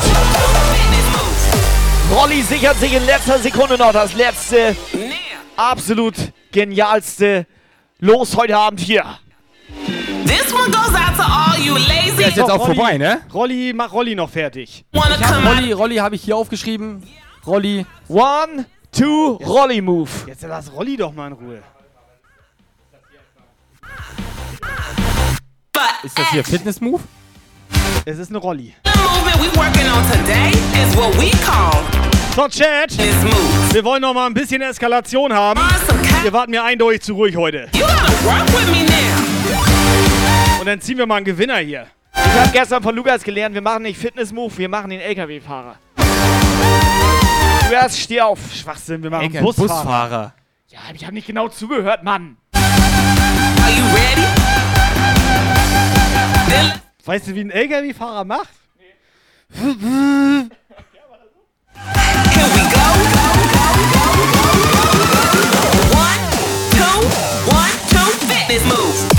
[2.14, 4.76] Rolli sichert sich in letzter Sekunde noch das letzte,
[5.56, 6.14] absolut
[6.52, 7.46] genialste
[7.98, 9.04] Los heute Abend hier.
[10.24, 12.16] This one goes out to all you lazy.
[12.18, 13.22] Der ist jetzt auch Rolli, vorbei, ne?
[13.32, 14.84] Rolli, mach Rolli noch fertig.
[14.92, 17.02] Ich hab Rolli, Rolli habe ich hier aufgeschrieben.
[17.46, 17.86] Rolli.
[18.08, 20.10] One, two, Rolli Move.
[20.26, 21.62] Jetzt lass Rolli doch mal in Ruhe.
[26.02, 27.00] Ist das hier Fitness Move?
[28.04, 28.74] Es ist eine Rolli.
[28.84, 30.50] The movement we working on today
[30.82, 31.72] is what we call
[32.34, 32.90] So, Chat.
[33.72, 35.60] Wir wollen noch mal ein bisschen Eskalation haben.
[36.22, 37.68] Wir warten mir eindeutig zu ruhig heute.
[40.58, 41.86] Und dann ziehen wir mal einen Gewinner hier.
[42.14, 45.76] Ich habe gestern von Lukas gelernt, wir machen nicht Fitness Move, wir machen den LKW-Fahrer.
[47.70, 48.38] Lukas, steh auf.
[48.52, 49.68] Schwachsinn, wir machen LKW Busfahrer.
[49.68, 50.34] Busfahrer.
[50.68, 52.38] Ja, ich habe nicht genau zugehört, Mann.
[57.04, 58.48] Weißt du, wie ein LKW-Fahrer macht?
[67.90, 69.11] two, fitness moves.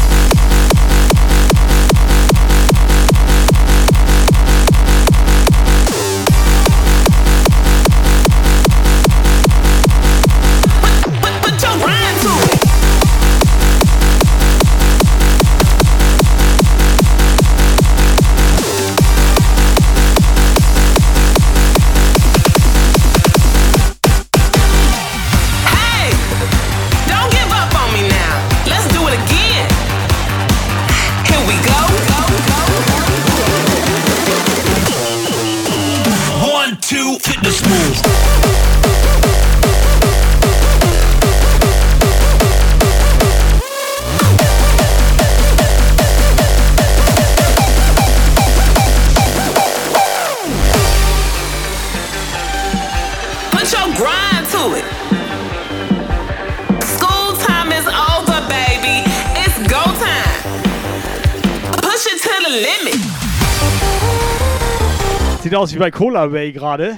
[65.64, 66.94] Aus wie bei Cola Way gerade.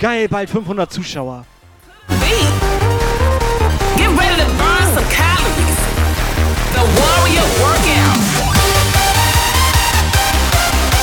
[0.00, 1.46] Geil, bald 500 Zuschauer.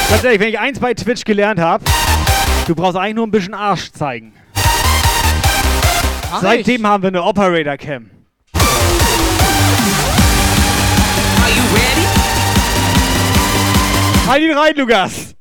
[0.10, 1.86] Ganz ehrlich, wenn ich eins bei Twitch gelernt habe,
[2.68, 4.34] du brauchst eigentlich nur ein bisschen Arsch zeigen.
[6.30, 8.10] Mach Seitdem haben wir eine Operator Cam.
[8.54, 8.62] Are
[11.56, 12.08] you ready?
[14.28, 15.38] Halt ihn rein, Lukas!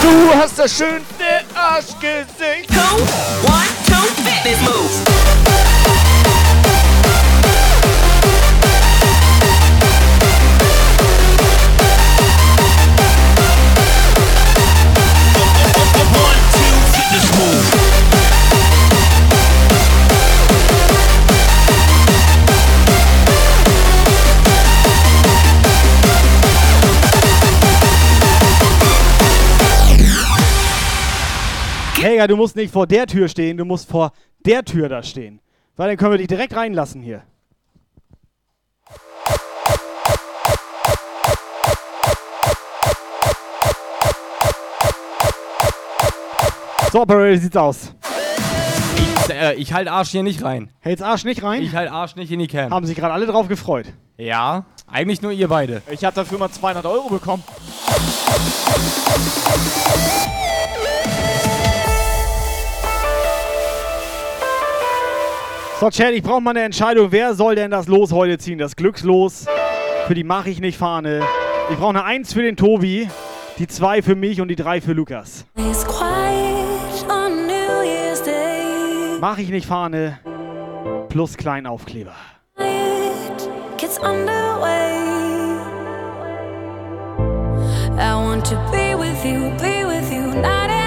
[0.00, 2.68] Du hast das schönste Arschgesicht.
[2.68, 2.96] Two,
[3.46, 5.02] one, two, fitness moves.
[16.14, 17.77] One, two, fitness move.
[32.00, 34.12] Helga, du musst nicht vor der Tür stehen, du musst vor
[34.46, 35.40] der Tür da stehen.
[35.76, 37.24] Weil dann können wir dich direkt reinlassen hier.
[46.92, 47.92] So, wie sieht's aus?
[48.96, 50.70] Ich, äh, ich halt Arsch hier nicht rein.
[50.78, 51.62] Hält's Arsch nicht rein?
[51.62, 52.72] Ich halt Arsch nicht in die Cam.
[52.72, 53.86] Haben sich gerade alle drauf gefreut.
[54.16, 55.82] Ja, eigentlich nur ihr beide.
[55.90, 57.42] Ich habe dafür mal 200 Euro bekommen.
[65.80, 67.12] So, Chad, ich brauche mal eine Entscheidung.
[67.12, 68.58] Wer soll denn das Los heute ziehen?
[68.58, 69.46] Das Glückslos
[70.08, 71.22] für die Mach ich nicht Fahne.
[71.70, 73.08] Ich brauche eine 1 für den Tobi,
[73.58, 75.46] die 2 für mich und die 3 für Lukas.
[79.20, 80.18] Mach ich nicht Fahne
[81.10, 82.14] plus Kleinaufkleber.
[83.76, 84.98] Gets underway.
[87.96, 90.77] I want to be with you, be with you night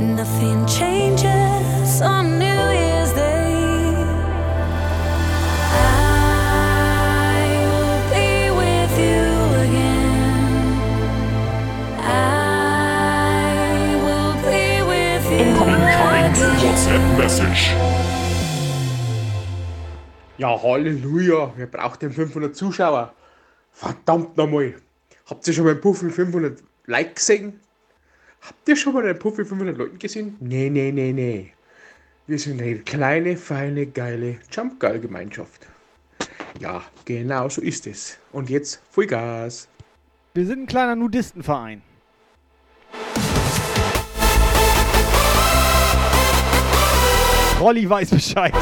[0.00, 3.94] Nothing changes on New Year's Day.
[5.72, 9.24] I will be with you
[9.64, 10.36] again.
[11.98, 16.32] I will be with you Incoming again.
[16.60, 17.74] WhatsApp Message.
[20.38, 23.14] Ja, Halleluja, wer braucht denn 500 Zuschauer?
[23.72, 24.74] Verdammt nochmal.
[25.24, 27.60] Habt ihr schon mal einen Puffel 500 Like gesehen?
[28.46, 30.36] Habt ihr schon mal einen Puffel 500 Leuten gesehen?
[30.38, 31.52] Nee, nee, nee, nee.
[32.28, 35.66] Wir sind eine kleine, feine, geile Jumpgeil-Gemeinschaft.
[36.60, 38.18] Ja, genau so ist es.
[38.30, 39.68] Und jetzt Vollgas.
[40.34, 41.82] Wir sind ein kleiner Nudistenverein.
[47.58, 48.54] Rolli weiß Bescheid.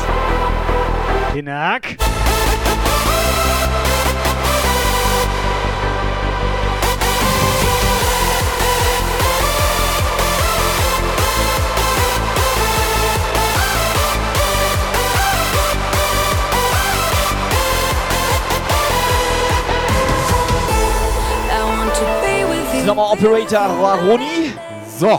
[22.87, 24.53] Nochmal Operator Raroni.
[24.99, 25.19] So,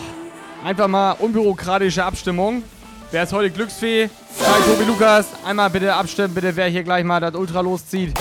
[0.63, 2.63] einfach mal unbürokratische Abstimmung.
[3.09, 4.07] Wer ist heute Glücksfee?
[4.39, 5.29] Kai, Tobi, Lukas.
[5.43, 8.13] Einmal bitte abstimmen, bitte, wer hier gleich mal das Ultra loszieht.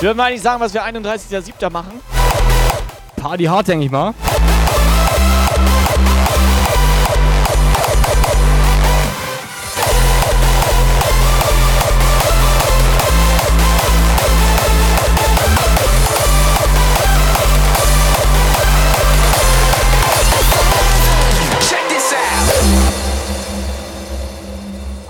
[0.00, 1.70] Würden wir eigentlich sagen, was wir 31.07.
[1.70, 2.00] machen?
[3.16, 4.14] Party hart, denke ich mal.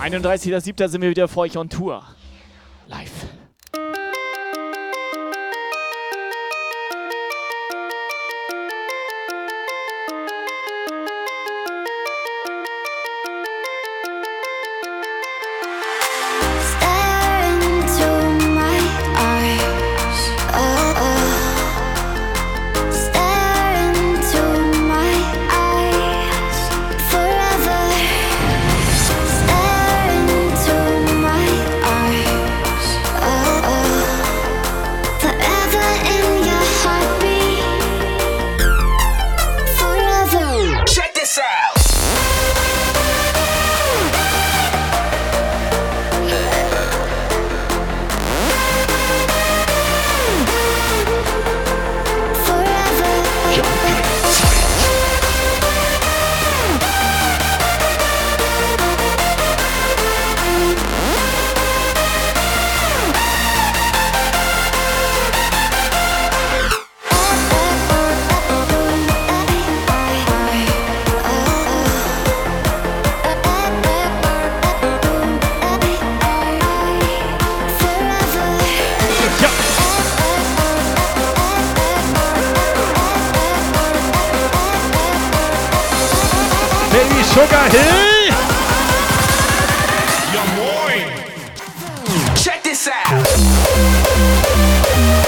[0.05, 0.89] 31.07.
[0.89, 2.05] sind wir wieder für euch on Tour.
[2.89, 3.11] Live.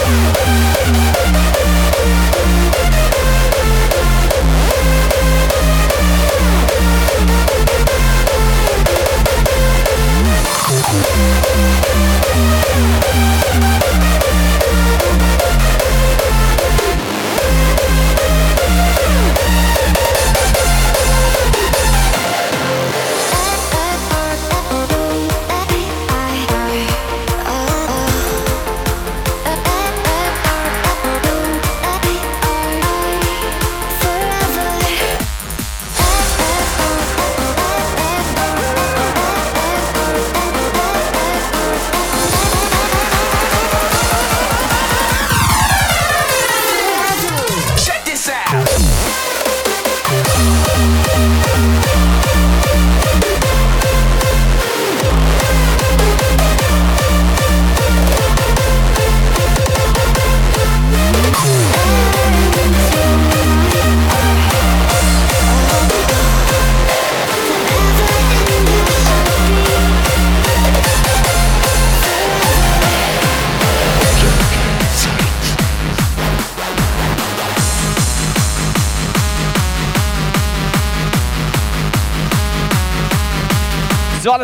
[0.06, 0.65] Check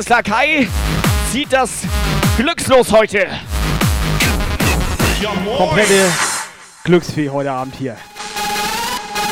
[0.03, 0.69] alles klar, Kai
[1.31, 1.71] zieht das
[2.37, 3.25] Glückslos heute.
[5.57, 6.11] Komplette
[6.83, 7.97] Glücksfee heute Abend hier.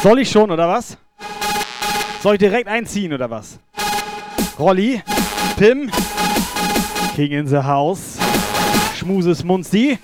[0.01, 0.97] Soll ich schon, oder was?
[2.23, 3.59] Soll ich direkt einziehen, oder was?
[4.61, 5.03] Rolli,
[5.57, 5.91] Pim,
[7.17, 8.19] King in the House,
[8.97, 9.99] Schmuses Munzi.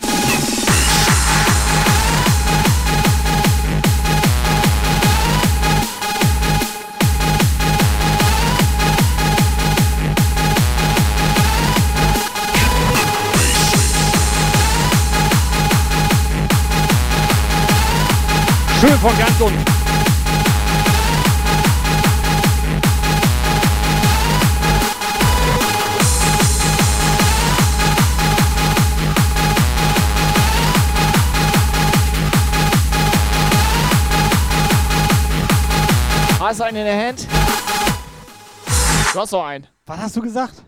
[18.86, 19.64] Schön von ganz unten.
[36.38, 37.26] Hast du einen in der Hand?
[39.12, 39.66] Du hast so einen.
[39.84, 40.65] Was hast du gesagt?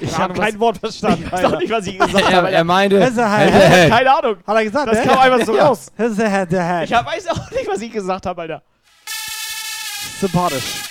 [0.00, 1.24] Ich, habe kein Wort verstanden.
[1.26, 2.50] Ich weiß auch nicht, was ich gesagt Er- habe.
[2.50, 3.00] er meinte,
[3.30, 3.90] halt-.
[3.90, 4.36] Keine Ahnung.
[4.46, 5.06] Hat er gesagt, Das ne?
[5.06, 5.66] kam einfach so Ja.
[5.66, 5.92] raus.
[5.96, 6.84] Head, Head.
[6.84, 8.62] Ich hab- weiß auch nicht, was ich gesagt habe, Alter.
[10.20, 10.84] Sympathisch.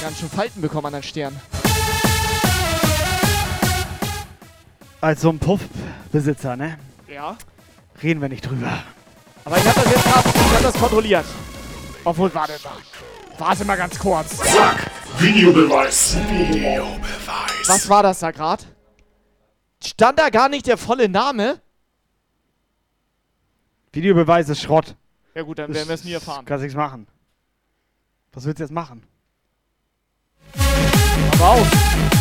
[0.00, 1.38] Ganz schön Falten bekommen an den Stirn.
[5.00, 6.78] Als so ein Puffbesitzer, ne?
[7.08, 7.36] Ja.
[8.02, 8.82] Reden wir nicht drüber.
[9.44, 11.24] Aber ich hab das jetzt gerade, ich hab das kontrolliert.
[12.04, 12.76] Obwohl, warte mal.
[13.38, 14.36] Warte mal ganz kurz.
[14.36, 16.16] Zack, Videobeweis.
[16.28, 17.68] Videobeweis.
[17.68, 18.64] Was war das da gerade?
[19.84, 21.60] Stand da gar nicht der volle Name?
[23.92, 24.96] Videobeweis ist Schrott.
[25.34, 26.44] Ja gut, dann werden wir es nie erfahren.
[26.44, 27.06] Kannst nichts machen.
[28.32, 29.04] Was willst du jetzt machen?
[31.32, 32.17] Aber aus.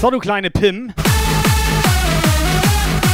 [0.00, 0.94] So, du kleine Pim.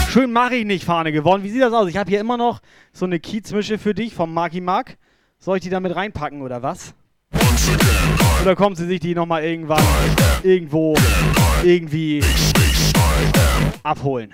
[0.08, 1.42] Schön mache ich nicht Fahne gewonnen.
[1.42, 1.88] Wie sieht das aus?
[1.88, 2.60] Ich habe hier immer noch
[2.92, 4.96] so eine Kiezmische für dich vom Marky Mark.
[5.40, 6.94] Soll ich die damit reinpacken oder was?
[8.40, 9.82] Oder kommt sie sich die nochmal irgendwann
[10.44, 10.94] irgendwo
[11.64, 12.22] irgendwie
[13.82, 14.32] abholen?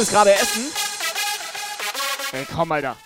[0.00, 0.64] Müssen gerade essen.
[2.32, 2.96] Ey, komm, Alter.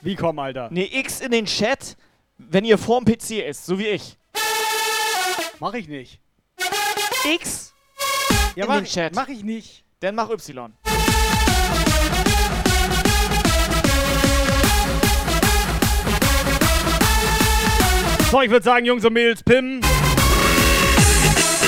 [0.00, 0.70] Wie komm, Alter?
[0.70, 1.98] Ne, X in den Chat,
[2.38, 4.16] wenn ihr vorm PC ist, so wie ich.
[5.60, 6.18] Mach ich nicht.
[7.24, 7.74] X
[8.56, 9.14] Ja, in mach, den Chat.
[9.14, 9.84] mach ich nicht.
[10.00, 10.72] Dann mach Y.
[18.30, 19.82] So, ich würde sagen, Jungs und Mädels, Pim.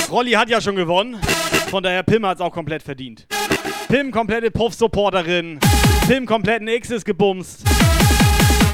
[0.09, 1.21] Rolli hat ja schon gewonnen.
[1.69, 3.27] Von daher, Pim hat es auch komplett verdient.
[3.91, 5.59] Pim, komplette Puff-Supporterin.
[6.07, 7.63] Pim, kompletten X ist gebumst.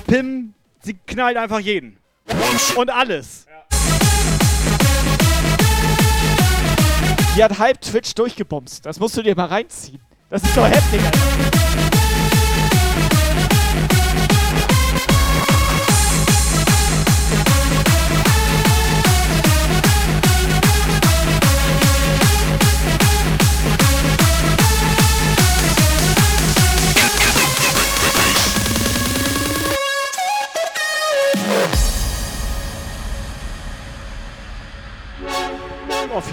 [0.06, 1.98] Pim, sie knallt einfach jeden.
[2.76, 3.48] Und alles.
[7.36, 8.86] Die hat halb Twitch durchgebumst.
[8.86, 10.00] Das musst du dir mal reinziehen.
[10.30, 11.67] Das ist doch heftig, Alter.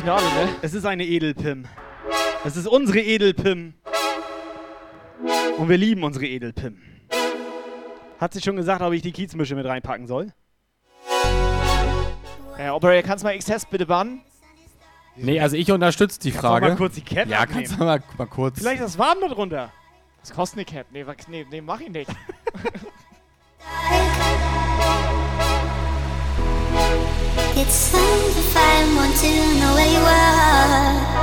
[0.05, 0.49] Finale, ne?
[0.60, 1.65] Es ist eine Edelpim.
[2.44, 3.73] Es ist unsere Edelpim.
[5.57, 6.76] Und wir lieben unsere Edelpim.
[8.20, 10.31] Hat sie schon gesagt, ob ich die Kiezmische mit reinpacken soll?
[12.58, 14.20] Äh, Operator, kannst du mal X-Test bitte bannen?
[15.16, 16.68] Nee, also ich unterstütze die Kannst du Frage.
[16.68, 17.60] mal kurz die Cap Ja, abnehmen?
[17.62, 18.58] kannst du mal, mal kurz.
[18.58, 19.73] Vielleicht ist das warm da drunter.
[20.20, 20.86] Das kostet eine Cap.
[20.92, 22.10] Nee, nee, nee mach ich nicht.
[27.56, 31.14] It's time to find one to know where you are.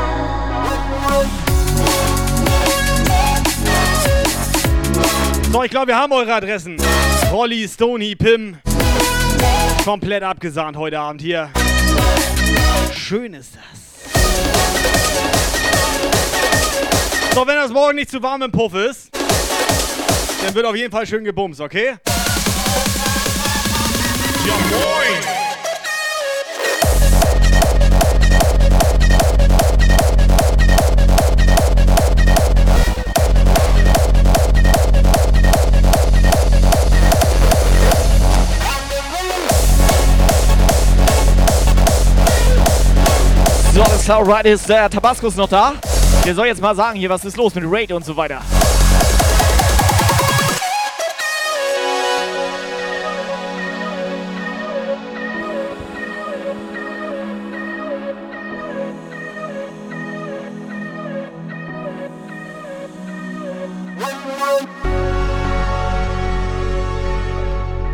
[5.51, 6.77] So, ich glaube, wir haben eure Adressen.
[7.31, 8.57] Rolli, Stony, Pim.
[9.83, 11.49] Komplett abgesahnt heute Abend hier.
[12.93, 13.61] Schön ist das.
[17.35, 19.09] So, wenn das morgen nicht zu warm im Puff ist,
[20.43, 21.95] dann wird auf jeden Fall schön gebumst, okay?
[24.45, 25.31] Ja, moin!
[44.11, 45.73] Alright, ist der Tabaskus noch da.
[46.25, 48.41] Der soll jetzt mal sagen hier, was ist los mit Raid und so weiter.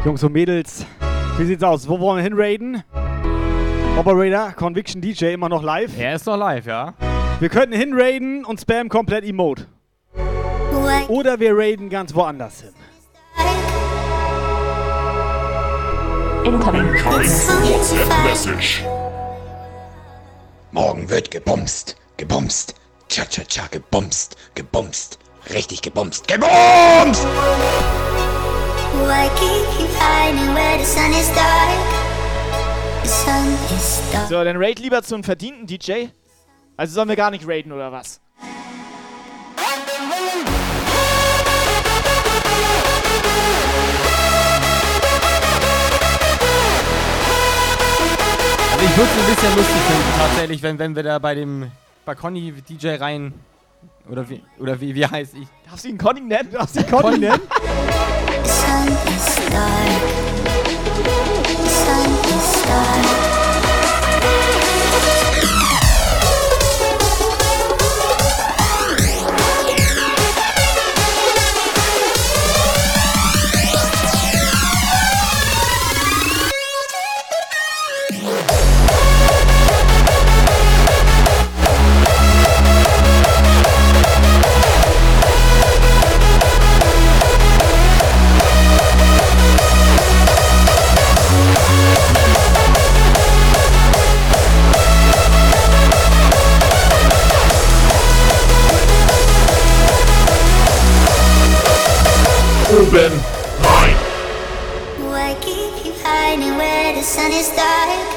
[0.03, 0.83] Jungs und Mädels,
[1.37, 1.87] wie sieht's aus?
[1.87, 2.83] Wo wollen wir hin raiden?
[3.97, 5.97] Operator, Conviction DJ immer noch live?
[5.97, 6.93] Er ist noch live, ja.
[7.39, 9.65] Wir könnten hinraiden und spam komplett Emote.
[11.07, 12.73] Oder wir raiden ganz woanders hin.
[16.45, 18.85] Incoming WhatsApp-Message.
[20.71, 22.75] Morgen wird gebumst, gebumst,
[23.09, 25.17] cha-cha-cha, gebumst, gebumst,
[25.51, 27.25] richtig gebumst, gebumst!
[28.93, 32.06] Why keep you hiding where the sun is dark?
[33.07, 36.07] So, dann raid lieber zu einem verdienten DJ.
[36.75, 38.19] Also sollen wir gar nicht raiden oder was?
[48.73, 51.71] Also ich würde es ein bisschen lustig finden, tatsächlich, wenn, wenn wir da bei dem
[52.05, 53.33] bei Conny DJ rein.
[54.09, 55.47] Oder wie, oder wie, wie heißt ich?
[55.69, 56.51] Darfst du ihn Conny nennen?
[56.51, 57.41] Darfst du ihn Conny nennen?
[62.69, 63.36] Is
[102.91, 103.11] dark.
[103.11, 103.19] Oben.
[105.09, 108.16] Why keep you hiding where the sun is dark?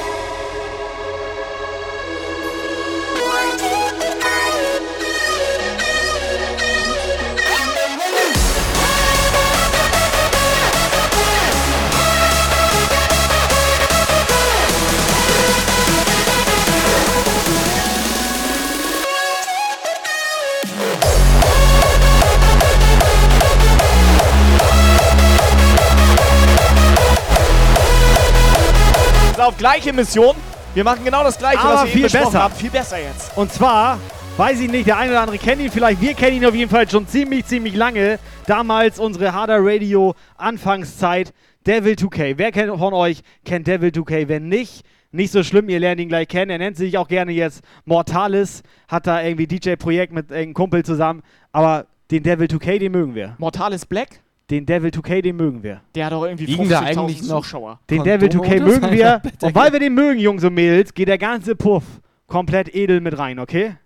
[29.61, 30.35] Gleiche Mission.
[30.73, 32.43] Wir machen genau das gleiche, Aber was wir viel eben besser.
[32.43, 32.55] haben.
[32.55, 33.37] Viel besser jetzt.
[33.37, 33.99] Und zwar,
[34.35, 36.01] weiß ich nicht, der eine oder andere kennt ihn vielleicht.
[36.01, 38.17] Wir kennen ihn auf jeden Fall schon ziemlich, ziemlich lange.
[38.47, 41.31] Damals unsere Harder Radio Anfangszeit.
[41.67, 42.39] Devil 2K.
[42.39, 44.27] Wer kennt von euch kennt Devil 2K?
[44.27, 46.49] Wenn nicht, nicht so schlimm, ihr lernt ihn gleich kennen.
[46.49, 48.63] Er nennt sich auch gerne jetzt Mortalis.
[48.87, 51.21] Hat da irgendwie DJ-Projekt mit einem Kumpel zusammen.
[51.51, 53.35] Aber den Devil 2K, den mögen wir.
[53.37, 54.21] Mortalis Black?
[54.51, 55.79] Den Devil 2K, den mögen wir.
[55.95, 57.79] Der hat doch irgendwie Liegen da 50.000 eigentlich noch Zuschauer.
[57.89, 59.21] Den Devil 2K Kondome mögen wir.
[59.41, 61.85] Und weil wir den mögen, Jungs und Mädels, geht der ganze Puff
[62.27, 63.77] komplett edel mit rein, okay?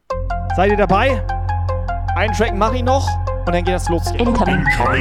[0.55, 1.23] Seid ihr dabei?
[2.15, 3.07] Einen Track mache ich noch
[3.45, 4.09] und dann geht das los.
[4.17, 4.65] Incoming.
[4.73, 4.95] Feel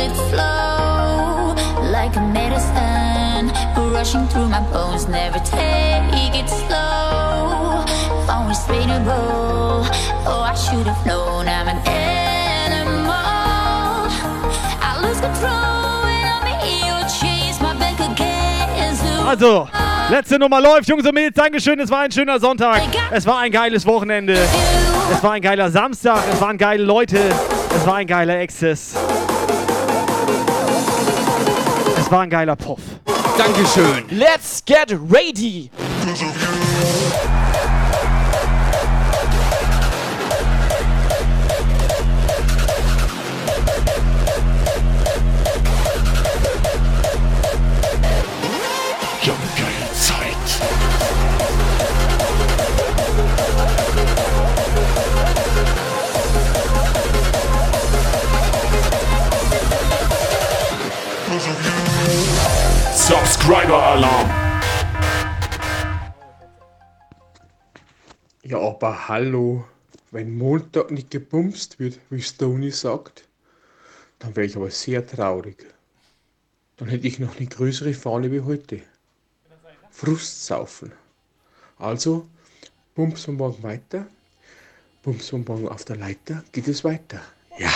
[0.00, 1.54] it flow
[1.90, 3.50] like a medicine
[3.94, 5.08] rushing through my bones.
[5.08, 7.86] Never take it slow.
[8.28, 9.86] Always favorable.
[10.26, 12.29] Oh, I should have known I'm an
[19.30, 19.68] Also,
[20.10, 21.34] letzte Nummer läuft, Jungs und Mädels.
[21.34, 22.82] Dankeschön, es war ein schöner Sonntag.
[23.12, 24.36] Es war ein geiles Wochenende.
[25.12, 26.24] Es war ein geiler Samstag.
[26.32, 27.18] Es waren geile Leute.
[27.76, 28.96] Es war ein geiler Access.
[31.96, 32.80] Es war ein geiler Puff.
[33.38, 34.04] Dankeschön.
[34.10, 35.70] Let's get ready.
[63.10, 64.30] Subscriber-Alarm.
[68.44, 69.64] Ja, aber hallo.
[70.12, 73.24] Wenn Montag nicht gebumst wird, wie Stoney sagt,
[74.20, 75.66] dann wäre ich aber sehr traurig.
[76.76, 78.80] Dann hätte ich noch eine größere Fahne wie heute.
[79.90, 80.92] Frustsaufen.
[81.78, 82.28] Also,
[82.94, 84.06] bumps wir morgen weiter.
[85.02, 86.44] Bumps wir morgen auf der Leiter.
[86.52, 87.20] Geht es weiter.
[87.58, 87.70] Ja.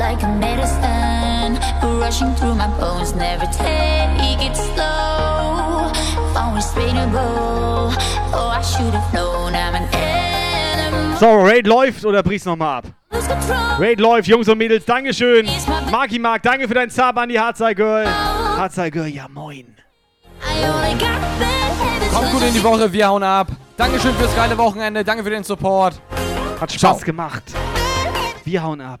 [0.00, 1.60] Like a medicine
[2.00, 3.14] rushing through my bones.
[3.14, 5.92] Never take it slow.
[6.34, 7.92] Always favorable.
[8.32, 11.18] Oh, I should have known I'm an animal.
[11.18, 12.86] So, Raid läuft oder brich's nochmal ab?
[13.78, 14.86] Raid läuft, Jungs und Mädels.
[14.86, 15.46] Dankeschön.
[15.90, 18.08] Marki Mark, danke für deinen Sub an die Hardzeit Girl.
[18.08, 19.76] Hardzeit Girl, ja moin.
[22.14, 23.48] Kommt gut in die Woche, wir hauen ab.
[23.76, 26.00] Dankeschön fürs geile Wochenende, danke für den Support.
[26.58, 27.42] Hat Spaß gemacht.
[28.46, 29.00] Wir hauen ab.